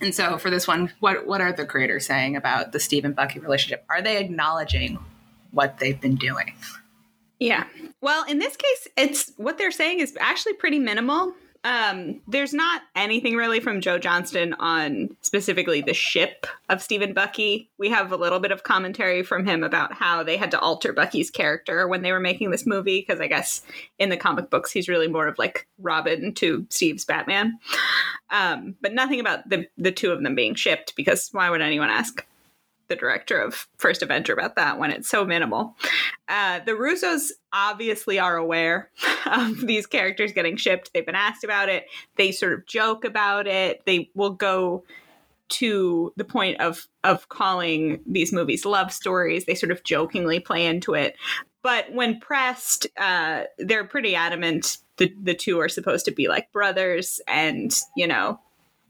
and 0.02 0.14
so 0.14 0.36
for 0.36 0.50
this 0.50 0.68
one, 0.68 0.92
what 1.00 1.26
what 1.26 1.40
are 1.40 1.52
the 1.52 1.64
creators 1.64 2.04
saying 2.04 2.36
about 2.36 2.72
the 2.72 2.78
Steve 2.78 3.06
and 3.06 3.16
Bucky 3.16 3.38
relationship? 3.38 3.86
Are 3.88 4.02
they 4.02 4.18
acknowledging 4.18 4.98
what 5.50 5.78
they've 5.78 5.98
been 5.98 6.16
doing? 6.16 6.54
Yeah. 7.38 7.64
Well, 8.02 8.24
in 8.26 8.38
this 8.38 8.54
case, 8.54 8.88
it's 8.98 9.32
what 9.38 9.56
they're 9.56 9.70
saying 9.70 10.00
is 10.00 10.14
actually 10.20 10.54
pretty 10.54 10.78
minimal. 10.78 11.32
Um, 11.64 12.20
there's 12.28 12.54
not 12.54 12.82
anything 12.94 13.34
really 13.34 13.58
from 13.58 13.80
Joe 13.80 13.98
Johnston 13.98 14.54
on 14.54 15.16
specifically 15.22 15.80
the 15.80 15.92
ship 15.92 16.46
of 16.68 16.80
Steve 16.80 17.02
and 17.02 17.14
Bucky. 17.14 17.68
We 17.78 17.90
have 17.90 18.12
a 18.12 18.16
little 18.16 18.38
bit 18.38 18.52
of 18.52 18.62
commentary 18.62 19.22
from 19.24 19.44
him 19.44 19.64
about 19.64 19.92
how 19.92 20.22
they 20.22 20.36
had 20.36 20.52
to 20.52 20.60
alter 20.60 20.92
Bucky's 20.92 21.30
character 21.30 21.88
when 21.88 22.02
they 22.02 22.12
were 22.12 22.20
making 22.20 22.50
this 22.50 22.64
movie, 22.64 23.00
because 23.00 23.20
I 23.20 23.26
guess 23.26 23.62
in 23.98 24.08
the 24.08 24.16
comic 24.16 24.50
books 24.50 24.70
he's 24.70 24.88
really 24.88 25.08
more 25.08 25.26
of 25.26 25.36
like 25.36 25.66
Robin 25.78 26.32
to 26.34 26.64
Steve's 26.70 27.04
Batman. 27.04 27.58
Um, 28.30 28.76
but 28.80 28.94
nothing 28.94 29.18
about 29.18 29.48
the 29.48 29.66
the 29.76 29.92
two 29.92 30.12
of 30.12 30.22
them 30.22 30.36
being 30.36 30.54
shipped, 30.54 30.94
because 30.94 31.28
why 31.32 31.50
would 31.50 31.60
anyone 31.60 31.90
ask? 31.90 32.24
The 32.88 32.96
director 32.96 33.40
of 33.40 33.68
First 33.76 34.02
Avenger 34.02 34.32
about 34.32 34.56
that 34.56 34.78
when 34.78 34.90
it's 34.90 35.08
so 35.08 35.24
minimal. 35.24 35.76
Uh, 36.28 36.60
the 36.64 36.72
Russos 36.72 37.30
obviously 37.52 38.18
are 38.18 38.36
aware 38.36 38.90
of 39.26 39.60
these 39.60 39.86
characters 39.86 40.32
getting 40.32 40.56
shipped. 40.56 40.92
They've 40.92 41.06
been 41.06 41.14
asked 41.14 41.44
about 41.44 41.68
it. 41.68 41.86
They 42.16 42.32
sort 42.32 42.52
of 42.52 42.66
joke 42.66 43.04
about 43.04 43.46
it. 43.46 43.82
They 43.86 44.10
will 44.14 44.30
go 44.30 44.84
to 45.50 46.12
the 46.16 46.24
point 46.24 46.60
of 46.60 46.86
of 47.04 47.28
calling 47.30 48.00
these 48.06 48.32
movies 48.32 48.66
love 48.66 48.92
stories. 48.92 49.46
They 49.46 49.54
sort 49.54 49.72
of 49.72 49.82
jokingly 49.84 50.40
play 50.40 50.66
into 50.66 50.94
it. 50.94 51.16
But 51.62 51.92
when 51.92 52.20
pressed, 52.20 52.86
uh, 52.96 53.44
they're 53.58 53.84
pretty 53.84 54.14
adamant 54.14 54.78
the 54.98 55.14
the 55.22 55.34
two 55.34 55.58
are 55.60 55.68
supposed 55.68 56.04
to 56.04 56.10
be 56.10 56.28
like 56.28 56.52
brothers, 56.52 57.20
and 57.26 57.74
you 57.96 58.06
know, 58.06 58.40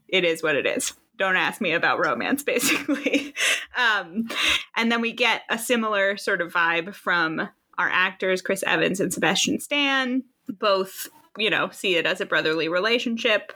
it 0.07 0.25
is 0.25 0.43
what 0.43 0.55
it 0.55 0.65
is 0.65 0.93
don't 1.19 1.35
ask 1.35 1.61
me 1.61 1.73
about 1.73 1.99
romance 1.99 2.41
basically 2.45 3.35
um, 3.79 4.27
and 4.75 4.91
then 4.91 5.01
we 5.01 5.13
get 5.13 5.43
a 5.49 5.57
similar 5.57 6.17
sort 6.17 6.41
of 6.41 6.51
vibe 6.51 6.93
from 6.93 7.49
our 7.77 7.89
actors 7.89 8.41
chris 8.41 8.63
evans 8.63 8.99
and 8.99 9.13
sebastian 9.13 9.59
stan. 9.59 10.23
Both 10.47 11.07
you 11.37 11.49
know 11.49 11.69
see 11.69 11.95
it 11.95 12.05
as 12.05 12.19
a 12.19 12.25
brotherly 12.25 12.67
relationship. 12.67 13.53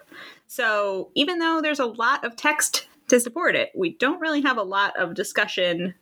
So 0.48 1.10
even 1.16 1.40
though 1.40 1.60
there's 1.62 1.80
a 1.80 1.86
lot 1.86 2.24
of 2.24 2.36
text 2.36 2.88
to 3.10 3.20
support 3.20 3.56
it 3.56 3.72
we 3.76 3.96
don't 3.98 4.22
really 4.22 4.42
have 4.42 4.58
a 4.58 4.64
lot 4.64 4.98
of 4.98 5.14
discussion 5.14 5.94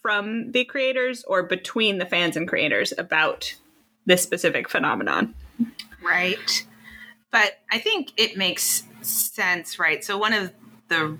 from 0.00 0.52
the 0.52 0.64
creators 0.64 1.24
or 1.24 1.42
between 1.42 1.98
the 1.98 2.06
fans 2.06 2.36
and 2.36 2.46
creators 2.46 2.92
about 2.96 3.54
this 4.06 4.22
specific 4.22 4.68
phenomenon. 4.68 5.34
Right. 6.02 6.66
But 7.30 7.58
i 7.72 7.78
think 7.78 8.12
it 8.16 8.36
makes 8.36 8.84
sense, 9.02 9.78
right? 9.78 10.04
So 10.04 10.16
one 10.16 10.32
of 10.32 10.52
the 10.88 11.18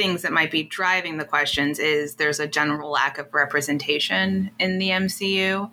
things 0.00 0.22
that 0.22 0.32
might 0.32 0.50
be 0.50 0.62
driving 0.62 1.18
the 1.18 1.26
questions 1.26 1.78
is 1.78 2.14
there's 2.14 2.40
a 2.40 2.46
general 2.46 2.90
lack 2.90 3.18
of 3.18 3.34
representation 3.34 4.50
in 4.58 4.78
the 4.78 4.88
MCU. 4.88 5.70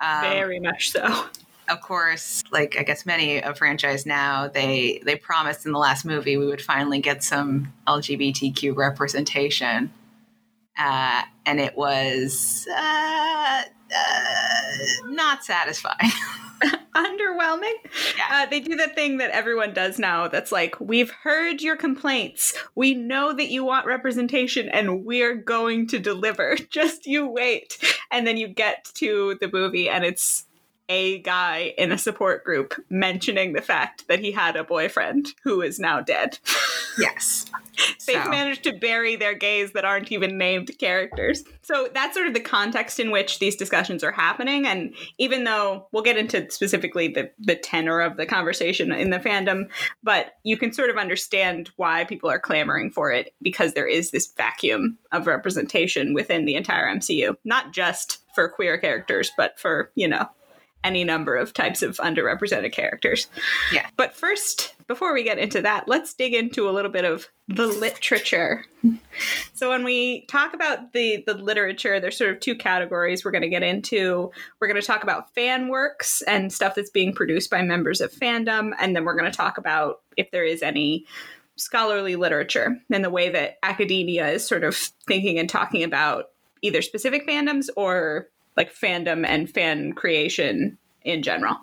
Um, 0.00 0.20
Very 0.20 0.60
much 0.60 0.90
so. 0.90 1.24
of 1.70 1.80
course, 1.80 2.42
like 2.50 2.76
I 2.78 2.82
guess 2.82 3.06
many 3.06 3.38
a 3.38 3.54
franchise 3.54 4.04
now, 4.04 4.48
they 4.48 5.00
they 5.06 5.16
promised 5.16 5.64
in 5.64 5.72
the 5.72 5.78
last 5.78 6.04
movie 6.04 6.36
we 6.36 6.44
would 6.44 6.60
finally 6.60 7.00
get 7.00 7.24
some 7.24 7.72
LGBTQ 7.86 8.76
representation, 8.76 9.90
uh, 10.78 11.22
and 11.46 11.60
it 11.60 11.76
was 11.76 12.66
uh, 12.74 13.62
uh, 13.96 14.72
not 15.06 15.44
satisfying. 15.44 16.10
underwhelming. 16.94 17.72
Yeah. 18.16 18.26
Uh, 18.30 18.46
they 18.46 18.60
do 18.60 18.76
the 18.76 18.88
thing 18.88 19.18
that 19.18 19.30
everyone 19.30 19.72
does 19.72 19.98
now 19.98 20.28
that's 20.28 20.52
like, 20.52 20.78
we've 20.80 21.10
heard 21.10 21.62
your 21.62 21.76
complaints. 21.76 22.54
We 22.74 22.94
know 22.94 23.32
that 23.32 23.50
you 23.50 23.64
want 23.64 23.86
representation 23.86 24.68
and 24.68 25.04
we're 25.04 25.34
going 25.34 25.86
to 25.88 25.98
deliver. 25.98 26.56
Just 26.70 27.06
you 27.06 27.26
wait. 27.26 27.78
And 28.10 28.26
then 28.26 28.36
you 28.36 28.48
get 28.48 28.90
to 28.94 29.36
the 29.40 29.50
movie 29.50 29.88
and 29.88 30.04
it's 30.04 30.46
a 30.90 31.20
guy 31.20 31.72
in 31.78 31.92
a 31.92 31.96
support 31.96 32.44
group 32.44 32.74
mentioning 32.90 33.52
the 33.52 33.62
fact 33.62 34.08
that 34.08 34.18
he 34.18 34.32
had 34.32 34.56
a 34.56 34.64
boyfriend 34.64 35.28
who 35.44 35.62
is 35.62 35.78
now 35.78 36.02
dead. 36.02 36.38
Yes. 36.98 37.46
They've 38.06 38.22
so. 38.22 38.30
managed 38.30 38.64
to 38.64 38.76
bury 38.76 39.16
their 39.16 39.32
gays 39.32 39.72
that 39.72 39.84
aren't 39.84 40.10
even 40.12 40.36
named 40.36 40.76
characters. 40.78 41.44
So 41.62 41.88
that's 41.94 42.14
sort 42.14 42.26
of 42.26 42.34
the 42.34 42.40
context 42.40 43.00
in 43.00 43.10
which 43.10 43.38
these 43.38 43.56
discussions 43.56 44.02
are 44.02 44.12
happening. 44.12 44.66
And 44.66 44.92
even 45.16 45.44
though 45.44 45.86
we'll 45.92 46.02
get 46.02 46.18
into 46.18 46.50
specifically 46.50 47.08
the, 47.08 47.30
the 47.38 47.54
tenor 47.54 48.00
of 48.00 48.16
the 48.16 48.26
conversation 48.26 48.92
in 48.92 49.10
the 49.10 49.18
fandom, 49.18 49.68
but 50.02 50.34
you 50.42 50.56
can 50.56 50.72
sort 50.72 50.90
of 50.90 50.96
understand 50.96 51.70
why 51.76 52.04
people 52.04 52.28
are 52.28 52.40
clamoring 52.40 52.90
for 52.90 53.12
it 53.12 53.32
because 53.40 53.72
there 53.72 53.88
is 53.88 54.10
this 54.10 54.32
vacuum 54.36 54.98
of 55.12 55.26
representation 55.26 56.12
within 56.12 56.44
the 56.44 56.56
entire 56.56 56.92
MCU, 56.92 57.36
not 57.44 57.72
just 57.72 58.18
for 58.34 58.48
queer 58.48 58.78
characters, 58.78 59.30
but 59.36 59.58
for, 59.58 59.90
you 59.94 60.08
know, 60.08 60.28
any 60.82 61.04
number 61.04 61.36
of 61.36 61.52
types 61.52 61.82
of 61.82 61.96
underrepresented 61.98 62.72
characters. 62.72 63.28
Yeah. 63.72 63.86
But 63.96 64.14
first, 64.14 64.74
before 64.86 65.12
we 65.12 65.22
get 65.22 65.38
into 65.38 65.62
that, 65.62 65.88
let's 65.88 66.14
dig 66.14 66.34
into 66.34 66.68
a 66.68 66.72
little 66.72 66.90
bit 66.90 67.04
of 67.04 67.28
the 67.48 67.66
literature. 67.66 68.64
so 69.52 69.68
when 69.68 69.84
we 69.84 70.22
talk 70.22 70.54
about 70.54 70.92
the 70.92 71.22
the 71.26 71.34
literature, 71.34 72.00
there's 72.00 72.16
sort 72.16 72.30
of 72.30 72.40
two 72.40 72.54
categories 72.54 73.24
we're 73.24 73.30
going 73.30 73.42
to 73.42 73.48
get 73.48 73.62
into. 73.62 74.30
We're 74.60 74.68
going 74.68 74.80
to 74.80 74.86
talk 74.86 75.02
about 75.02 75.34
fan 75.34 75.68
works 75.68 76.22
and 76.22 76.52
stuff 76.52 76.74
that's 76.74 76.90
being 76.90 77.12
produced 77.12 77.50
by 77.50 77.62
members 77.62 78.00
of 78.00 78.12
fandom, 78.12 78.72
and 78.80 78.96
then 78.96 79.04
we're 79.04 79.16
going 79.16 79.30
to 79.30 79.36
talk 79.36 79.58
about 79.58 80.00
if 80.16 80.30
there 80.30 80.44
is 80.44 80.62
any 80.62 81.06
scholarly 81.56 82.16
literature 82.16 82.80
and 82.90 83.04
the 83.04 83.10
way 83.10 83.28
that 83.28 83.58
academia 83.62 84.28
is 84.28 84.46
sort 84.46 84.64
of 84.64 84.74
thinking 85.06 85.38
and 85.38 85.50
talking 85.50 85.82
about 85.82 86.30
either 86.62 86.80
specific 86.80 87.26
fandoms 87.28 87.68
or 87.76 88.28
like 88.56 88.74
fandom 88.74 89.26
and 89.26 89.50
fan 89.50 89.92
creation 89.92 90.78
in 91.02 91.22
general. 91.22 91.56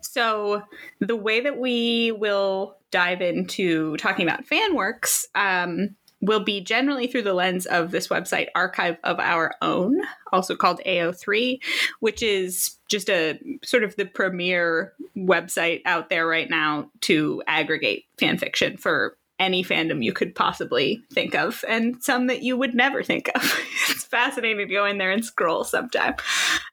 So, 0.00 0.62
the 1.00 1.16
way 1.16 1.40
that 1.40 1.58
we 1.58 2.12
will 2.12 2.76
dive 2.90 3.20
into 3.20 3.96
talking 3.96 4.26
about 4.26 4.46
fan 4.46 4.74
works 4.74 5.26
um, 5.34 5.96
will 6.20 6.40
be 6.40 6.60
generally 6.60 7.08
through 7.08 7.22
the 7.22 7.34
lens 7.34 7.66
of 7.66 7.90
this 7.90 8.08
website, 8.08 8.46
Archive 8.54 8.96
of 9.02 9.18
Our 9.18 9.54
Own, 9.60 10.00
also 10.32 10.54
called 10.54 10.80
AO3, 10.86 11.58
which 12.00 12.22
is 12.22 12.76
just 12.88 13.10
a 13.10 13.38
sort 13.64 13.82
of 13.82 13.96
the 13.96 14.06
premier 14.06 14.92
website 15.16 15.82
out 15.84 16.08
there 16.08 16.26
right 16.26 16.48
now 16.48 16.90
to 17.02 17.42
aggregate 17.46 18.04
fan 18.18 18.38
fiction 18.38 18.76
for 18.76 19.16
any 19.38 19.64
fandom 19.64 20.04
you 20.04 20.12
could 20.12 20.34
possibly 20.34 21.02
think 21.12 21.34
of, 21.34 21.64
and 21.68 22.02
some 22.02 22.26
that 22.28 22.42
you 22.42 22.56
would 22.56 22.74
never 22.74 23.02
think 23.02 23.30
of. 23.34 23.42
it's 23.90 24.04
fascinating 24.04 24.68
to 24.68 24.72
go 24.72 24.84
in 24.84 24.98
there 24.98 25.10
and 25.10 25.24
scroll 25.24 25.64
sometime. 25.64 26.14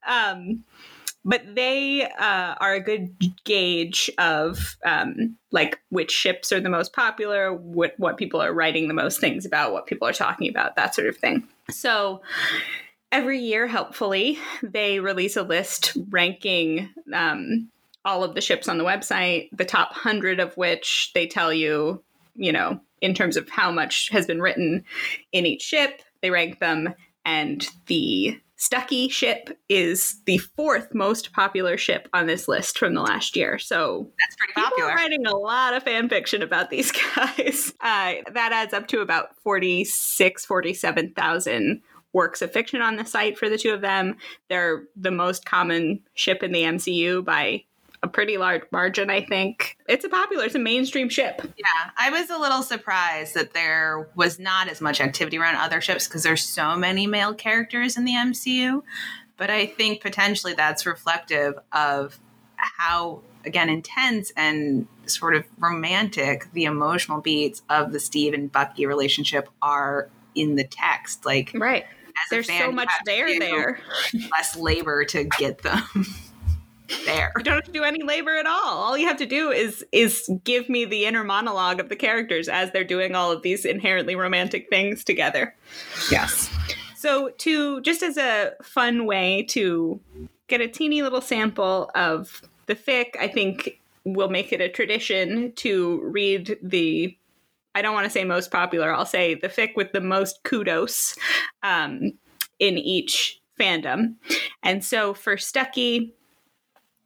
Um, 0.07 0.63
but 1.25 1.43
they 1.53 2.03
uh, 2.03 2.55
are 2.59 2.73
a 2.73 2.79
good 2.79 3.15
gauge 3.43 4.09
of 4.17 4.77
um, 4.85 5.35
like 5.51 5.79
which 5.89 6.11
ships 6.11 6.51
are 6.51 6.61
the 6.61 6.69
most 6.69 6.93
popular, 6.93 7.53
what 7.53 7.93
what 7.97 8.17
people 8.17 8.41
are 8.41 8.53
writing 8.53 8.87
the 8.87 8.93
most 8.93 9.19
things 9.19 9.45
about, 9.45 9.73
what 9.73 9.87
people 9.87 10.07
are 10.07 10.13
talking 10.13 10.49
about, 10.49 10.75
that 10.75 10.95
sort 10.95 11.07
of 11.07 11.17
thing. 11.17 11.47
So 11.69 12.21
every 13.11 13.39
year, 13.39 13.67
helpfully, 13.67 14.39
they 14.63 14.99
release 14.99 15.35
a 15.35 15.43
list 15.43 15.97
ranking 16.09 16.89
um, 17.13 17.69
all 18.05 18.23
of 18.23 18.33
the 18.33 18.41
ships 18.41 18.69
on 18.69 18.77
the 18.77 18.85
website, 18.85 19.49
the 19.51 19.65
top 19.65 19.93
hundred 19.93 20.39
of 20.39 20.55
which 20.55 21.11
they 21.13 21.27
tell 21.27 21.51
you 21.51 22.01
you 22.39 22.51
know, 22.51 22.79
in 23.01 23.13
terms 23.13 23.37
of 23.37 23.49
how 23.49 23.71
much 23.71 24.09
has 24.11 24.25
been 24.25 24.41
written 24.41 24.83
in 25.31 25.45
each 25.45 25.61
ship. 25.61 26.01
They 26.21 26.31
rank 26.31 26.59
them, 26.59 26.95
and 27.25 27.67
the 27.85 28.39
Stucky 28.55 29.07
ship 29.07 29.57
is 29.69 30.21
the 30.25 30.37
fourth 30.37 30.93
most 30.93 31.31
popular 31.31 31.77
ship 31.77 32.09
on 32.13 32.27
this 32.27 32.49
list 32.49 32.77
from 32.77 32.93
the 32.93 33.01
last 33.01 33.37
year. 33.37 33.57
So 33.57 34.11
that's 34.19 34.35
pretty 34.35 34.51
popular. 34.53 34.93
writing 34.95 35.25
a 35.25 35.35
lot 35.35 35.73
of 35.73 35.83
fan 35.83 36.09
fiction 36.09 36.43
about 36.43 36.69
these 36.69 36.91
guys. 37.15 37.73
Uh, 37.79 38.15
that 38.33 38.51
adds 38.51 38.73
up 38.73 38.87
to 38.89 38.99
about 38.99 39.33
46, 39.43 40.45
47,000 40.45 41.81
works 42.11 42.41
of 42.41 42.51
fiction 42.51 42.81
on 42.81 42.97
the 42.97 43.05
site 43.05 43.37
for 43.37 43.47
the 43.47 43.57
two 43.57 43.71
of 43.71 43.79
them. 43.79 44.17
They're 44.49 44.83
the 44.97 45.11
most 45.11 45.45
common 45.45 46.01
ship 46.15 46.43
in 46.43 46.51
the 46.51 46.63
MCU 46.63 47.23
by 47.23 47.63
pretty 48.09 48.37
large 48.37 48.63
margin, 48.71 49.09
I 49.09 49.23
think. 49.23 49.77
It's 49.87 50.05
a 50.05 50.09
popular, 50.09 50.45
it's 50.45 50.55
a 50.55 50.59
mainstream 50.59 51.09
ship. 51.09 51.41
Yeah, 51.57 51.91
I 51.97 52.09
was 52.09 52.29
a 52.29 52.37
little 52.37 52.63
surprised 52.63 53.35
that 53.35 53.53
there 53.53 54.09
was 54.15 54.39
not 54.39 54.67
as 54.67 54.81
much 54.81 55.01
activity 55.01 55.37
around 55.37 55.55
other 55.55 55.81
ships 55.81 56.07
because 56.07 56.23
there's 56.23 56.43
so 56.43 56.75
many 56.75 57.07
male 57.07 57.33
characters 57.33 57.97
in 57.97 58.05
the 58.05 58.13
MCU. 58.13 58.83
But 59.37 59.49
I 59.49 59.67
think 59.67 60.01
potentially 60.01 60.53
that's 60.53 60.85
reflective 60.85 61.55
of 61.71 62.19
how, 62.57 63.21
again, 63.45 63.69
intense 63.69 64.31
and 64.35 64.87
sort 65.05 65.35
of 65.35 65.45
romantic 65.57 66.51
the 66.51 66.65
emotional 66.65 67.21
beats 67.21 67.61
of 67.69 67.93
the 67.93 67.99
Steve 67.99 68.33
and 68.33 68.51
Bucky 68.51 68.85
relationship 68.85 69.49
are 69.61 70.09
in 70.35 70.55
the 70.55 70.65
text. 70.65 71.25
Like, 71.25 71.51
right. 71.55 71.85
There's 72.29 72.47
so 72.47 72.71
much 72.71 72.89
there 73.05 73.39
there. 73.39 73.79
Less 74.31 74.55
labor 74.57 75.05
to 75.05 75.23
get 75.23 75.61
them. 75.61 75.83
there. 77.05 77.31
You 77.37 77.43
don't 77.43 77.55
have 77.55 77.65
to 77.65 77.71
do 77.71 77.83
any 77.83 78.03
labor 78.03 78.35
at 78.35 78.45
all. 78.45 78.77
All 78.77 78.97
you 78.97 79.07
have 79.07 79.17
to 79.17 79.25
do 79.25 79.51
is 79.51 79.85
is 79.91 80.29
give 80.43 80.69
me 80.69 80.85
the 80.85 81.05
inner 81.05 81.23
monologue 81.23 81.79
of 81.79 81.89
the 81.89 81.95
characters 81.95 82.47
as 82.47 82.71
they're 82.71 82.83
doing 82.83 83.15
all 83.15 83.31
of 83.31 83.41
these 83.41 83.65
inherently 83.65 84.15
romantic 84.15 84.69
things 84.69 85.03
together. 85.03 85.55
Yes. 86.11 86.49
So 86.95 87.29
to 87.29 87.81
just 87.81 88.03
as 88.03 88.17
a 88.17 88.51
fun 88.61 89.05
way 89.05 89.43
to 89.49 89.99
get 90.47 90.61
a 90.61 90.67
teeny 90.67 91.01
little 91.01 91.21
sample 91.21 91.89
of 91.95 92.41
the 92.65 92.75
fic, 92.75 93.15
I 93.19 93.27
think 93.27 93.79
we'll 94.03 94.29
make 94.29 94.51
it 94.51 94.61
a 94.61 94.69
tradition 94.69 95.53
to 95.57 96.01
read 96.03 96.57
the 96.61 97.15
I 97.75 97.81
don't 97.81 97.93
want 97.93 98.05
to 98.05 98.09
say 98.09 98.23
most 98.23 98.51
popular, 98.51 98.93
I'll 98.93 99.05
say 99.05 99.35
the 99.35 99.47
fic 99.47 99.75
with 99.75 99.91
the 99.91 100.01
most 100.01 100.43
kudos 100.43 101.15
um, 101.61 102.11
in 102.57 102.77
each 102.77 103.39
fandom. 103.59 104.15
And 104.63 104.83
so 104.83 105.13
for 105.13 105.37
Stucky, 105.37 106.15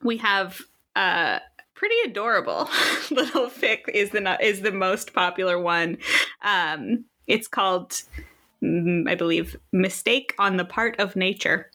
we 0.03 0.17
have 0.17 0.61
uh 0.95 1.39
pretty 1.83 1.95
adorable 2.05 2.69
little 3.11 3.49
fic 3.49 3.89
is 3.93 4.11
the 4.11 4.37
is 4.41 4.61
the 4.61 4.71
most 4.71 5.13
popular 5.13 5.59
one. 5.59 5.97
Um, 6.41 7.05
it's 7.27 7.47
called, 7.47 8.01
mm, 8.63 9.09
I 9.09 9.15
believe, 9.15 9.57
"Mistake 9.71 10.33
on 10.39 10.57
the 10.57 10.65
Part 10.65 10.99
of 10.99 11.15
Nature," 11.15 11.71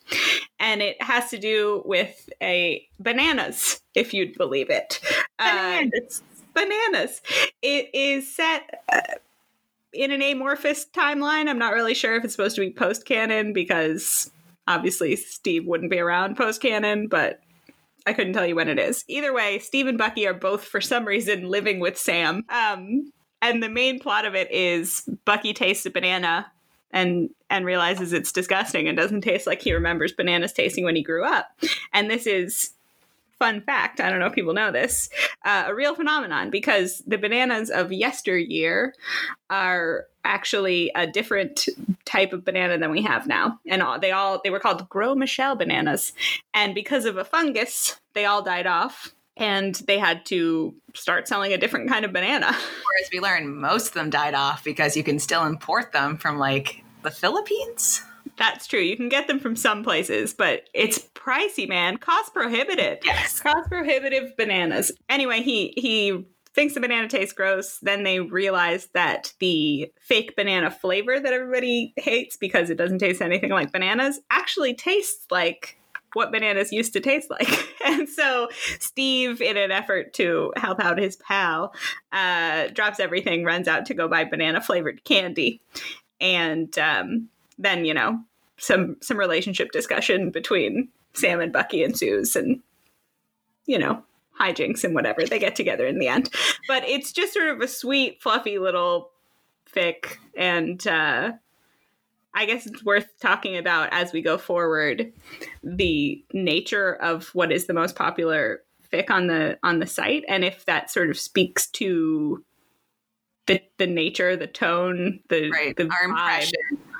and 0.58 0.80
it 0.80 1.00
has 1.02 1.30
to 1.30 1.38
do 1.38 1.82
with 1.84 2.28
a 2.42 2.86
bananas, 2.98 3.80
if 3.94 4.14
you'd 4.14 4.36
believe 4.38 4.70
it. 4.70 5.00
Uh, 5.38 5.84
bananas. 6.54 7.20
It 7.62 7.90
is 7.92 8.34
set. 8.34 8.82
Uh, 8.90 9.00
in 9.92 10.12
an 10.12 10.20
amorphous 10.20 10.84
timeline. 10.84 11.48
I'm 11.48 11.58
not 11.58 11.72
really 11.72 11.94
sure 11.94 12.16
if 12.16 12.24
it's 12.24 12.34
supposed 12.34 12.56
to 12.56 12.60
be 12.60 12.70
post 12.70 13.06
canon 13.06 13.52
because 13.52 14.30
obviously 14.66 15.16
Steve 15.16 15.66
wouldn't 15.66 15.90
be 15.90 15.98
around 15.98 16.36
post 16.36 16.60
canon, 16.60 17.08
but 17.08 17.40
I 18.08 18.12
couldn't 18.14 18.32
tell 18.32 18.46
you 18.46 18.56
when 18.56 18.68
it 18.68 18.78
is. 18.78 19.04
Either 19.06 19.32
way, 19.32 19.58
Steve 19.58 19.86
and 19.86 19.98
Bucky 19.98 20.26
are 20.26 20.34
both, 20.34 20.64
for 20.64 20.80
some 20.80 21.04
reason, 21.04 21.48
living 21.48 21.78
with 21.78 21.98
Sam. 21.98 22.44
Um, 22.48 23.12
and 23.42 23.62
the 23.62 23.68
main 23.68 24.00
plot 24.00 24.24
of 24.24 24.34
it 24.34 24.50
is 24.50 25.08
Bucky 25.24 25.52
tastes 25.52 25.86
a 25.86 25.90
banana 25.90 26.50
and 26.90 27.28
and 27.50 27.66
realizes 27.66 28.12
it's 28.12 28.32
disgusting 28.32 28.88
and 28.88 28.96
doesn't 28.96 29.20
taste 29.20 29.46
like 29.46 29.60
he 29.60 29.72
remembers 29.74 30.12
bananas 30.12 30.52
tasting 30.52 30.84
when 30.84 30.96
he 30.96 31.02
grew 31.02 31.24
up. 31.24 31.48
And 31.92 32.10
this 32.10 32.26
is 32.26 32.70
fun 33.38 33.60
fact. 33.62 34.00
I 34.00 34.10
don't 34.10 34.18
know 34.18 34.26
if 34.26 34.34
people 34.34 34.54
know 34.54 34.72
this. 34.72 35.08
Uh, 35.44 35.64
a 35.66 35.74
real 35.74 35.94
phenomenon 35.94 36.50
because 36.50 37.02
the 37.06 37.18
bananas 37.18 37.70
of 37.70 37.92
yesteryear 37.92 38.94
are 39.50 40.06
actually 40.24 40.90
a 40.94 41.06
different 41.06 41.68
type 42.04 42.32
of 42.32 42.44
banana 42.44 42.76
than 42.78 42.90
we 42.90 43.02
have 43.02 43.26
now 43.26 43.58
and 43.66 43.82
all, 43.82 43.98
they 43.98 44.10
all 44.10 44.40
they 44.44 44.50
were 44.50 44.60
called 44.60 44.86
gros 44.88 45.16
michel 45.16 45.56
bananas 45.56 46.12
and 46.52 46.74
because 46.74 47.06
of 47.06 47.16
a 47.16 47.24
fungus 47.24 47.98
they 48.12 48.26
all 48.26 48.42
died 48.42 48.66
off 48.66 49.14
and 49.38 49.76
they 49.86 49.98
had 49.98 50.26
to 50.26 50.74
start 50.94 51.26
selling 51.26 51.54
a 51.54 51.56
different 51.56 51.88
kind 51.88 52.04
of 52.04 52.12
banana 52.12 52.46
whereas 52.46 53.10
we 53.10 53.20
learned 53.20 53.56
most 53.56 53.88
of 53.88 53.94
them 53.94 54.10
died 54.10 54.34
off 54.34 54.62
because 54.64 54.96
you 54.96 55.02
can 55.02 55.18
still 55.18 55.46
import 55.46 55.92
them 55.92 56.18
from 56.18 56.38
like 56.38 56.84
the 57.04 57.10
philippines 57.10 58.02
That's 58.38 58.66
true. 58.66 58.80
You 58.80 58.96
can 58.96 59.08
get 59.08 59.26
them 59.26 59.40
from 59.40 59.56
some 59.56 59.82
places, 59.82 60.32
but 60.32 60.68
it's 60.72 61.00
pricey, 61.14 61.68
man. 61.68 61.96
Cost 61.96 62.32
prohibitive. 62.32 62.98
Yes. 63.04 63.40
Cost 63.40 63.68
prohibitive 63.68 64.36
bananas. 64.36 64.92
Anyway, 65.08 65.42
he 65.42 65.74
he 65.76 66.24
thinks 66.54 66.74
the 66.74 66.80
banana 66.80 67.08
tastes 67.08 67.34
gross. 67.34 67.78
Then 67.78 68.04
they 68.04 68.20
realize 68.20 68.88
that 68.94 69.32
the 69.40 69.92
fake 70.00 70.36
banana 70.36 70.70
flavor 70.70 71.18
that 71.18 71.32
everybody 71.32 71.92
hates 71.96 72.36
because 72.36 72.70
it 72.70 72.76
doesn't 72.76 72.98
taste 72.98 73.20
anything 73.20 73.50
like 73.50 73.72
bananas 73.72 74.20
actually 74.30 74.74
tastes 74.74 75.26
like 75.30 75.78
what 76.14 76.32
bananas 76.32 76.72
used 76.72 76.92
to 76.94 77.00
taste 77.00 77.30
like. 77.30 77.48
and 77.84 78.08
so 78.08 78.48
Steve, 78.80 79.42
in 79.42 79.56
an 79.56 79.70
effort 79.70 80.14
to 80.14 80.52
help 80.56 80.80
out 80.80 80.98
his 80.98 81.16
pal, 81.16 81.74
uh, 82.12 82.68
drops 82.68 83.00
everything, 83.00 83.44
runs 83.44 83.68
out 83.68 83.86
to 83.86 83.94
go 83.94 84.08
buy 84.08 84.24
banana 84.24 84.60
flavored 84.60 85.04
candy. 85.04 85.60
And 86.20 86.76
um, 86.78 87.28
then, 87.58 87.84
you 87.84 87.94
know, 87.94 88.20
some 88.58 88.96
some 89.00 89.16
relationship 89.16 89.70
discussion 89.72 90.30
between 90.30 90.88
Sam 91.14 91.40
and 91.40 91.52
Bucky 91.52 91.82
ensues 91.82 92.36
and 92.36 92.60
you 93.66 93.78
know, 93.78 94.02
hijinks 94.40 94.82
and 94.82 94.94
whatever. 94.94 95.24
They 95.24 95.38
get 95.38 95.54
together 95.54 95.86
in 95.86 95.98
the 95.98 96.08
end. 96.08 96.30
But 96.66 96.84
it's 96.84 97.12
just 97.12 97.34
sort 97.34 97.48
of 97.48 97.60
a 97.60 97.68
sweet, 97.68 98.22
fluffy 98.22 98.58
little 98.58 99.10
fic 99.72 100.16
and 100.36 100.86
uh 100.86 101.32
I 102.34 102.46
guess 102.46 102.66
it's 102.66 102.84
worth 102.84 103.08
talking 103.20 103.56
about 103.56 103.88
as 103.92 104.12
we 104.12 104.22
go 104.22 104.38
forward 104.38 105.12
the 105.62 106.24
nature 106.32 106.94
of 106.94 107.28
what 107.34 107.52
is 107.52 107.66
the 107.66 107.74
most 107.74 107.94
popular 107.94 108.62
fic 108.90 109.10
on 109.10 109.26
the 109.26 109.58
on 109.62 109.78
the 109.78 109.86
site 109.86 110.24
and 110.26 110.44
if 110.44 110.64
that 110.64 110.90
sort 110.90 111.10
of 111.10 111.18
speaks 111.18 111.66
to 111.72 112.42
the 113.48 113.60
the 113.78 113.86
nature, 113.88 114.36
the 114.36 114.46
tone, 114.46 115.20
the 115.28 115.50
Right. 115.50 115.76
the 115.76 115.84
Our 115.84 116.08
vibe 116.08 116.10
impression. 116.10 116.52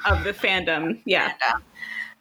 of 0.05 0.25
the 0.25 0.33
fandom. 0.33 1.01
Yeah. 1.05 1.25
And, 1.27 1.35
uh, 1.55 1.59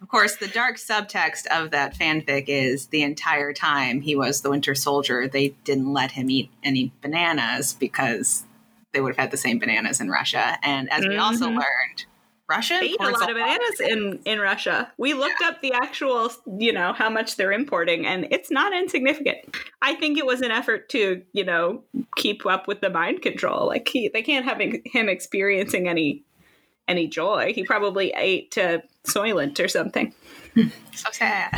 of 0.00 0.08
course, 0.08 0.36
the 0.36 0.46
dark 0.48 0.76
subtext 0.76 1.46
of 1.46 1.72
that 1.72 1.96
fanfic 1.98 2.44
is 2.46 2.86
the 2.86 3.02
entire 3.02 3.52
time 3.52 4.00
he 4.00 4.14
was 4.14 4.42
the 4.42 4.50
Winter 4.50 4.74
Soldier, 4.76 5.26
they 5.26 5.48
didn't 5.64 5.92
let 5.92 6.12
him 6.12 6.30
eat 6.30 6.50
any 6.62 6.92
bananas 7.02 7.72
because 7.72 8.44
they 8.92 9.00
would 9.00 9.10
have 9.16 9.24
had 9.24 9.30
the 9.32 9.36
same 9.36 9.58
bananas 9.58 10.00
in 10.00 10.08
Russia. 10.08 10.56
And 10.62 10.88
as 10.92 11.04
we 11.06 11.16
also 11.16 11.46
Mhm. 11.48 11.54
learned, 11.56 12.04
Russia 12.48 12.78
They 12.80 12.86
eat 12.86 12.96
a 13.00 13.10
lot 13.10 13.28
of 13.28 13.36
bananas 13.36 13.80
in, 13.80 14.20
in 14.24 14.40
Russia. 14.40 14.90
We 14.96 15.12
looked 15.12 15.42
up 15.44 15.60
the 15.60 15.72
actual, 15.74 16.32
you 16.58 16.72
know, 16.72 16.94
how 16.94 17.10
much 17.10 17.36
they're 17.36 17.52
importing, 17.52 18.06
and 18.06 18.26
it's 18.30 18.50
not 18.50 18.72
insignificant. 18.72 19.54
I 19.82 19.94
think 19.94 20.16
it 20.16 20.24
was 20.24 20.40
an 20.40 20.50
effort 20.50 20.88
to, 20.90 21.22
you 21.32 21.44
know, 21.44 21.82
keep 22.16 22.46
up 22.46 22.66
with 22.66 22.80
the 22.80 22.88
mind 22.88 23.20
control. 23.20 23.66
Like 23.66 23.86
he, 23.88 24.08
they 24.08 24.22
can't 24.22 24.46
have 24.46 24.60
him 24.60 25.08
experiencing 25.08 25.88
any 25.88 26.24
any 26.88 27.06
joy. 27.06 27.52
He 27.54 27.64
probably 27.64 28.14
ate 28.16 28.56
uh, 28.56 28.78
Soylent 29.04 29.62
or 29.62 29.68
something. 29.68 30.14
So 30.92 31.12
sad. 31.12 31.54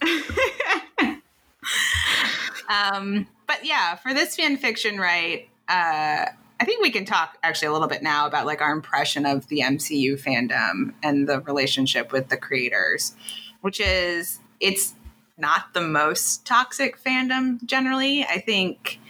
um, 2.68 3.26
but 3.48 3.64
yeah, 3.64 3.96
for 3.96 4.14
this 4.14 4.36
fan 4.36 4.56
fiction, 4.58 4.98
right? 4.98 5.48
Uh, 5.68 6.26
I 6.60 6.64
think 6.66 6.82
we 6.82 6.90
can 6.90 7.06
talk 7.06 7.38
actually 7.42 7.68
a 7.68 7.72
little 7.72 7.88
bit 7.88 8.02
now 8.02 8.26
about 8.26 8.44
like 8.44 8.60
our 8.60 8.70
impression 8.70 9.24
of 9.24 9.48
the 9.48 9.60
MCU 9.60 10.22
fandom 10.22 10.92
and 11.02 11.26
the 11.26 11.40
relationship 11.40 12.12
with 12.12 12.28
the 12.28 12.36
creators, 12.36 13.16
which 13.62 13.80
is 13.80 14.40
it's 14.60 14.94
not 15.38 15.72
the 15.72 15.80
most 15.80 16.44
toxic 16.44 17.02
fandom 17.02 17.64
generally. 17.64 18.24
I 18.24 18.40
think 18.40 19.00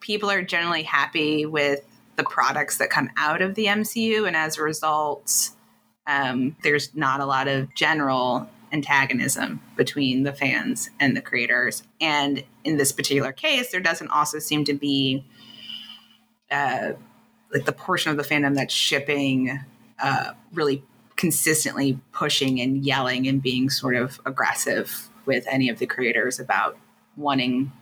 people 0.00 0.30
are 0.30 0.40
generally 0.40 0.84
happy 0.84 1.44
with 1.44 1.84
the 2.16 2.24
products 2.24 2.78
that 2.78 2.88
come 2.88 3.10
out 3.18 3.42
of 3.42 3.56
the 3.56 3.66
MCU, 3.66 4.26
and 4.26 4.34
as 4.34 4.56
a 4.56 4.62
result, 4.62 5.50
um, 6.06 6.56
there's 6.62 6.94
not 6.94 7.20
a 7.20 7.26
lot 7.26 7.46
of 7.46 7.74
general 7.74 8.48
antagonism 8.72 9.60
between 9.76 10.22
the 10.22 10.32
fans 10.32 10.88
and 10.98 11.14
the 11.14 11.20
creators. 11.20 11.82
And 12.00 12.42
in 12.64 12.78
this 12.78 12.90
particular 12.90 13.32
case, 13.32 13.70
there 13.70 13.80
doesn't 13.80 14.08
also 14.08 14.38
seem 14.38 14.64
to 14.64 14.74
be 14.74 15.26
uh, 16.50 16.92
like 17.52 17.64
the 17.64 17.72
portion 17.72 18.10
of 18.10 18.16
the 18.16 18.22
fandom 18.22 18.54
that's 18.54 18.74
shipping 18.74 19.60
uh, 20.02 20.32
really 20.52 20.82
consistently 21.16 21.98
pushing 22.12 22.60
and 22.60 22.84
yelling 22.84 23.26
and 23.26 23.42
being 23.42 23.70
sort 23.70 23.96
of 23.96 24.20
aggressive 24.26 25.08
with 25.24 25.46
any 25.50 25.68
of 25.68 25.78
the 25.78 25.86
creators 25.86 26.38
about 26.38 26.76
wanting 27.16 27.72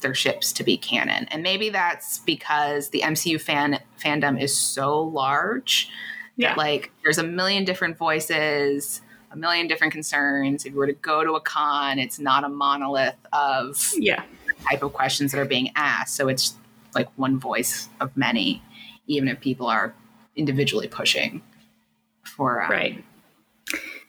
their 0.00 0.14
ships 0.14 0.52
to 0.52 0.64
be 0.64 0.76
canon. 0.76 1.26
And 1.30 1.42
maybe 1.42 1.68
that's 1.70 2.18
because 2.20 2.88
the 2.88 3.02
MCU 3.02 3.40
fan 3.40 3.78
fandom 4.02 4.40
is 4.40 4.56
so 4.56 5.02
large 5.02 5.88
Yeah. 6.36 6.50
that 6.50 6.58
like 6.58 6.90
there's 7.04 7.18
a 7.18 7.22
million 7.22 7.64
different 7.64 7.96
voices, 7.98 9.02
a 9.30 9.36
million 9.36 9.68
different 9.68 9.92
concerns. 9.92 10.64
If 10.64 10.72
you 10.72 10.78
were 10.78 10.86
to 10.86 10.92
go 10.94 11.22
to 11.22 11.34
a 11.34 11.40
con, 11.40 11.98
it's 11.98 12.18
not 12.18 12.44
a 12.44 12.48
monolith 12.48 13.14
of 13.32 13.92
Yeah. 13.96 14.24
type 14.68 14.82
of 14.82 14.92
questions 14.92 15.32
that 15.32 15.38
are 15.40 15.44
being 15.44 15.70
asked. 15.76 16.16
So 16.16 16.28
it's 16.28 16.54
like 16.94 17.08
one 17.16 17.38
voice 17.38 17.88
of 18.00 18.16
many, 18.16 18.62
even 19.06 19.28
if 19.28 19.40
people 19.40 19.66
are 19.66 19.94
individually 20.36 20.88
pushing 20.88 21.42
for 22.24 22.62
um, 22.62 22.70
Right. 22.70 23.04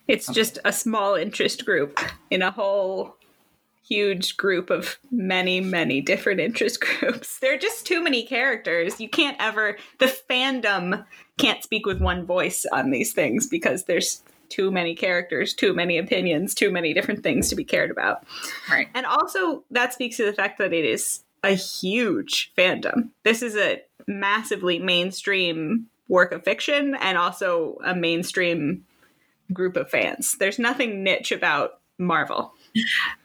It's 0.07 0.27
just 0.27 0.59
a 0.65 0.73
small 0.73 1.15
interest 1.15 1.65
group 1.65 1.99
in 2.29 2.41
a 2.41 2.51
whole 2.51 3.15
huge 3.87 4.37
group 4.37 4.69
of 4.69 4.97
many, 5.11 5.59
many 5.61 6.01
different 6.01 6.39
interest 6.39 6.81
groups. 6.99 7.39
There 7.39 7.53
are 7.53 7.57
just 7.57 7.85
too 7.85 8.01
many 8.01 8.23
characters. 8.23 8.99
You 8.99 9.09
can't 9.09 9.37
ever, 9.39 9.77
the 9.99 10.13
fandom 10.29 11.05
can't 11.37 11.63
speak 11.63 11.85
with 11.85 12.01
one 12.01 12.25
voice 12.25 12.65
on 12.71 12.91
these 12.91 13.13
things 13.13 13.47
because 13.47 13.85
there's 13.85 14.21
too 14.49 14.69
many 14.69 14.95
characters, 14.95 15.53
too 15.53 15.73
many 15.73 15.97
opinions, 15.97 16.53
too 16.53 16.71
many 16.71 16.93
different 16.93 17.23
things 17.23 17.49
to 17.49 17.55
be 17.55 17.63
cared 17.63 17.89
about. 17.91 18.23
Right. 18.69 18.87
And 18.93 19.05
also, 19.05 19.63
that 19.71 19.93
speaks 19.93 20.17
to 20.17 20.25
the 20.25 20.33
fact 20.33 20.57
that 20.59 20.73
it 20.73 20.85
is 20.85 21.23
a 21.43 21.51
huge 21.51 22.51
fandom. 22.57 23.09
This 23.23 23.41
is 23.41 23.55
a 23.55 23.81
massively 24.07 24.79
mainstream 24.79 25.87
work 26.07 26.31
of 26.31 26.43
fiction 26.43 26.95
and 26.99 27.17
also 27.17 27.77
a 27.85 27.95
mainstream 27.95 28.85
group 29.53 29.75
of 29.75 29.89
fans. 29.89 30.35
There's 30.37 30.59
nothing 30.59 31.03
niche 31.03 31.31
about 31.31 31.79
Marvel. 31.97 32.53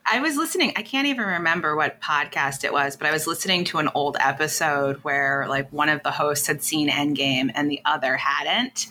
I 0.09 0.21
was 0.21 0.37
listening, 0.37 0.73
I 0.77 0.83
can't 0.83 1.07
even 1.09 1.25
remember 1.25 1.77
what 1.77 2.01
podcast 2.01 2.65
it 2.65 2.73
was, 2.73 2.97
but 2.97 3.07
I 3.09 3.13
was 3.13 3.27
listening 3.27 3.65
to 3.67 3.79
an 3.79 3.89
old 3.95 4.17
episode 4.21 4.97
where 4.99 5.47
like 5.49 5.73
one 5.73 5.89
of 5.89 6.03
the 6.03 6.11
hosts 6.11 6.47
had 6.47 6.63
seen 6.63 6.89
Endgame 6.89 7.51
and 7.55 7.71
the 7.71 7.81
other 7.85 8.17
hadn't. 8.17 8.87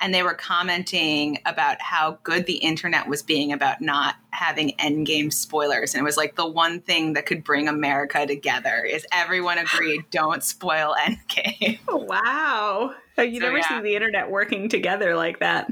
And 0.00 0.14
they 0.14 0.22
were 0.22 0.34
commenting 0.34 1.38
about 1.44 1.80
how 1.80 2.18
good 2.22 2.46
the 2.46 2.56
internet 2.56 3.08
was 3.08 3.22
being 3.22 3.52
about 3.52 3.80
not 3.80 4.16
having 4.30 4.72
Endgame 4.78 5.32
spoilers. 5.32 5.94
And 5.94 6.00
it 6.00 6.04
was 6.04 6.16
like 6.16 6.36
the 6.36 6.46
one 6.46 6.80
thing 6.80 7.14
that 7.14 7.26
could 7.26 7.42
bring 7.44 7.66
America 7.68 8.26
together 8.26 8.84
is 8.84 9.06
everyone 9.10 9.58
agreed 9.58 10.02
don't 10.10 10.42
spoil 10.42 10.94
Endgame. 11.00 11.80
Oh, 11.88 11.96
wow. 11.96 12.94
You 13.18 13.40
So, 13.40 13.46
never 13.46 13.58
yeah. 13.58 13.68
see 13.68 13.80
the 13.80 13.94
internet 13.94 14.30
working 14.30 14.68
together 14.68 15.16
like 15.16 15.40
that. 15.40 15.70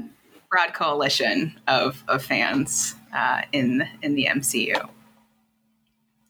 Broad 0.49 0.73
coalition 0.73 1.59
of, 1.67 2.03
of 2.07 2.23
fans 2.23 2.95
uh, 3.13 3.41
in 3.51 3.87
in 4.01 4.15
the 4.15 4.25
MCU. 4.25 4.89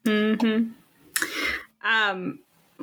hmm 0.05 0.71
Um, 1.83 2.39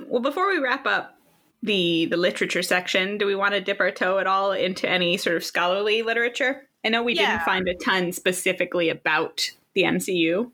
well, 0.08 0.22
before 0.22 0.48
we 0.48 0.58
wrap 0.58 0.86
up 0.86 1.18
the 1.62 2.06
the 2.06 2.16
literature 2.16 2.62
section, 2.62 3.18
do 3.18 3.26
we 3.26 3.34
want 3.34 3.54
to 3.54 3.60
dip 3.60 3.80
our 3.80 3.90
toe 3.90 4.18
at 4.18 4.26
all 4.26 4.52
into 4.52 4.88
any 4.88 5.16
sort 5.16 5.36
of 5.36 5.44
scholarly 5.44 6.02
literature? 6.02 6.66
I 6.84 6.90
know 6.90 7.02
we 7.02 7.14
Yeah. 7.14 7.32
didn't 7.32 7.42
find 7.42 7.66
a 7.68 7.74
ton 7.74 8.12
specifically 8.12 8.88
about 8.90 9.50
the 9.74 9.84
MCU. 9.84 10.50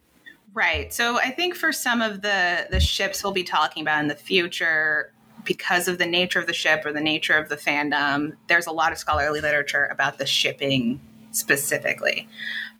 Right. 0.52 0.92
So 0.92 1.16
I 1.18 1.30
think 1.30 1.54
for 1.54 1.72
some 1.72 2.02
of 2.02 2.22
the 2.22 2.66
the 2.70 2.80
ships 2.80 3.22
we'll 3.22 3.32
be 3.32 3.44
talking 3.44 3.82
about 3.82 4.00
in 4.02 4.08
the 4.08 4.14
future, 4.16 5.12
because 5.44 5.88
of 5.88 5.98
the 5.98 6.06
nature 6.06 6.38
of 6.38 6.46
the 6.46 6.52
ship 6.52 6.84
or 6.84 6.92
the 6.92 7.00
nature 7.00 7.34
of 7.36 7.48
the 7.48 7.56
fandom, 7.56 8.36
there's 8.48 8.66
a 8.66 8.72
lot 8.72 8.92
of 8.92 8.98
scholarly 8.98 9.40
literature 9.40 9.86
about 9.86 10.18
the 10.18 10.26
shipping 10.26 11.00
specifically. 11.32 12.28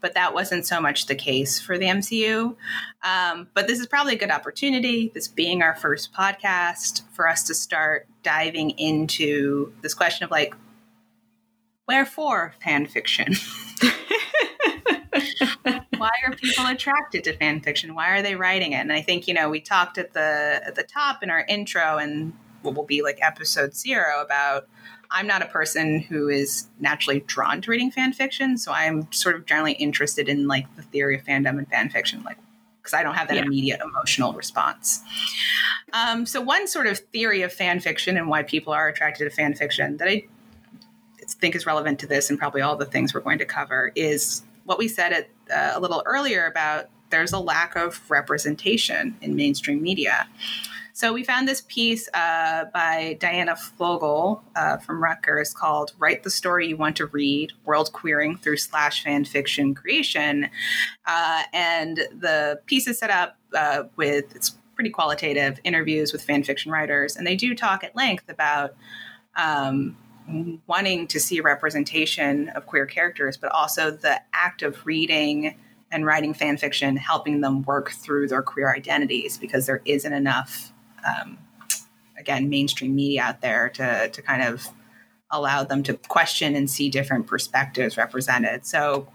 But 0.01 0.15
that 0.15 0.35
wasn't 0.35 0.67
so 0.67 0.81
much 0.81 1.07
the 1.07 1.15
case 1.15 1.61
for 1.61 1.77
the 1.77 1.87
MCU. 1.87 2.57
Um, 3.03 3.49
but 3.55 3.67
this 3.67 3.79
is 3.81 3.87
probably 3.87 4.15
a 4.15 4.19
good 4.19 4.31
opportunity, 4.31 5.11
this 5.15 5.29
being 5.29 5.63
our 5.63 5.75
first 5.75 6.13
podcast, 6.13 7.03
for 7.13 7.29
us 7.29 7.43
to 7.45 7.55
start 7.55 8.07
diving 8.23 8.71
into 8.71 9.73
this 9.83 9.95
question 9.95 10.25
of 10.25 10.31
like, 10.31 10.55
wherefore 11.87 12.55
fan 12.63 12.87
fiction? 12.87 13.35
why 16.01 16.11
are 16.25 16.35
people 16.35 16.67
attracted 16.67 17.25
to 17.25 17.37
fan 17.37 17.61
fiction? 17.61 17.95
Why 17.95 18.11
are 18.11 18.23
they 18.23 18.35
writing 18.35 18.73
it? 18.73 18.77
And 18.77 18.93
I 18.93 19.03
think 19.03 19.29
you 19.29 19.35
know 19.35 19.51
we 19.51 19.61
talked 19.61 19.99
at 19.99 20.13
the 20.13 20.63
at 20.65 20.75
the 20.75 20.83
top 20.83 21.23
in 21.23 21.31
our 21.31 21.45
intro 21.49 21.99
and 21.99 22.33
what 22.63 22.75
will 22.75 22.85
be 22.85 23.03
like 23.03 23.19
episode 23.21 23.75
zero 23.75 24.23
about 24.23 24.69
I'm 25.13 25.27
not 25.27 25.43
a 25.43 25.47
person 25.47 26.01
who 26.01 26.29
is 26.29 26.69
naturally 26.79 27.21
drawn 27.27 27.61
to 27.63 27.71
reading 27.71 27.91
fan 27.91 28.13
fiction, 28.13 28.57
so 28.57 28.73
I'm 28.73 29.11
sort 29.13 29.35
of 29.35 29.47
generally 29.47 29.73
interested 29.73 30.29
in 30.29 30.47
like 30.47 30.75
the 30.77 30.83
theory 30.83 31.17
of 31.17 31.25
fandom 31.25 31.59
and 31.59 31.69
fan 31.69 31.91
fiction, 31.91 32.23
like 32.23 32.39
because 32.81 32.95
I 32.95 33.03
don't 33.03 33.15
have 33.15 33.29
that 33.29 33.37
Yeah. 33.37 33.45
immediate 33.45 33.81
emotional 33.83 34.33
response. 34.33 35.01
Um, 35.93 36.25
so 36.25 36.41
one 36.41 36.67
sort 36.67 36.87
of 36.87 36.99
theory 36.99 37.43
of 37.43 37.53
fan 37.53 37.81
fiction 37.81 38.17
and 38.17 38.29
why 38.29 38.43
people 38.43 38.73
are 38.73 38.89
attracted 38.89 39.25
to 39.25 39.31
fan 39.31 39.55
fiction 39.55 39.97
that 39.99 40.09
I 40.09 40.25
think 41.41 41.55
is 41.55 41.67
relevant 41.67 41.99
to 42.01 42.07
this 42.07 42.31
and 42.31 42.39
probably 42.39 42.61
all 42.61 42.77
the 42.77 42.85
things 42.87 43.13
we're 43.13 43.21
going 43.21 43.39
to 43.39 43.45
cover 43.45 43.93
is 43.95 44.43
what 44.65 44.79
we 44.79 44.89
said 44.89 45.13
at, 45.13 45.29
uh, 45.55 45.77
a 45.77 45.81
little 45.81 46.03
earlier 46.07 46.47
about 46.47 46.87
there's 47.11 47.33
a 47.33 47.39
lack 47.39 47.77
of 47.77 48.01
representation 48.09 49.17
in 49.21 49.35
mainstream 49.35 49.83
media. 49.83 50.29
So 51.01 51.15
we 51.15 51.25
found 51.25 51.49
this 51.49 51.63
piece 51.63 52.11
uh, 52.13 52.67
by 52.75 53.17
Diana 53.21 53.55
Floegel 53.55 54.43
uh, 54.55 54.77
from 54.77 55.03
Rutgers 55.03 55.55
called 55.55 55.95
"Write 55.99 56.25
the 56.25 56.31
Story 56.31 56.67
You 56.67 56.77
Want 56.77 56.97
to 56.97 57.07
Read: 57.07 57.53
World 57.65 57.91
Queering 57.95 58.37
Through 58.37 58.59
Slash 58.59 59.03
Fan 59.03 59.25
Fiction 59.25 59.75
Creation," 59.75 60.51
uh, 61.07 61.43
and 61.55 61.97
the 61.97 62.61
piece 62.67 62.87
is 62.87 62.99
set 62.99 63.09
up 63.09 63.39
uh, 63.57 63.85
with 63.97 64.37
it's 64.37 64.51
pretty 64.75 64.91
qualitative 64.91 65.59
interviews 65.65 66.13
with 66.13 66.23
fan 66.23 66.43
fiction 66.43 66.71
writers, 66.71 67.17
and 67.17 67.27
they 67.27 67.35
do 67.35 67.55
talk 67.55 67.83
at 67.83 67.97
length 67.97 68.29
about. 68.29 68.77
Um, 69.37 69.97
wanting 70.69 71.09
to 71.09 71.19
see 71.19 71.41
representation 71.41 72.51
of 72.51 72.67
queer 72.67 72.87
characters, 72.87 73.37
but 73.37 73.51
also 73.51 73.91
the 73.91 74.21
act 74.33 74.63
of 74.63 74.87
reading 74.87 75.57
and 75.91 76.07
writing 76.07 76.35
fan 76.35 76.57
fiction 76.57 76.97
helping 76.97 77.41
them 77.41 77.63
work 77.63 77.91
through 77.91 78.29
their 78.29 78.43
queer 78.43 78.73
identities 78.73 79.39
because 79.39 79.67
there 79.67 79.83
isn't 79.87 80.13
enough 80.13 80.73
um, 81.05 81.39
again 82.19 82.49
mainstream 82.49 82.95
media 82.95 83.23
out 83.23 83.41
there 83.41 83.69
to 83.71 84.09
to 84.09 84.23
kind 84.23 84.43
of 84.43 84.69
allow 85.31 85.63
them 85.65 85.83
to 85.85 85.95
question 85.95 86.57
and 86.57 86.71
see 86.71 86.91
different 86.91 87.27
perspectives 87.27 87.97
represented. 87.97 88.67
So, 88.67 89.09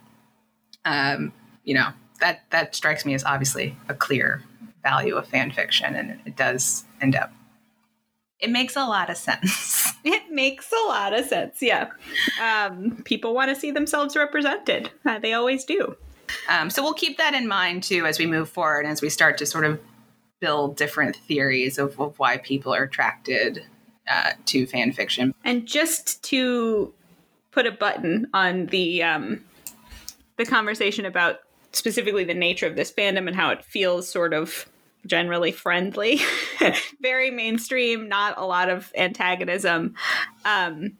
um, 0.86 1.33
you 1.63 1.73
know 1.73 1.89
that 2.19 2.43
that 2.51 2.75
strikes 2.75 3.05
me 3.05 3.13
as 3.13 3.23
obviously 3.23 3.75
a 3.89 3.93
clear 3.93 4.43
value 4.83 5.15
of 5.15 5.27
fan 5.27 5.51
fiction, 5.51 5.95
and 5.95 6.19
it 6.25 6.36
does 6.36 6.86
end 7.01 7.15
up. 7.15 7.31
It 8.39 8.49
makes 8.49 8.75
a 8.75 8.86
lot 8.86 9.09
of 9.09 9.17
sense. 9.17 9.83
It 10.07 10.31
makes 10.31 10.71
a 10.71 10.88
lot 10.88 11.17
of 11.17 11.25
sense. 11.25 11.63
Yeah, 11.63 11.89
um, 12.39 13.01
people 13.05 13.33
want 13.33 13.49
to 13.49 13.55
see 13.55 13.71
themselves 13.71 14.15
represented. 14.15 14.91
Uh, 15.03 15.17
they 15.17 15.33
always 15.33 15.65
do. 15.65 15.97
Um, 16.47 16.69
so 16.69 16.83
we'll 16.83 16.93
keep 16.93 17.17
that 17.17 17.33
in 17.33 17.47
mind 17.47 17.81
too 17.81 18.05
as 18.05 18.19
we 18.19 18.27
move 18.27 18.47
forward, 18.47 18.86
as 18.86 19.01
we 19.01 19.09
start 19.09 19.39
to 19.39 19.47
sort 19.47 19.65
of 19.65 19.79
build 20.39 20.75
different 20.75 21.15
theories 21.15 21.77
of, 21.77 21.99
of 21.99 22.19
why 22.19 22.38
people 22.38 22.73
are 22.73 22.83
attracted 22.83 23.63
uh, 24.09 24.31
to 24.45 24.65
fan 24.65 24.91
fiction. 24.91 25.33
And 25.43 25.65
just 25.65 26.23
to 26.25 26.93
put 27.51 27.65
a 27.65 27.71
button 27.71 28.27
on 28.33 28.67
the 28.67 29.01
um, 29.03 29.43
the 30.38 30.45
conversation 30.45 31.05
about 31.05 31.39
specifically 31.71 32.23
the 32.23 32.33
nature 32.33 32.67
of 32.67 32.75
this 32.75 32.91
fandom 32.91 33.27
and 33.27 33.36
how 33.36 33.49
it 33.49 33.63
feels 33.63 34.09
sort 34.09 34.33
of 34.33 34.67
generally 35.05 35.51
friendly, 35.51 36.19
very 37.01 37.31
mainstream, 37.31 38.07
not 38.07 38.38
a 38.38 38.45
lot 38.45 38.69
of 38.69 38.91
antagonism. 38.95 39.93
Um, 40.45 40.93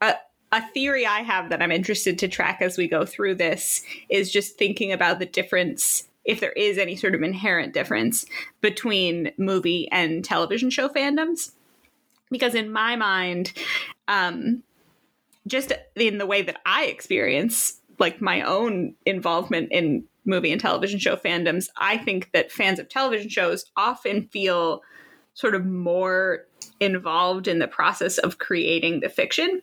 a, 0.00 0.14
a 0.50 0.62
theory 0.72 1.06
I 1.06 1.20
have 1.20 1.50
that 1.50 1.62
I'm 1.62 1.72
interested 1.72 2.18
to 2.20 2.28
track 2.28 2.58
as 2.60 2.76
we 2.76 2.88
go 2.88 3.04
through 3.04 3.36
this 3.36 3.82
is 4.08 4.30
just 4.30 4.58
thinking 4.58 4.92
about 4.92 5.18
the 5.18 5.26
difference 5.26 6.08
if 6.24 6.40
there 6.40 6.52
is 6.52 6.78
any 6.78 6.96
sort 6.96 7.14
of 7.14 7.22
inherent 7.22 7.74
difference 7.74 8.26
between 8.60 9.32
movie 9.38 9.88
and 9.90 10.24
television 10.24 10.70
show 10.70 10.88
fandoms. 10.88 11.52
Because 12.30 12.54
in 12.54 12.72
my 12.72 12.96
mind, 12.96 13.52
um, 14.08 14.62
just 15.46 15.72
in 15.94 16.18
the 16.18 16.26
way 16.26 16.42
that 16.42 16.60
I 16.64 16.86
experience 16.86 17.80
like 17.98 18.20
my 18.20 18.42
own 18.42 18.94
involvement 19.06 19.68
in 19.70 20.04
movie 20.24 20.50
and 20.50 20.60
television 20.60 20.98
show 20.98 21.16
fandoms, 21.16 21.68
I 21.76 21.98
think 21.98 22.30
that 22.32 22.50
fans 22.50 22.78
of 22.78 22.88
television 22.88 23.28
shows 23.28 23.66
often 23.76 24.28
feel 24.28 24.82
sort 25.34 25.54
of 25.54 25.66
more 25.66 26.46
involved 26.80 27.46
in 27.46 27.58
the 27.58 27.68
process 27.68 28.18
of 28.18 28.38
creating 28.38 29.00
the 29.00 29.08
fiction 29.08 29.60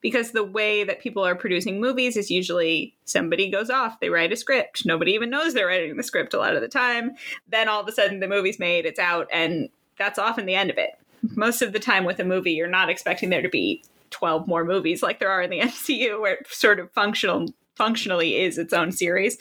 because 0.00 0.30
the 0.30 0.44
way 0.44 0.84
that 0.84 1.00
people 1.00 1.24
are 1.24 1.34
producing 1.34 1.80
movies 1.80 2.16
is 2.16 2.30
usually 2.30 2.96
somebody 3.04 3.50
goes 3.50 3.70
off, 3.70 4.00
they 4.00 4.10
write 4.10 4.32
a 4.32 4.36
script, 4.36 4.84
nobody 4.86 5.12
even 5.12 5.30
knows 5.30 5.54
they're 5.54 5.66
writing 5.66 5.96
the 5.96 6.02
script 6.02 6.34
a 6.34 6.38
lot 6.38 6.54
of 6.54 6.60
the 6.60 6.68
time. 6.68 7.12
Then 7.48 7.68
all 7.68 7.80
of 7.80 7.88
a 7.88 7.92
sudden 7.92 8.20
the 8.20 8.28
movie's 8.28 8.58
made, 8.58 8.86
it's 8.86 8.98
out, 8.98 9.28
and 9.32 9.68
that's 9.98 10.18
often 10.18 10.46
the 10.46 10.54
end 10.54 10.70
of 10.70 10.78
it. 10.78 10.90
Most 11.36 11.62
of 11.62 11.72
the 11.72 11.78
time 11.78 12.04
with 12.04 12.18
a 12.18 12.24
movie, 12.24 12.52
you're 12.52 12.68
not 12.68 12.90
expecting 12.90 13.30
there 13.30 13.42
to 13.42 13.48
be 13.48 13.82
12 14.10 14.46
more 14.46 14.64
movies 14.64 15.02
like 15.02 15.18
there 15.18 15.30
are 15.30 15.42
in 15.42 15.50
the 15.50 15.60
MCU, 15.60 16.20
where 16.20 16.34
it 16.34 16.46
sort 16.48 16.80
of 16.80 16.90
functional 16.92 17.48
functionally 17.74 18.36
is 18.40 18.58
its 18.58 18.72
own 18.72 18.92
series. 18.92 19.38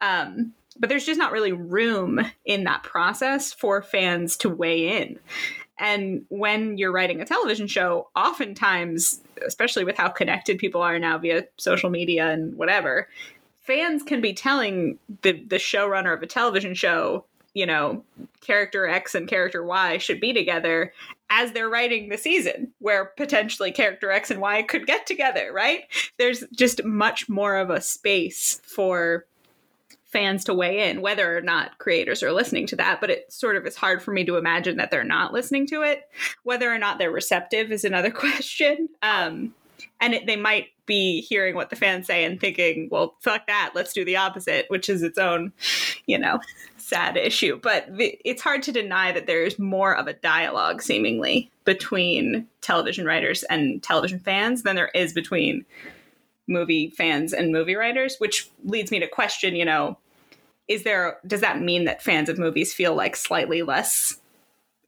Um, 0.00 0.52
but 0.78 0.88
there's 0.88 1.06
just 1.06 1.18
not 1.18 1.32
really 1.32 1.52
room 1.52 2.20
in 2.44 2.64
that 2.64 2.82
process 2.82 3.52
for 3.52 3.82
fans 3.82 4.36
to 4.38 4.48
weigh 4.48 5.02
in. 5.02 5.18
And 5.80 6.26
when 6.28 6.76
you're 6.76 6.92
writing 6.92 7.20
a 7.20 7.24
television 7.24 7.66
show, 7.66 8.08
oftentimes, 8.14 9.20
especially 9.44 9.82
with 9.82 9.96
how 9.96 10.10
connected 10.10 10.58
people 10.58 10.82
are 10.82 10.98
now 10.98 11.16
via 11.16 11.44
social 11.56 11.88
media 11.88 12.28
and 12.28 12.54
whatever, 12.56 13.08
fans 13.60 14.02
can 14.02 14.20
be 14.20 14.34
telling 14.34 14.98
the, 15.22 15.32
the 15.32 15.56
showrunner 15.56 16.14
of 16.14 16.22
a 16.22 16.26
television 16.26 16.74
show, 16.74 17.24
you 17.54 17.64
know, 17.64 18.04
character 18.42 18.86
X 18.86 19.14
and 19.14 19.26
character 19.26 19.64
Y 19.64 19.96
should 19.96 20.20
be 20.20 20.34
together 20.34 20.92
as 21.30 21.52
they're 21.52 21.70
writing 21.70 22.08
the 22.08 22.18
season, 22.18 22.72
where 22.80 23.06
potentially 23.16 23.72
character 23.72 24.10
X 24.10 24.30
and 24.30 24.40
Y 24.40 24.62
could 24.62 24.86
get 24.86 25.06
together, 25.06 25.50
right? 25.52 25.84
There's 26.18 26.44
just 26.54 26.84
much 26.84 27.28
more 27.28 27.56
of 27.56 27.70
a 27.70 27.80
space 27.80 28.60
for 28.64 29.24
fans 30.10 30.44
to 30.44 30.54
weigh 30.54 30.90
in 30.90 31.00
whether 31.00 31.36
or 31.36 31.40
not 31.40 31.78
creators 31.78 32.22
are 32.22 32.32
listening 32.32 32.66
to 32.66 32.76
that 32.76 33.00
but 33.00 33.10
it 33.10 33.32
sort 33.32 33.56
of 33.56 33.66
is 33.66 33.76
hard 33.76 34.02
for 34.02 34.12
me 34.12 34.24
to 34.24 34.36
imagine 34.36 34.76
that 34.76 34.90
they're 34.90 35.04
not 35.04 35.32
listening 35.32 35.66
to 35.66 35.82
it. 35.82 36.08
Whether 36.42 36.72
or 36.72 36.78
not 36.78 36.98
they're 36.98 37.10
receptive 37.10 37.70
is 37.72 37.84
another 37.84 38.10
question. 38.10 38.88
Um, 39.02 39.54
and 40.00 40.14
it, 40.14 40.26
they 40.26 40.36
might 40.36 40.68
be 40.86 41.20
hearing 41.22 41.54
what 41.54 41.70
the 41.70 41.76
fans 41.76 42.06
say 42.06 42.24
and 42.24 42.40
thinking 42.40 42.88
well 42.90 43.14
fuck 43.20 43.46
that 43.46 43.70
let's 43.76 43.92
do 43.92 44.04
the 44.04 44.16
opposite 44.16 44.66
which 44.68 44.88
is 44.88 45.04
its 45.04 45.18
own 45.18 45.52
you 46.06 46.18
know 46.18 46.40
sad 46.90 47.16
issue. 47.16 47.58
But 47.62 47.86
it's 47.88 48.42
hard 48.42 48.62
to 48.64 48.72
deny 48.72 49.12
that 49.12 49.26
there's 49.26 49.58
more 49.58 49.96
of 49.96 50.08
a 50.08 50.12
dialogue 50.12 50.82
seemingly 50.82 51.50
between 51.64 52.46
television 52.60 53.06
writers 53.06 53.44
and 53.44 53.82
television 53.82 54.18
fans 54.18 54.64
than 54.64 54.76
there 54.76 54.90
is 54.92 55.12
between 55.12 55.64
movie 56.50 56.90
fans 56.90 57.32
and 57.32 57.52
movie 57.52 57.76
writers, 57.76 58.16
which 58.18 58.50
leads 58.64 58.90
me 58.90 58.98
to 58.98 59.06
question, 59.06 59.56
you 59.56 59.64
know, 59.64 59.96
is 60.68 60.82
there 60.82 61.18
does 61.26 61.40
that 61.40 61.60
mean 61.60 61.84
that 61.84 62.02
fans 62.02 62.28
of 62.28 62.38
movies 62.38 62.74
feel 62.74 62.94
like 62.94 63.16
slightly 63.16 63.62
less 63.62 64.20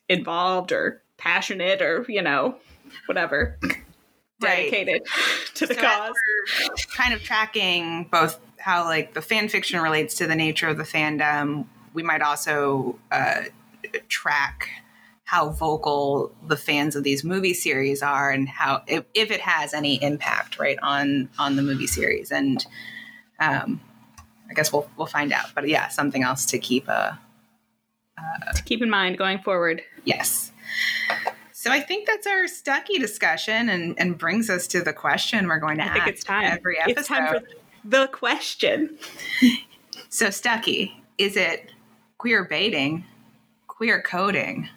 involved 0.09 0.73
or 0.73 1.03
passionate 1.17 1.81
or, 1.81 2.05
you 2.09 2.23
know, 2.23 2.57
whatever 3.07 3.59
dedicated 4.41 5.03
right. 5.03 5.47
to 5.55 5.67
the 5.67 5.75
so 5.75 5.81
cause? 5.81 6.15
kind 6.97 7.15
of 7.15 7.23
tracking 7.23 8.05
both 8.11 8.39
how 8.59 8.85
like 8.85 9.15
the 9.15 9.23
fan 9.23 9.49
fiction 9.49 9.81
relates 9.81 10.15
to 10.15 10.27
the 10.27 10.37
nature 10.37 10.69
of 10.69 10.77
the 10.77 10.85
fandom. 10.85 11.67
We 11.95 12.03
might 12.03 12.23
also 12.23 12.99
uh, 13.11 13.43
track 14.09 14.69
how 15.33 15.49
vocal 15.49 16.30
the 16.47 16.59
fans 16.59 16.95
of 16.95 17.05
these 17.05 17.24
movie 17.24 17.55
series 17.55 18.03
are 18.03 18.30
and 18.30 18.51
how 18.51 18.83
if, 18.87 19.03
if 19.14 19.30
it 19.30 19.41
has 19.41 19.72
any 19.72 19.95
impact 20.03 20.59
right 20.59 20.76
on 20.83 21.26
on 21.39 21.57
the 21.57 21.62
movie 21.62 21.87
series 21.87 22.30
and 22.30 22.66
um 23.41 23.80
i 24.51 24.53
guess 24.53 24.70
we'll 24.70 24.87
we'll 24.99 25.07
find 25.07 25.33
out 25.33 25.47
but 25.55 25.66
yeah 25.66 25.89
something 25.89 26.22
else 26.22 26.45
to 26.45 26.59
keep 26.59 26.87
uh, 26.87 27.12
uh 28.18 28.53
to 28.55 28.62
keep 28.64 28.83
in 28.83 28.91
mind 28.91 29.16
going 29.16 29.39
forward 29.39 29.83
yes 30.05 30.53
so 31.53 31.70
I 31.70 31.78
think 31.78 32.09
that's 32.09 32.26
our 32.26 32.49
Stucky 32.49 32.99
discussion 32.99 33.68
and, 33.68 33.95
and 33.97 34.18
brings 34.18 34.51
us 34.51 34.66
to 34.68 34.83
the 34.83 34.93
question 34.93 35.47
we're 35.47 35.61
going 35.61 35.76
to 35.76 35.85
I 35.85 35.87
ask 35.87 35.95
think 35.95 36.09
it's 36.09 36.24
time. 36.24 36.45
every 36.47 36.76
episode. 36.76 36.99
It's 36.99 37.07
time 37.07 37.28
for 37.28 37.43
the 37.85 38.09
question. 38.09 38.99
so 40.09 40.30
Stucky, 40.30 41.01
is 41.18 41.37
it 41.37 41.70
queer 42.18 42.45
baiting, 42.45 43.05
queer 43.68 44.03
coding, 44.03 44.68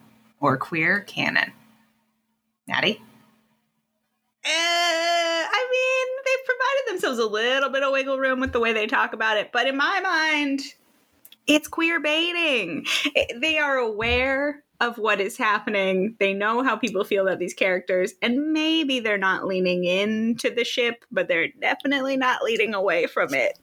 or 0.46 0.56
queer 0.56 1.00
canon. 1.00 1.52
Natty? 2.68 3.02
Uh, 4.44 4.48
I 4.48 5.68
mean, 5.72 6.06
they've 6.24 6.46
provided 6.46 6.92
themselves 6.92 7.18
a 7.18 7.26
little 7.26 7.68
bit 7.68 7.82
of 7.82 7.92
wiggle 7.92 8.18
room 8.18 8.38
with 8.38 8.52
the 8.52 8.60
way 8.60 8.72
they 8.72 8.86
talk 8.86 9.12
about 9.12 9.36
it, 9.36 9.50
but 9.52 9.66
in 9.66 9.76
my 9.76 10.00
mind, 10.00 10.60
it's 11.48 11.66
queer 11.66 11.98
baiting. 12.00 12.86
They 13.40 13.58
are 13.58 13.76
aware 13.76 14.62
of 14.80 14.98
what 14.98 15.20
is 15.20 15.36
happening. 15.36 16.14
They 16.20 16.32
know 16.32 16.62
how 16.62 16.76
people 16.76 17.02
feel 17.02 17.26
about 17.26 17.40
these 17.40 17.54
characters, 17.54 18.12
and 18.22 18.52
maybe 18.52 19.00
they're 19.00 19.18
not 19.18 19.46
leaning 19.46 19.84
into 19.84 20.50
the 20.50 20.64
ship, 20.64 21.04
but 21.10 21.26
they're 21.26 21.48
definitely 21.60 22.16
not 22.16 22.42
leading 22.42 22.72
away 22.72 23.06
from 23.06 23.34
it. 23.34 23.58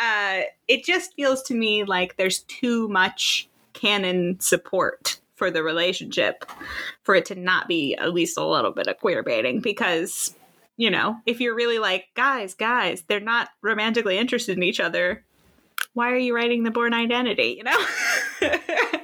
Uh, 0.00 0.42
it 0.68 0.84
just 0.84 1.14
feels 1.14 1.42
to 1.44 1.54
me 1.54 1.82
like 1.82 2.16
there's 2.16 2.40
too 2.40 2.86
much 2.88 3.48
canon 3.72 4.38
support 4.40 5.17
for 5.38 5.50
the 5.50 5.62
relationship 5.62 6.44
for 7.02 7.14
it 7.14 7.24
to 7.26 7.34
not 7.34 7.68
be 7.68 7.94
at 7.94 8.12
least 8.12 8.36
a 8.36 8.46
little 8.46 8.72
bit 8.72 8.86
of 8.86 8.98
queer 8.98 9.22
baiting 9.22 9.60
because 9.60 10.34
you 10.76 10.90
know 10.90 11.16
if 11.24 11.40
you're 11.40 11.54
really 11.54 11.78
like 11.78 12.06
guys 12.14 12.54
guys 12.54 13.02
they're 13.08 13.20
not 13.20 13.48
romantically 13.62 14.18
interested 14.18 14.56
in 14.56 14.62
each 14.62 14.80
other 14.80 15.24
why 15.94 16.12
are 16.12 16.16
you 16.16 16.34
writing 16.34 16.62
the 16.62 16.70
Bourne 16.70 16.94
Identity? 16.94 17.58
You 17.58 17.64
know? 17.64 17.86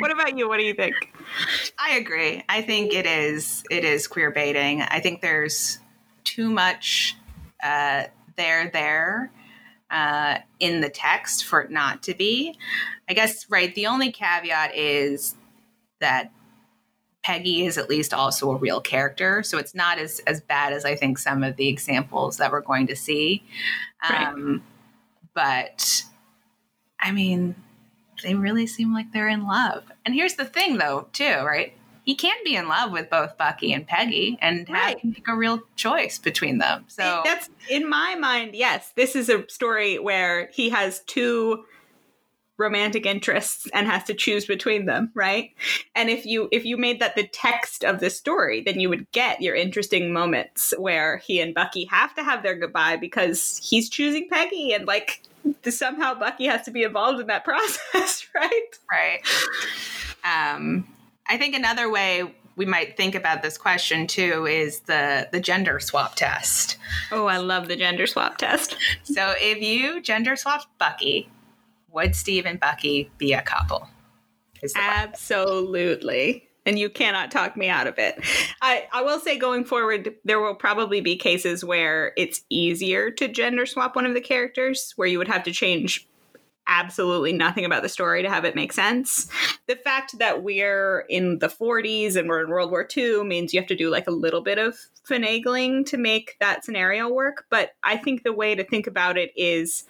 What 0.00 0.10
about 0.10 0.36
you? 0.36 0.48
What 0.48 0.58
do 0.58 0.64
you 0.64 0.74
think? 0.74 0.94
I 1.78 1.96
agree. 1.96 2.44
I 2.48 2.62
think 2.62 2.92
it 2.92 3.06
is 3.06 3.64
it 3.70 3.84
is 3.84 4.06
queer 4.06 4.30
baiting. 4.30 4.82
I 4.82 5.00
think 5.00 5.22
there's 5.22 5.78
too 6.24 6.50
much 6.50 7.16
uh, 7.62 8.04
there 8.36 8.70
there 8.70 9.32
uh, 9.90 10.38
in 10.60 10.80
the 10.80 10.90
text 10.90 11.44
for 11.44 11.62
it 11.62 11.70
not 11.70 12.02
to 12.04 12.14
be. 12.14 12.58
I 13.08 13.14
guess 13.14 13.48
right. 13.50 13.74
The 13.74 13.86
only 13.86 14.12
caveat 14.12 14.76
is 14.76 15.34
that 16.00 16.30
Peggy 17.24 17.66
is 17.66 17.76
at 17.76 17.88
least 17.88 18.14
also 18.14 18.50
a 18.50 18.56
real 18.56 18.80
character, 18.80 19.42
so 19.42 19.58
it's 19.58 19.74
not 19.74 19.98
as 19.98 20.20
as 20.26 20.40
bad 20.40 20.72
as 20.72 20.84
I 20.84 20.94
think 20.94 21.18
some 21.18 21.42
of 21.42 21.56
the 21.56 21.68
examples 21.68 22.36
that 22.38 22.52
we're 22.52 22.60
going 22.60 22.86
to 22.86 22.96
see. 22.96 23.42
Um, 24.08 24.52
right. 24.52 24.62
But 25.34 26.04
I 27.00 27.12
mean, 27.12 27.54
they 28.22 28.34
really 28.34 28.66
seem 28.66 28.92
like 28.92 29.12
they're 29.12 29.28
in 29.28 29.46
love. 29.46 29.84
And 30.04 30.14
here's 30.14 30.34
the 30.34 30.44
thing, 30.44 30.78
though, 30.78 31.08
too, 31.12 31.24
right? 31.44 31.72
He 32.08 32.14
can 32.14 32.38
be 32.42 32.56
in 32.56 32.68
love 32.68 32.90
with 32.90 33.10
both 33.10 33.36
Bucky 33.36 33.70
and 33.70 33.86
Peggy 33.86 34.38
and 34.40 34.66
right. 34.70 34.98
have 34.98 35.14
a 35.28 35.36
real 35.36 35.60
choice 35.76 36.18
between 36.18 36.56
them. 36.56 36.86
So 36.88 37.20
that's 37.22 37.50
in 37.68 37.86
my 37.86 38.14
mind, 38.14 38.54
yes. 38.54 38.94
This 38.96 39.14
is 39.14 39.28
a 39.28 39.46
story 39.50 39.98
where 39.98 40.48
he 40.50 40.70
has 40.70 41.00
two 41.00 41.66
romantic 42.56 43.04
interests 43.04 43.68
and 43.74 43.86
has 43.86 44.04
to 44.04 44.14
choose 44.14 44.46
between 44.46 44.86
them 44.86 45.12
right 45.14 45.50
and 45.94 46.10
if 46.10 46.26
you 46.26 46.48
if 46.50 46.64
you 46.64 46.76
made 46.76 46.98
that 46.98 47.14
the 47.14 47.28
text 47.28 47.84
of 47.84 48.00
the 48.00 48.10
story 48.10 48.60
then 48.62 48.80
you 48.80 48.88
would 48.88 49.08
get 49.12 49.40
your 49.40 49.54
interesting 49.54 50.12
moments 50.12 50.74
where 50.76 51.18
he 51.18 51.40
and 51.40 51.54
bucky 51.54 51.84
have 51.84 52.12
to 52.16 52.24
have 52.24 52.42
their 52.42 52.56
goodbye 52.56 52.96
because 52.96 53.60
he's 53.62 53.88
choosing 53.88 54.28
peggy 54.28 54.72
and 54.72 54.88
like 54.88 55.22
somehow 55.70 56.12
bucky 56.14 56.46
has 56.46 56.62
to 56.62 56.72
be 56.72 56.82
involved 56.82 57.20
in 57.20 57.28
that 57.28 57.44
process 57.44 58.26
right 58.34 58.80
right 58.90 59.20
um 60.24 60.84
i 61.28 61.36
think 61.36 61.54
another 61.54 61.90
way 61.90 62.34
we 62.56 62.66
might 62.66 62.96
think 62.96 63.14
about 63.14 63.42
this 63.42 63.56
question 63.56 64.08
too 64.08 64.44
is 64.46 64.80
the 64.80 65.28
the 65.30 65.38
gender 65.38 65.78
swap 65.78 66.16
test. 66.16 66.76
Oh, 67.12 67.26
I 67.26 67.36
love 67.36 67.68
the 67.68 67.76
gender 67.76 68.08
swap 68.08 68.36
test. 68.36 68.76
So 69.04 69.34
if 69.38 69.62
you 69.62 70.02
gender 70.02 70.34
swapped 70.34 70.66
Bucky 70.76 71.30
would 71.90 72.14
Steve 72.14 72.46
and 72.46 72.60
Bucky 72.60 73.10
be 73.18 73.32
a 73.32 73.42
couple? 73.42 73.88
Absolutely. 74.74 76.48
And 76.66 76.78
you 76.78 76.90
cannot 76.90 77.30
talk 77.30 77.56
me 77.56 77.68
out 77.68 77.86
of 77.86 77.98
it. 77.98 78.22
I, 78.60 78.86
I 78.92 79.02
will 79.02 79.20
say 79.20 79.38
going 79.38 79.64
forward, 79.64 80.14
there 80.24 80.40
will 80.40 80.54
probably 80.54 81.00
be 81.00 81.16
cases 81.16 81.64
where 81.64 82.12
it's 82.16 82.42
easier 82.50 83.10
to 83.12 83.28
gender 83.28 83.64
swap 83.64 83.96
one 83.96 84.04
of 84.04 84.12
the 84.12 84.20
characters, 84.20 84.92
where 84.96 85.08
you 85.08 85.18
would 85.18 85.28
have 85.28 85.44
to 85.44 85.52
change 85.52 86.07
absolutely 86.68 87.32
nothing 87.32 87.64
about 87.64 87.82
the 87.82 87.88
story 87.88 88.22
to 88.22 88.28
have 88.28 88.44
it 88.44 88.54
make 88.54 88.72
sense. 88.72 89.28
The 89.66 89.76
fact 89.76 90.18
that 90.18 90.42
we're 90.42 91.00
in 91.08 91.38
the 91.38 91.48
40s 91.48 92.14
and 92.14 92.28
we're 92.28 92.44
in 92.44 92.50
World 92.50 92.70
War 92.70 92.86
II 92.96 93.24
means 93.24 93.52
you 93.52 93.60
have 93.60 93.68
to 93.68 93.76
do 93.76 93.90
like 93.90 94.06
a 94.06 94.12
little 94.12 94.42
bit 94.42 94.58
of 94.58 94.76
finagling 95.08 95.84
to 95.86 95.96
make 95.96 96.36
that 96.40 96.64
scenario 96.64 97.08
work. 97.08 97.46
But 97.50 97.70
I 97.82 97.96
think 97.96 98.22
the 98.22 98.32
way 98.32 98.54
to 98.54 98.64
think 98.64 98.86
about 98.86 99.16
it 99.16 99.32
is 99.34 99.84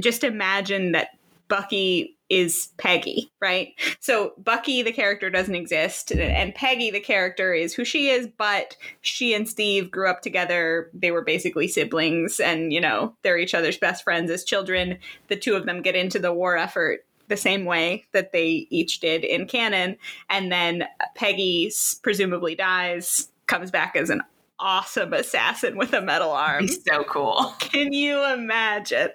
just 0.00 0.24
imagine 0.24 0.92
that 0.92 1.10
Bucky 1.48 2.16
is 2.30 2.68
Peggy, 2.78 3.30
right? 3.40 3.74
So 3.98 4.32
Bucky, 4.38 4.82
the 4.82 4.92
character, 4.92 5.28
doesn't 5.28 5.54
exist, 5.54 6.12
and 6.12 6.54
Peggy, 6.54 6.90
the 6.90 7.00
character, 7.00 7.52
is 7.52 7.74
who 7.74 7.84
she 7.84 8.08
is, 8.08 8.28
but 8.38 8.76
she 9.00 9.34
and 9.34 9.48
Steve 9.48 9.90
grew 9.90 10.08
up 10.08 10.22
together. 10.22 10.88
They 10.94 11.10
were 11.10 11.22
basically 11.22 11.68
siblings, 11.68 12.40
and, 12.40 12.72
you 12.72 12.80
know, 12.80 13.14
they're 13.22 13.36
each 13.36 13.54
other's 13.54 13.76
best 13.76 14.04
friends 14.04 14.30
as 14.30 14.44
children. 14.44 14.98
The 15.28 15.36
two 15.36 15.56
of 15.56 15.66
them 15.66 15.82
get 15.82 15.96
into 15.96 16.18
the 16.20 16.32
war 16.32 16.56
effort 16.56 17.04
the 17.26 17.36
same 17.36 17.64
way 17.64 18.06
that 18.12 18.32
they 18.32 18.66
each 18.70 19.00
did 19.00 19.24
in 19.24 19.46
canon, 19.46 19.96
and 20.28 20.50
then 20.50 20.84
Peggy 21.16 21.72
presumably 22.02 22.54
dies, 22.54 23.28
comes 23.46 23.70
back 23.70 23.96
as 23.96 24.08
an 24.08 24.22
awesome 24.62 25.12
assassin 25.14 25.76
with 25.76 25.92
a 25.94 26.02
metal 26.02 26.32
arm. 26.32 26.64
He's 26.64 26.84
so 26.84 27.02
cool. 27.04 27.54
Can 27.60 27.94
you 27.94 28.22
imagine? 28.22 29.08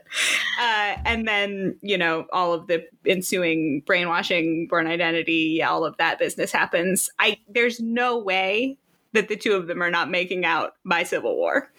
Uh, 0.59 0.97
and 1.05 1.27
then, 1.27 1.77
you 1.81 1.97
know, 1.97 2.25
all 2.31 2.53
of 2.53 2.67
the 2.67 2.85
ensuing 3.05 3.81
brainwashing, 3.85 4.67
Bourne 4.69 4.87
Identity, 4.87 5.61
all 5.61 5.85
of 5.85 5.97
that 5.97 6.19
business 6.19 6.51
happens. 6.51 7.09
I 7.19 7.37
there's 7.49 7.79
no 7.79 8.17
way 8.17 8.77
that 9.13 9.27
the 9.27 9.35
two 9.35 9.53
of 9.53 9.67
them 9.67 9.81
are 9.81 9.91
not 9.91 10.09
making 10.09 10.45
out 10.45 10.75
by 10.85 11.03
Civil 11.03 11.35
War. 11.35 11.71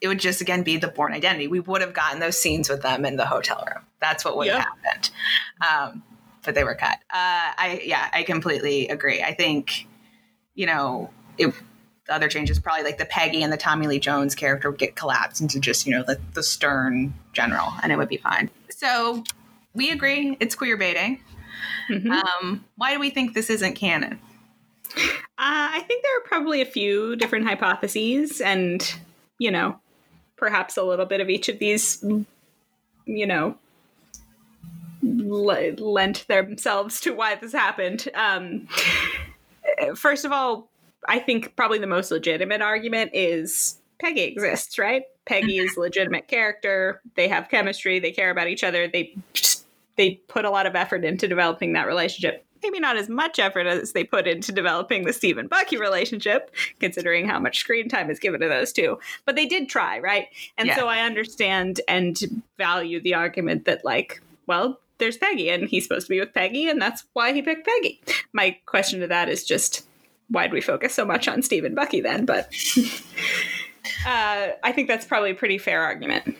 It 0.00 0.08
would 0.08 0.20
just 0.20 0.40
again 0.40 0.62
be 0.62 0.76
the 0.76 0.88
Bourne 0.88 1.12
Identity. 1.12 1.48
We 1.48 1.60
would 1.60 1.80
have 1.80 1.94
gotten 1.94 2.20
those 2.20 2.38
scenes 2.38 2.68
with 2.68 2.82
them 2.82 3.04
in 3.04 3.16
the 3.16 3.26
hotel 3.26 3.64
room. 3.66 3.84
That's 4.00 4.24
what 4.24 4.36
would 4.36 4.46
yep. 4.46 4.58
have 4.58 4.66
happened. 4.82 5.10
Um, 5.68 6.02
but 6.44 6.54
they 6.54 6.64
were 6.64 6.74
cut. 6.74 6.98
Uh, 7.10 7.52
I 7.56 7.82
yeah, 7.84 8.08
I 8.12 8.22
completely 8.22 8.88
agree. 8.88 9.22
I 9.22 9.34
think, 9.34 9.86
you 10.54 10.66
know, 10.66 11.10
it 11.36 11.52
the 12.08 12.14
other 12.14 12.28
changes 12.28 12.58
probably 12.58 12.82
like 12.82 12.98
the 12.98 13.04
Peggy 13.04 13.42
and 13.42 13.52
the 13.52 13.56
Tommy 13.56 13.86
Lee 13.86 14.00
Jones 14.00 14.34
character 14.34 14.70
would 14.70 14.80
get 14.80 14.96
collapsed 14.96 15.40
into 15.40 15.60
just 15.60 15.86
you 15.86 15.92
know 15.94 16.02
the, 16.02 16.18
the 16.34 16.42
stern 16.42 17.14
general, 17.32 17.72
and 17.82 17.92
it 17.92 17.96
would 17.96 18.08
be 18.08 18.16
fine. 18.16 18.50
So 18.70 19.22
we 19.74 19.90
agree 19.90 20.36
it's 20.40 20.54
queer 20.54 20.76
baiting. 20.76 21.20
Mm-hmm. 21.88 22.10
Um, 22.10 22.64
why 22.76 22.94
do 22.94 23.00
we 23.00 23.10
think 23.10 23.34
this 23.34 23.50
isn't 23.50 23.74
canon? 23.74 24.18
Uh, 24.96 24.98
I 25.36 25.84
think 25.86 26.02
there 26.02 26.16
are 26.18 26.24
probably 26.24 26.62
a 26.62 26.66
few 26.66 27.14
different 27.14 27.46
hypotheses, 27.46 28.40
and 28.40 28.94
you 29.38 29.50
know, 29.50 29.78
perhaps 30.36 30.76
a 30.76 30.82
little 30.82 31.06
bit 31.06 31.20
of 31.20 31.28
each 31.28 31.48
of 31.48 31.58
these, 31.58 32.02
you 33.04 33.26
know, 33.26 33.56
l- 35.04 35.74
lent 35.74 36.26
themselves 36.26 37.00
to 37.02 37.12
why 37.12 37.34
this 37.34 37.52
happened. 37.52 38.08
Um, 38.14 38.66
first 39.94 40.24
of 40.24 40.32
all, 40.32 40.70
I 41.06 41.18
think 41.18 41.54
probably 41.56 41.78
the 41.78 41.86
most 41.86 42.10
legitimate 42.10 42.62
argument 42.62 43.12
is 43.14 43.78
Peggy 44.00 44.22
exists, 44.22 44.78
right? 44.78 45.04
Peggy 45.26 45.58
is 45.58 45.76
a 45.76 45.80
legitimate 45.80 46.28
character. 46.28 47.02
They 47.14 47.28
have 47.28 47.48
chemistry. 47.48 47.98
They 47.98 48.12
care 48.12 48.30
about 48.30 48.48
each 48.48 48.64
other. 48.64 48.88
They 48.88 49.14
just, 49.34 49.66
they 49.96 50.12
put 50.28 50.44
a 50.44 50.50
lot 50.50 50.66
of 50.66 50.74
effort 50.74 51.04
into 51.04 51.28
developing 51.28 51.74
that 51.74 51.86
relationship. 51.86 52.44
Maybe 52.62 52.80
not 52.80 52.96
as 52.96 53.08
much 53.08 53.38
effort 53.38 53.66
as 53.66 53.92
they 53.92 54.02
put 54.02 54.26
into 54.26 54.50
developing 54.50 55.04
the 55.04 55.12
Steve 55.12 55.38
and 55.38 55.48
Bucky 55.48 55.76
relationship, 55.76 56.54
considering 56.80 57.28
how 57.28 57.38
much 57.38 57.58
screen 57.58 57.88
time 57.88 58.10
is 58.10 58.18
given 58.18 58.40
to 58.40 58.48
those 58.48 58.72
two. 58.72 58.98
But 59.24 59.36
they 59.36 59.46
did 59.46 59.68
try, 59.68 60.00
right? 60.00 60.26
And 60.56 60.68
yeah. 60.68 60.76
so 60.76 60.88
I 60.88 61.00
understand 61.02 61.80
and 61.86 62.42
value 62.56 63.00
the 63.00 63.14
argument 63.14 63.64
that, 63.66 63.84
like, 63.84 64.20
well, 64.46 64.80
there's 64.98 65.16
Peggy, 65.16 65.50
and 65.50 65.68
he's 65.68 65.84
supposed 65.84 66.06
to 66.06 66.10
be 66.10 66.18
with 66.18 66.34
Peggy, 66.34 66.68
and 66.68 66.82
that's 66.82 67.04
why 67.12 67.32
he 67.32 67.42
picked 67.42 67.64
Peggy. 67.66 68.00
My 68.32 68.56
question 68.66 68.98
to 69.00 69.06
that 69.06 69.28
is 69.28 69.44
just 69.44 69.86
why'd 70.30 70.52
we 70.52 70.60
focus 70.60 70.94
so 70.94 71.04
much 71.04 71.28
on 71.28 71.42
Steve 71.42 71.64
and 71.64 71.74
Bucky 71.74 72.00
then? 72.00 72.24
But 72.24 72.52
uh, 74.06 74.48
I 74.62 74.72
think 74.72 74.88
that's 74.88 75.06
probably 75.06 75.30
a 75.30 75.34
pretty 75.34 75.58
fair 75.58 75.82
argument. 75.82 76.36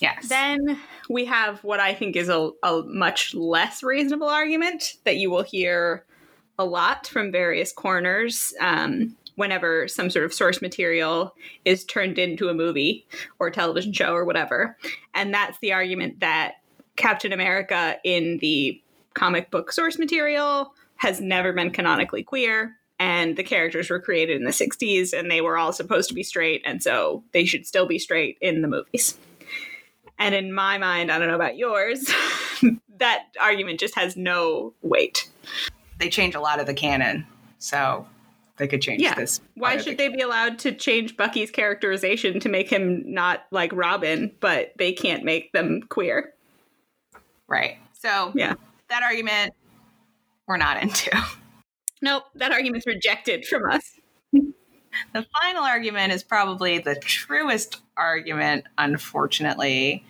Yes. 0.00 0.28
Then 0.28 0.80
we 1.08 1.26
have 1.26 1.62
what 1.62 1.80
I 1.80 1.94
think 1.94 2.16
is 2.16 2.28
a, 2.28 2.50
a 2.62 2.82
much 2.86 3.34
less 3.34 3.82
reasonable 3.82 4.28
argument 4.28 4.94
that 5.04 5.16
you 5.16 5.30
will 5.30 5.42
hear 5.42 6.04
a 6.58 6.64
lot 6.64 7.06
from 7.06 7.32
various 7.32 7.72
corners 7.72 8.54
um, 8.60 9.16
whenever 9.36 9.88
some 9.88 10.10
sort 10.10 10.24
of 10.24 10.34
source 10.34 10.62
material 10.62 11.34
is 11.64 11.84
turned 11.84 12.18
into 12.18 12.48
a 12.48 12.54
movie 12.54 13.06
or 13.38 13.50
television 13.50 13.92
show 13.92 14.12
or 14.12 14.24
whatever. 14.24 14.76
And 15.14 15.32
that's 15.32 15.58
the 15.60 15.72
argument 15.72 16.20
that 16.20 16.54
Captain 16.96 17.32
America 17.32 17.96
in 18.04 18.38
the 18.38 18.80
comic 19.14 19.50
book 19.50 19.72
source 19.72 19.98
material 19.98 20.74
has 20.96 21.20
never 21.20 21.52
been 21.52 21.70
canonically 21.70 22.22
queer 22.22 22.76
and 23.00 23.36
the 23.36 23.42
characters 23.42 23.88
were 23.88 23.98
created 23.98 24.36
in 24.36 24.44
the 24.44 24.50
60s 24.50 25.18
and 25.18 25.30
they 25.30 25.40
were 25.40 25.56
all 25.56 25.72
supposed 25.72 26.08
to 26.10 26.14
be 26.14 26.22
straight 26.22 26.62
and 26.64 26.82
so 26.82 27.24
they 27.32 27.44
should 27.44 27.66
still 27.66 27.86
be 27.86 27.98
straight 27.98 28.38
in 28.40 28.62
the 28.62 28.68
movies. 28.68 29.16
And 30.18 30.34
in 30.34 30.52
my 30.52 30.78
mind 30.78 31.10
i 31.10 31.18
don't 31.18 31.28
know 31.28 31.34
about 31.34 31.56
yours 31.56 32.08
that 32.98 33.24
argument 33.40 33.80
just 33.80 33.96
has 33.96 34.16
no 34.16 34.74
weight. 34.82 35.28
They 35.98 36.10
change 36.10 36.34
a 36.34 36.40
lot 36.40 36.60
of 36.60 36.66
the 36.66 36.74
canon 36.74 37.26
so 37.58 38.06
they 38.58 38.68
could 38.68 38.82
change 38.82 39.00
yeah. 39.00 39.14
this 39.14 39.40
why 39.54 39.78
should 39.78 39.94
the 39.94 40.08
they 40.08 40.08
be 40.08 40.20
allowed 40.20 40.58
to 40.58 40.72
change 40.72 41.16
bucky's 41.16 41.50
characterization 41.50 42.38
to 42.40 42.50
make 42.50 42.68
him 42.68 43.02
not 43.06 43.46
like 43.50 43.72
robin 43.72 44.30
but 44.40 44.72
they 44.76 44.92
can't 44.92 45.24
make 45.24 45.52
them 45.52 45.80
queer? 45.88 46.34
Right. 47.48 47.78
So 47.94 48.32
yeah. 48.34 48.54
that 48.90 49.02
argument 49.02 49.54
we're 50.46 50.58
not 50.58 50.82
into 50.82 51.10
Nope, 52.02 52.24
that 52.34 52.52
argument's 52.52 52.86
rejected 52.86 53.44
from 53.44 53.70
us. 53.70 53.98
the 54.32 55.26
final 55.42 55.64
argument 55.64 56.12
is 56.12 56.22
probably 56.22 56.78
the 56.78 56.96
truest 56.96 57.80
argument, 57.96 58.64
unfortunately, 58.78 60.04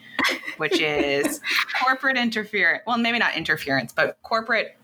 which 0.59 0.81
is 0.81 1.41
corporate 1.83 2.17
interference. 2.17 2.83
Well, 2.87 2.99
maybe 2.99 3.19
not 3.19 3.37
interference, 3.37 3.93
but 3.93 4.19
corporate 4.23 4.77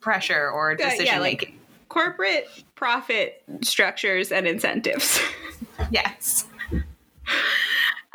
pressure 0.00 0.48
or 0.50 0.74
decision 0.76 1.06
yeah, 1.06 1.18
like 1.18 1.40
making. 1.40 1.58
Corporate 1.88 2.48
profit 2.76 3.42
structures 3.62 4.30
and 4.30 4.46
incentives. 4.46 5.20
yes. 5.90 6.46
Um, 6.72 6.82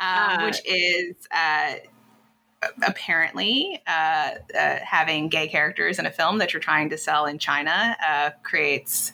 uh, 0.00 0.44
which 0.44 0.60
is 0.64 1.14
uh, 1.30 1.74
apparently 2.86 3.82
uh, 3.86 3.90
uh, 4.58 4.76
having 4.82 5.28
gay 5.28 5.48
characters 5.48 5.98
in 5.98 6.06
a 6.06 6.10
film 6.10 6.38
that 6.38 6.52
you're 6.52 6.60
trying 6.60 6.90
to 6.90 6.98
sell 6.98 7.26
in 7.26 7.38
China 7.38 7.96
uh, 8.06 8.30
creates 8.42 9.12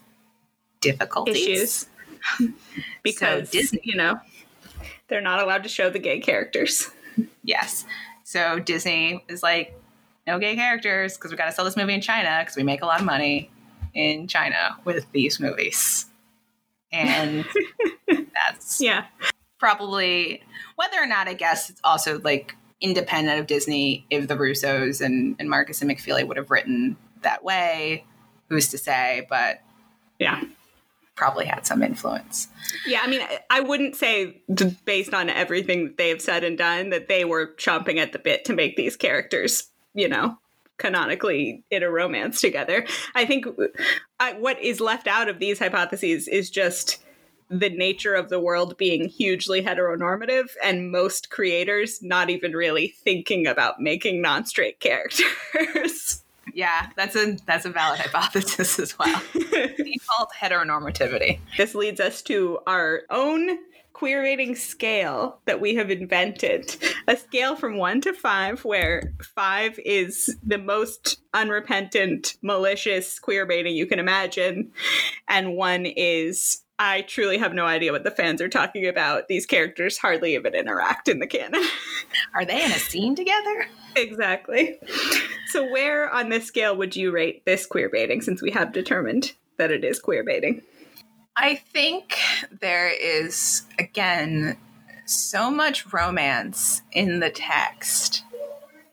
difficulties. 0.80 1.36
Issues. 1.36 1.86
because 3.02 3.48
So 3.50 3.58
Disney- 3.58 3.80
you 3.82 3.96
know 3.96 4.20
they're 5.08 5.20
not 5.20 5.42
allowed 5.42 5.62
to 5.64 5.68
show 5.68 5.90
the 5.90 5.98
gay 5.98 6.20
characters. 6.20 6.90
Yes. 7.44 7.84
So 8.24 8.58
Disney 8.58 9.22
is 9.28 9.42
like, 9.42 9.78
no 10.26 10.38
gay 10.38 10.54
characters 10.54 11.16
because 11.16 11.30
we 11.30 11.36
got 11.36 11.46
to 11.46 11.52
sell 11.52 11.64
this 11.64 11.76
movie 11.76 11.92
in 11.92 12.00
China 12.00 12.38
because 12.40 12.56
we 12.56 12.62
make 12.62 12.80
a 12.80 12.86
lot 12.86 13.00
of 13.00 13.04
money 13.06 13.50
in 13.92 14.26
China 14.28 14.76
with 14.84 15.04
these 15.12 15.38
movies. 15.40 16.06
And 16.92 17.44
that's 18.34 18.80
Yeah, 18.80 19.04
probably 19.58 20.42
whether 20.76 20.96
or 20.98 21.06
not 21.06 21.28
I 21.28 21.34
guess 21.34 21.68
it's 21.68 21.80
also 21.84 22.20
like 22.20 22.56
independent 22.82 23.40
of 23.40 23.46
Disney 23.46 24.04
if 24.10 24.28
the 24.28 24.34
Russos 24.36 25.00
and, 25.00 25.36
and 25.38 25.48
Markus 25.48 25.80
and 25.80 25.90
McFeely 25.90 26.26
would 26.26 26.36
have 26.36 26.50
written 26.50 26.96
that 27.22 27.42
way. 27.42 28.04
Who's 28.48 28.68
to 28.68 28.78
say? 28.78 29.26
But 29.30 29.62
yeah. 30.18 30.42
probably 31.14 31.46
had 31.46 31.66
some 31.66 31.82
influence. 31.82 32.48
Yeah, 32.86 33.00
I 33.02 33.06
mean, 33.06 33.22
I- 33.48 33.60
wouldn't 33.60 33.96
say, 33.96 34.42
based 34.84 35.14
on 35.14 35.30
everything 35.30 35.84
that 35.84 35.96
they 35.96 36.08
have 36.08 36.20
said 36.20 36.42
and 36.44 36.58
done, 36.58 36.90
that 36.90 37.08
they 37.08 37.24
were 37.24 37.54
chomping 37.56 37.98
at 37.98 38.12
the 38.12 38.18
bit 38.18 38.44
to 38.46 38.52
make 38.52 38.76
these 38.76 38.96
characters, 38.96 39.68
you 39.94 40.08
know, 40.08 40.38
canonically 40.78 41.64
in 41.70 41.82
a 41.82 41.90
romance 41.90 42.40
together. 42.40 42.84
I 43.14 43.24
think 43.24 43.46
I, 44.18 44.32
what 44.34 44.60
is 44.60 44.80
left 44.80 45.06
out 45.06 45.28
of 45.28 45.38
these 45.38 45.58
hypotheses 45.58 46.26
is 46.28 46.50
just 46.50 47.01
the 47.52 47.70
nature 47.70 48.14
of 48.14 48.30
the 48.30 48.40
world 48.40 48.76
being 48.78 49.08
hugely 49.08 49.62
heteronormative 49.62 50.48
and 50.64 50.90
most 50.90 51.30
creators 51.30 52.02
not 52.02 52.30
even 52.30 52.52
really 52.52 52.88
thinking 52.88 53.46
about 53.46 53.80
making 53.80 54.22
non-straight 54.22 54.80
characters. 54.80 56.18
Yeah, 56.54 56.88
that's 56.96 57.16
a 57.16 57.38
that's 57.46 57.64
a 57.64 57.70
valid 57.70 58.00
hypothesis 58.00 58.78
as 58.78 58.98
well. 58.98 59.22
Default 59.32 60.32
heteronormativity. 60.38 61.38
This 61.56 61.74
leads 61.74 61.98
us 62.00 62.20
to 62.22 62.58
our 62.66 63.02
own 63.08 63.58
queer 63.92 64.22
rating 64.22 64.56
scale 64.56 65.38
that 65.44 65.60
we 65.60 65.76
have 65.76 65.90
invented 65.90 66.76
a 67.06 67.16
scale 67.16 67.54
from 67.54 67.78
one 67.78 68.00
to 68.00 68.12
five, 68.12 68.64
where 68.64 69.14
five 69.22 69.78
is 69.84 70.36
the 70.42 70.58
most 70.58 71.22
unrepentant, 71.32 72.36
malicious 72.42 73.18
queer 73.20 73.46
baiting 73.46 73.76
you 73.76 73.86
can 73.86 73.98
imagine, 73.98 74.72
and 75.28 75.54
one 75.54 75.86
is. 75.86 76.61
I 76.84 77.02
truly 77.02 77.38
have 77.38 77.54
no 77.54 77.64
idea 77.64 77.92
what 77.92 78.02
the 78.02 78.10
fans 78.10 78.42
are 78.42 78.48
talking 78.48 78.88
about. 78.88 79.28
These 79.28 79.46
characters 79.46 79.98
hardly 79.98 80.34
even 80.34 80.52
interact 80.52 81.06
in 81.06 81.20
the 81.20 81.28
canon. 81.28 81.62
Are 82.34 82.44
they 82.44 82.64
in 82.64 82.72
a 82.72 82.78
scene 82.78 83.14
together? 83.14 83.68
exactly. 83.94 84.80
So, 85.46 85.70
where 85.70 86.10
on 86.10 86.28
this 86.28 86.44
scale 86.44 86.76
would 86.76 86.96
you 86.96 87.12
rate 87.12 87.44
this 87.44 87.66
queer 87.66 87.88
baiting 87.88 88.20
since 88.20 88.42
we 88.42 88.50
have 88.50 88.72
determined 88.72 89.32
that 89.58 89.70
it 89.70 89.84
is 89.84 90.00
queer 90.00 90.24
baiting? 90.24 90.60
I 91.36 91.54
think 91.54 92.18
there 92.60 92.88
is 92.88 93.62
again 93.78 94.56
so 95.06 95.52
much 95.52 95.92
romance 95.92 96.82
in 96.90 97.20
the 97.20 97.30
text. 97.30 98.24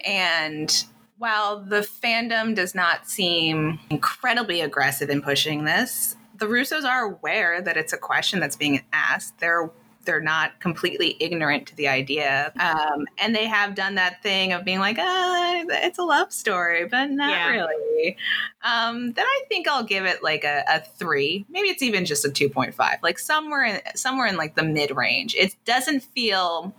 And 0.05 0.85
while 1.17 1.59
the 1.59 1.81
fandom 1.81 2.53
does 2.53 2.75
not 2.75 3.09
seem 3.09 3.79
incredibly 3.89 4.61
aggressive 4.61 5.09
in 5.09 5.23
pushing 5.23 5.63
this, 5.63 6.15
the 6.39 6.45
Russos 6.47 6.83
are 6.85 7.03
aware 7.03 7.61
that 7.61 7.77
it's 7.77 7.93
a 7.93 7.97
question 7.97 8.39
that's 8.39 8.55
being 8.55 8.81
asked. 8.93 9.39
They're 9.39 9.69
they're 10.05 10.21
not 10.21 10.59
completely 10.59 11.17
ignorant 11.19 11.67
to 11.67 11.75
the 11.75 11.87
idea, 11.87 12.51
um, 12.59 13.05
and 13.19 13.35
they 13.35 13.45
have 13.45 13.75
done 13.75 13.95
that 13.95 14.23
thing 14.23 14.53
of 14.53 14.63
being 14.63 14.79
like, 14.79 14.97
uh, 14.97 15.65
"It's 15.69 15.99
a 15.99 16.03
love 16.03 16.31
story, 16.31 16.85
but 16.85 17.11
not 17.11 17.29
Yeah. 17.29 17.49
really." 17.49 18.17
Um, 18.63 19.11
then 19.11 19.25
I 19.25 19.41
think 19.49 19.67
I'll 19.67 19.83
give 19.83 20.05
it 20.05 20.23
like 20.23 20.43
a, 20.45 20.63
a 20.67 20.79
three. 20.79 21.45
Maybe 21.49 21.67
it's 21.67 21.83
even 21.83 22.05
just 22.05 22.25
a 22.25 22.31
two 22.31 22.49
point 22.49 22.73
five, 22.73 22.99
like 23.03 23.19
somewhere 23.19 23.63
in 23.65 23.81
somewhere 23.95 24.27
in 24.27 24.37
like 24.37 24.55
the 24.55 24.63
mid 24.63 24.91
range. 24.95 25.35
It 25.35 25.55
doesn't 25.65 26.01
feel 26.01 26.73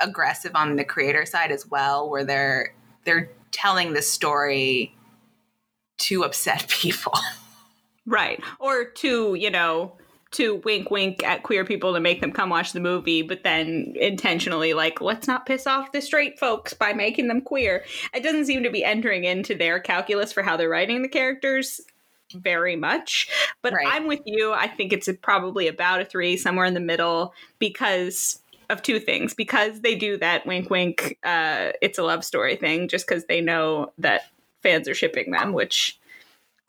aggressive 0.00 0.52
on 0.56 0.76
the 0.76 0.84
creator 0.84 1.24
side 1.24 1.52
as 1.52 1.66
well, 1.70 2.10
where 2.10 2.24
they're 2.24 2.74
they're 3.04 3.30
telling 3.52 3.92
the 3.92 4.02
story 4.02 4.94
to 5.98 6.24
upset 6.24 6.66
people. 6.68 7.12
Right. 8.06 8.42
Or 8.58 8.84
to, 8.84 9.34
you 9.34 9.50
know, 9.50 9.96
to 10.32 10.56
wink 10.64 10.90
wink 10.90 11.22
at 11.22 11.44
queer 11.44 11.64
people 11.64 11.94
to 11.94 12.00
make 12.00 12.20
them 12.20 12.32
come 12.32 12.50
watch 12.50 12.72
the 12.72 12.80
movie, 12.80 13.22
but 13.22 13.44
then 13.44 13.94
intentionally 13.96 14.74
like, 14.74 15.00
let's 15.00 15.28
not 15.28 15.46
piss 15.46 15.66
off 15.66 15.92
the 15.92 16.00
straight 16.00 16.38
folks 16.38 16.74
by 16.74 16.92
making 16.92 17.28
them 17.28 17.40
queer. 17.40 17.84
It 18.12 18.24
doesn't 18.24 18.46
seem 18.46 18.64
to 18.64 18.70
be 18.70 18.84
entering 18.84 19.24
into 19.24 19.54
their 19.54 19.78
calculus 19.78 20.32
for 20.32 20.42
how 20.42 20.56
they're 20.56 20.68
writing 20.68 21.02
the 21.02 21.08
characters 21.08 21.80
very 22.34 22.74
much. 22.74 23.28
But 23.62 23.74
Right. 23.74 23.86
I'm 23.86 24.08
with 24.08 24.22
you. 24.24 24.52
I 24.52 24.66
think 24.66 24.92
it's 24.92 25.06
a, 25.06 25.14
probably 25.14 25.68
about 25.68 26.00
a 26.00 26.04
three, 26.04 26.36
somewhere 26.36 26.66
in 26.66 26.74
the 26.74 26.80
middle, 26.80 27.32
because 27.60 28.40
of 28.70 28.82
two 28.82 28.98
things. 28.98 29.34
Because 29.34 29.82
they 29.82 29.94
do 29.94 30.16
that 30.18 30.46
wink 30.46 30.68
wink, 30.68 31.16
uh, 31.22 31.72
it's 31.80 31.98
a 31.98 32.02
love 32.02 32.24
story 32.24 32.56
thing, 32.56 32.88
just 32.88 33.06
because 33.06 33.26
they 33.26 33.40
know 33.40 33.92
that 33.98 34.22
fans 34.62 34.88
are 34.88 34.94
shipping 34.94 35.30
them, 35.30 35.52
which 35.52 35.96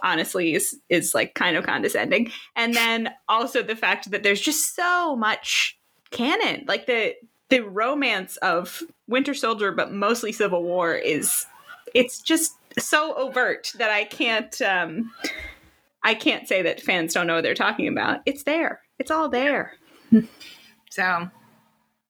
honestly 0.04 0.54
is 0.54 0.78
is 0.90 1.14
like 1.16 1.34
kind 1.36 1.58
of 1.58 1.66
condescending. 1.66 2.32
And 2.56 2.74
then 2.74 3.10
also 3.28 3.62
the 3.62 3.76
fact 3.76 4.12
that 4.12 4.24
there's 4.24 4.42
just 4.42 4.76
so 4.76 5.16
much 5.16 5.78
canon. 6.12 6.66
Like 6.68 6.86
the 6.86 7.16
the 7.50 7.62
romance 7.62 8.38
of 8.38 8.82
winter 9.08 9.34
soldier 9.34 9.72
but 9.72 9.92
mostly 9.92 10.32
civil 10.32 10.64
war 10.64 10.96
is 10.96 11.46
it's 11.94 12.20
just 12.20 12.54
so 12.78 13.14
overt 13.14 13.72
that 13.78 13.92
i 13.92 14.04
can't 14.04 14.62
um 14.64 15.12
i 16.04 16.16
can't 16.16 16.48
say 16.48 16.64
that 16.64 16.82
fans 16.82 17.14
don't 17.14 17.28
know 17.28 17.36
what 17.36 17.44
they're 17.44 17.54
talking 17.54 17.88
about. 17.88 18.22
It's 18.26 18.44
there. 18.44 18.82
It's 19.00 19.12
all 19.12 19.30
there. 19.30 19.74
So, 20.90 21.30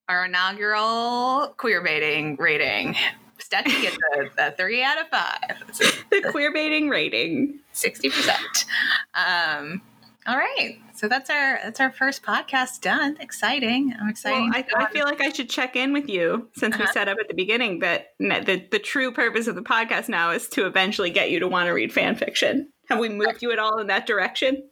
our 0.08 0.26
inaugural 0.26 1.54
queer 1.58 1.82
baiting 1.84 2.36
rating. 2.36 2.96
Stucky 3.40 3.82
gets 3.82 3.98
a, 4.18 4.48
a 4.48 4.52
three 4.52 4.84
out 4.84 5.00
of 5.00 5.08
five. 5.10 6.04
The 6.10 6.30
queer 6.32 6.54
baiting 6.54 6.90
rating 6.90 7.60
60%. 7.74 8.66
Um, 9.14 9.82
all 10.28 10.38
right. 10.38 10.80
So 10.96 11.08
that's 11.10 11.30
our 11.30 11.60
that's 11.64 11.80
our 11.82 11.92
first 11.92 12.24
podcast 12.24 12.82
done. 12.82 13.18
Exciting. 13.20 13.94
I'm 14.00 14.08
excited. 14.10 14.40
Well, 14.40 14.52
I, 14.82 14.86
I 14.86 14.90
feel 14.92 15.04
like 15.06 15.20
I 15.22 15.30
should 15.30 15.50
check 15.50 15.76
in 15.76 15.92
with 15.94 16.08
you 16.10 16.48
since 16.56 16.78
we 16.78 16.84
Uh-huh. 16.86 16.94
set 16.94 17.08
up 17.10 17.18
at 17.20 17.28
the 17.28 17.34
beginning 17.34 17.80
that 17.80 18.14
the, 18.20 18.66
the 18.72 18.80
true 18.80 19.12
purpose 19.12 19.48
of 19.48 19.56
the 19.56 19.62
podcast 19.62 20.08
now 20.10 20.32
is 20.32 20.48
to 20.50 20.66
eventually 20.66 21.10
get 21.10 21.30
you 21.32 21.40
to 21.42 21.48
want 21.48 21.68
to 21.68 21.74
read 21.74 21.92
fan 21.94 22.16
fiction. 22.16 22.70
Have 22.90 23.00
we 23.00 23.10
moved 23.10 23.42
you 23.42 23.52
at 23.52 23.60
all 23.60 23.80
in 23.80 23.88
that 23.88 24.06
direction? 24.08 24.64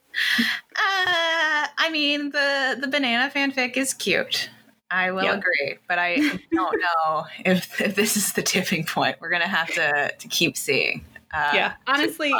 Uh, 0.76 1.66
I 1.78 1.88
mean, 1.92 2.30
the 2.30 2.78
the 2.80 2.88
banana 2.88 3.30
fanfic 3.34 3.76
is 3.76 3.92
cute. 3.94 4.48
I 4.94 5.10
will 5.10 5.24
Yep. 5.24 5.38
agree, 5.38 5.78
but 5.88 5.98
I 5.98 6.16
don't 6.52 6.80
know 6.80 7.26
if, 7.44 7.80
if 7.80 7.94
this 7.96 8.16
is 8.16 8.32
the 8.34 8.42
tipping 8.42 8.84
point. 8.84 9.16
We're 9.20 9.30
gonna 9.30 9.48
have 9.48 9.68
to 9.74 10.12
to 10.16 10.28
keep 10.28 10.56
seeing. 10.56 11.04
Uh, 11.32 11.50
yeah, 11.54 11.72
honestly, 11.86 12.32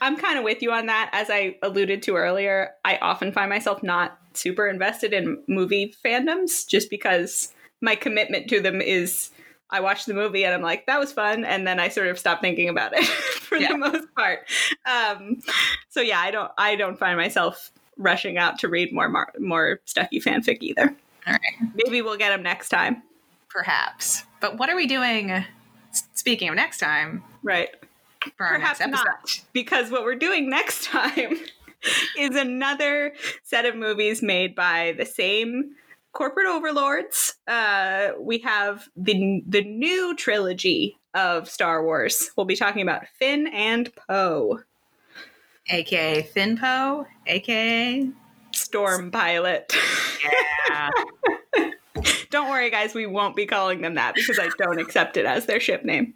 I'm 0.00 0.16
kind 0.16 0.38
of 0.38 0.44
with 0.44 0.62
you 0.62 0.70
on 0.72 0.86
that. 0.86 1.10
As 1.12 1.28
I 1.30 1.56
alluded 1.62 2.02
to 2.04 2.16
earlier, 2.16 2.70
I 2.84 2.96
often 2.98 3.32
find 3.32 3.50
myself 3.50 3.82
not 3.82 4.18
super 4.34 4.68
invested 4.68 5.12
in 5.12 5.42
movie 5.48 5.94
fandoms 6.04 6.66
just 6.66 6.88
because 6.90 7.52
my 7.80 7.96
commitment 7.96 8.48
to 8.50 8.60
them 8.60 8.80
is 8.80 9.30
I 9.70 9.80
watch 9.80 10.04
the 10.04 10.14
movie 10.14 10.44
and 10.44 10.54
I'm 10.54 10.62
like, 10.62 10.86
that 10.86 11.00
was 11.00 11.12
fun. 11.12 11.44
And 11.44 11.66
then 11.66 11.80
I 11.80 11.88
sort 11.88 12.06
of 12.06 12.18
stop 12.18 12.40
thinking 12.40 12.68
about 12.68 12.92
it 12.96 13.04
for 13.40 13.56
Yeah. 13.58 13.68
the 13.72 13.78
most 13.78 14.06
part. 14.16 14.40
Um, 14.86 15.40
so 15.88 16.00
yeah, 16.00 16.20
I 16.20 16.30
don't, 16.30 16.50
I 16.58 16.76
don't 16.76 16.98
find 16.98 17.16
myself 17.16 17.72
rushing 17.96 18.38
out 18.38 18.58
to 18.60 18.68
read 18.68 18.92
more, 18.92 19.08
more, 19.08 19.32
more 19.38 19.80
Stucky 19.86 20.20
fanfic 20.20 20.58
either. 20.60 20.94
All 21.26 21.32
right, 21.34 21.70
Maybe 21.74 22.02
we'll 22.02 22.16
get 22.16 22.30
them 22.30 22.42
next 22.42 22.68
time. 22.70 23.02
perhaps. 23.48 24.24
But 24.40 24.56
what 24.58 24.68
are 24.70 24.76
we 24.76 24.86
doing? 24.86 25.44
Speaking 26.14 26.48
of 26.48 26.54
next 26.54 26.78
time, 26.78 27.22
Right. 27.42 27.68
for 28.36 28.46
our 28.46 28.54
Perhaps 28.58 28.80
next 28.80 28.88
episode. 28.92 29.04
not, 29.06 29.40
because 29.52 29.90
what 29.90 30.04
we're 30.04 30.14
doing 30.14 30.48
next 30.48 30.84
time 30.86 31.36
is 32.18 32.36
another 32.36 33.14
set 33.42 33.64
of 33.66 33.74
movies 33.76 34.22
made 34.22 34.54
by 34.54 34.94
the 34.98 35.04
same 35.06 35.74
corporate 36.12 36.46
overlords. 36.46 37.34
Uh, 37.46 38.10
we 38.18 38.38
have 38.38 38.88
the 38.96 39.42
the 39.46 39.62
new 39.62 40.14
trilogy 40.16 40.98
of 41.14 41.48
Star 41.48 41.82
Wars. 41.84 42.30
We'll 42.36 42.46
be 42.46 42.56
talking 42.56 42.82
about 42.82 43.06
Finn 43.18 43.46
and 43.48 43.90
Poe, 44.08 44.60
aka 45.68 46.22
Finpo, 46.22 47.06
aka 47.26 48.08
Storm 48.70 49.10
Pilot. 49.10 49.72
yeah. 50.68 50.90
don't 52.30 52.48
worry, 52.48 52.70
guys, 52.70 52.94
we 52.94 53.04
won't 53.04 53.34
be 53.34 53.44
calling 53.44 53.80
them 53.80 53.94
that 53.94 54.14
because 54.14 54.38
I 54.38 54.48
don't 54.58 54.78
accept 54.78 55.16
it 55.16 55.26
as 55.26 55.46
their 55.46 55.58
ship 55.58 55.84
name. 55.84 56.14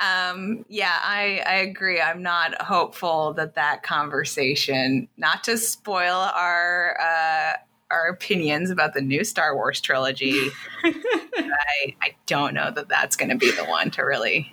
um, 0.00 0.64
yeah, 0.68 0.98
I 1.00 1.44
I 1.46 1.54
agree. 1.58 2.00
I'm 2.00 2.24
not 2.24 2.60
hopeful 2.60 3.34
that 3.34 3.54
that 3.54 3.84
conversation, 3.84 5.06
not 5.16 5.44
to 5.44 5.56
spoil 5.56 6.16
our 6.16 7.00
uh, 7.00 7.52
our 7.92 8.08
opinions 8.08 8.70
about 8.70 8.92
the 8.92 9.00
new 9.00 9.22
Star 9.22 9.54
Wars 9.54 9.80
trilogy, 9.80 10.48
I 10.84 11.94
I 12.02 12.16
don't 12.26 12.52
know 12.52 12.72
that 12.72 12.88
that's 12.88 13.14
going 13.14 13.30
to 13.30 13.36
be 13.36 13.52
the 13.52 13.64
one 13.64 13.92
to 13.92 14.02
really 14.02 14.52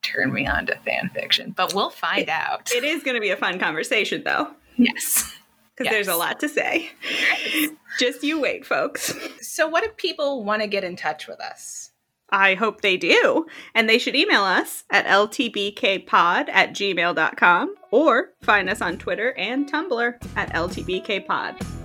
turn 0.00 0.32
me 0.32 0.46
on 0.46 0.64
to 0.64 0.76
fan 0.78 1.10
fiction. 1.12 1.52
But 1.54 1.74
we'll 1.74 1.90
find 1.90 2.30
out. 2.30 2.72
It 2.74 2.84
is 2.84 3.02
going 3.02 3.16
to 3.16 3.20
be 3.20 3.28
a 3.28 3.36
fun 3.36 3.58
conversation, 3.58 4.22
though. 4.24 4.48
yes. 4.78 5.30
Because 5.76 5.90
yes. 5.90 5.92
there's 5.92 6.08
a 6.08 6.16
lot 6.16 6.40
to 6.40 6.48
say. 6.48 6.90
Just 7.98 8.22
you 8.22 8.40
wait, 8.40 8.64
folks. 8.66 9.14
So, 9.40 9.68
what 9.68 9.84
if 9.84 9.96
people 9.96 10.44
want 10.44 10.62
to 10.62 10.68
get 10.68 10.84
in 10.84 10.96
touch 10.96 11.26
with 11.26 11.40
us? 11.40 11.90
I 12.30 12.54
hope 12.54 12.80
they 12.80 12.96
do. 12.96 13.46
And 13.74 13.88
they 13.88 13.98
should 13.98 14.16
email 14.16 14.42
us 14.42 14.84
at 14.90 15.04
ltbkpod 15.04 16.48
at 16.48 16.70
gmail.com 16.70 17.74
or 17.90 18.30
find 18.40 18.70
us 18.70 18.80
on 18.80 18.96
Twitter 18.96 19.34
and 19.36 19.70
Tumblr 19.70 20.14
at 20.36 20.52
ltbkpod. 20.54 21.81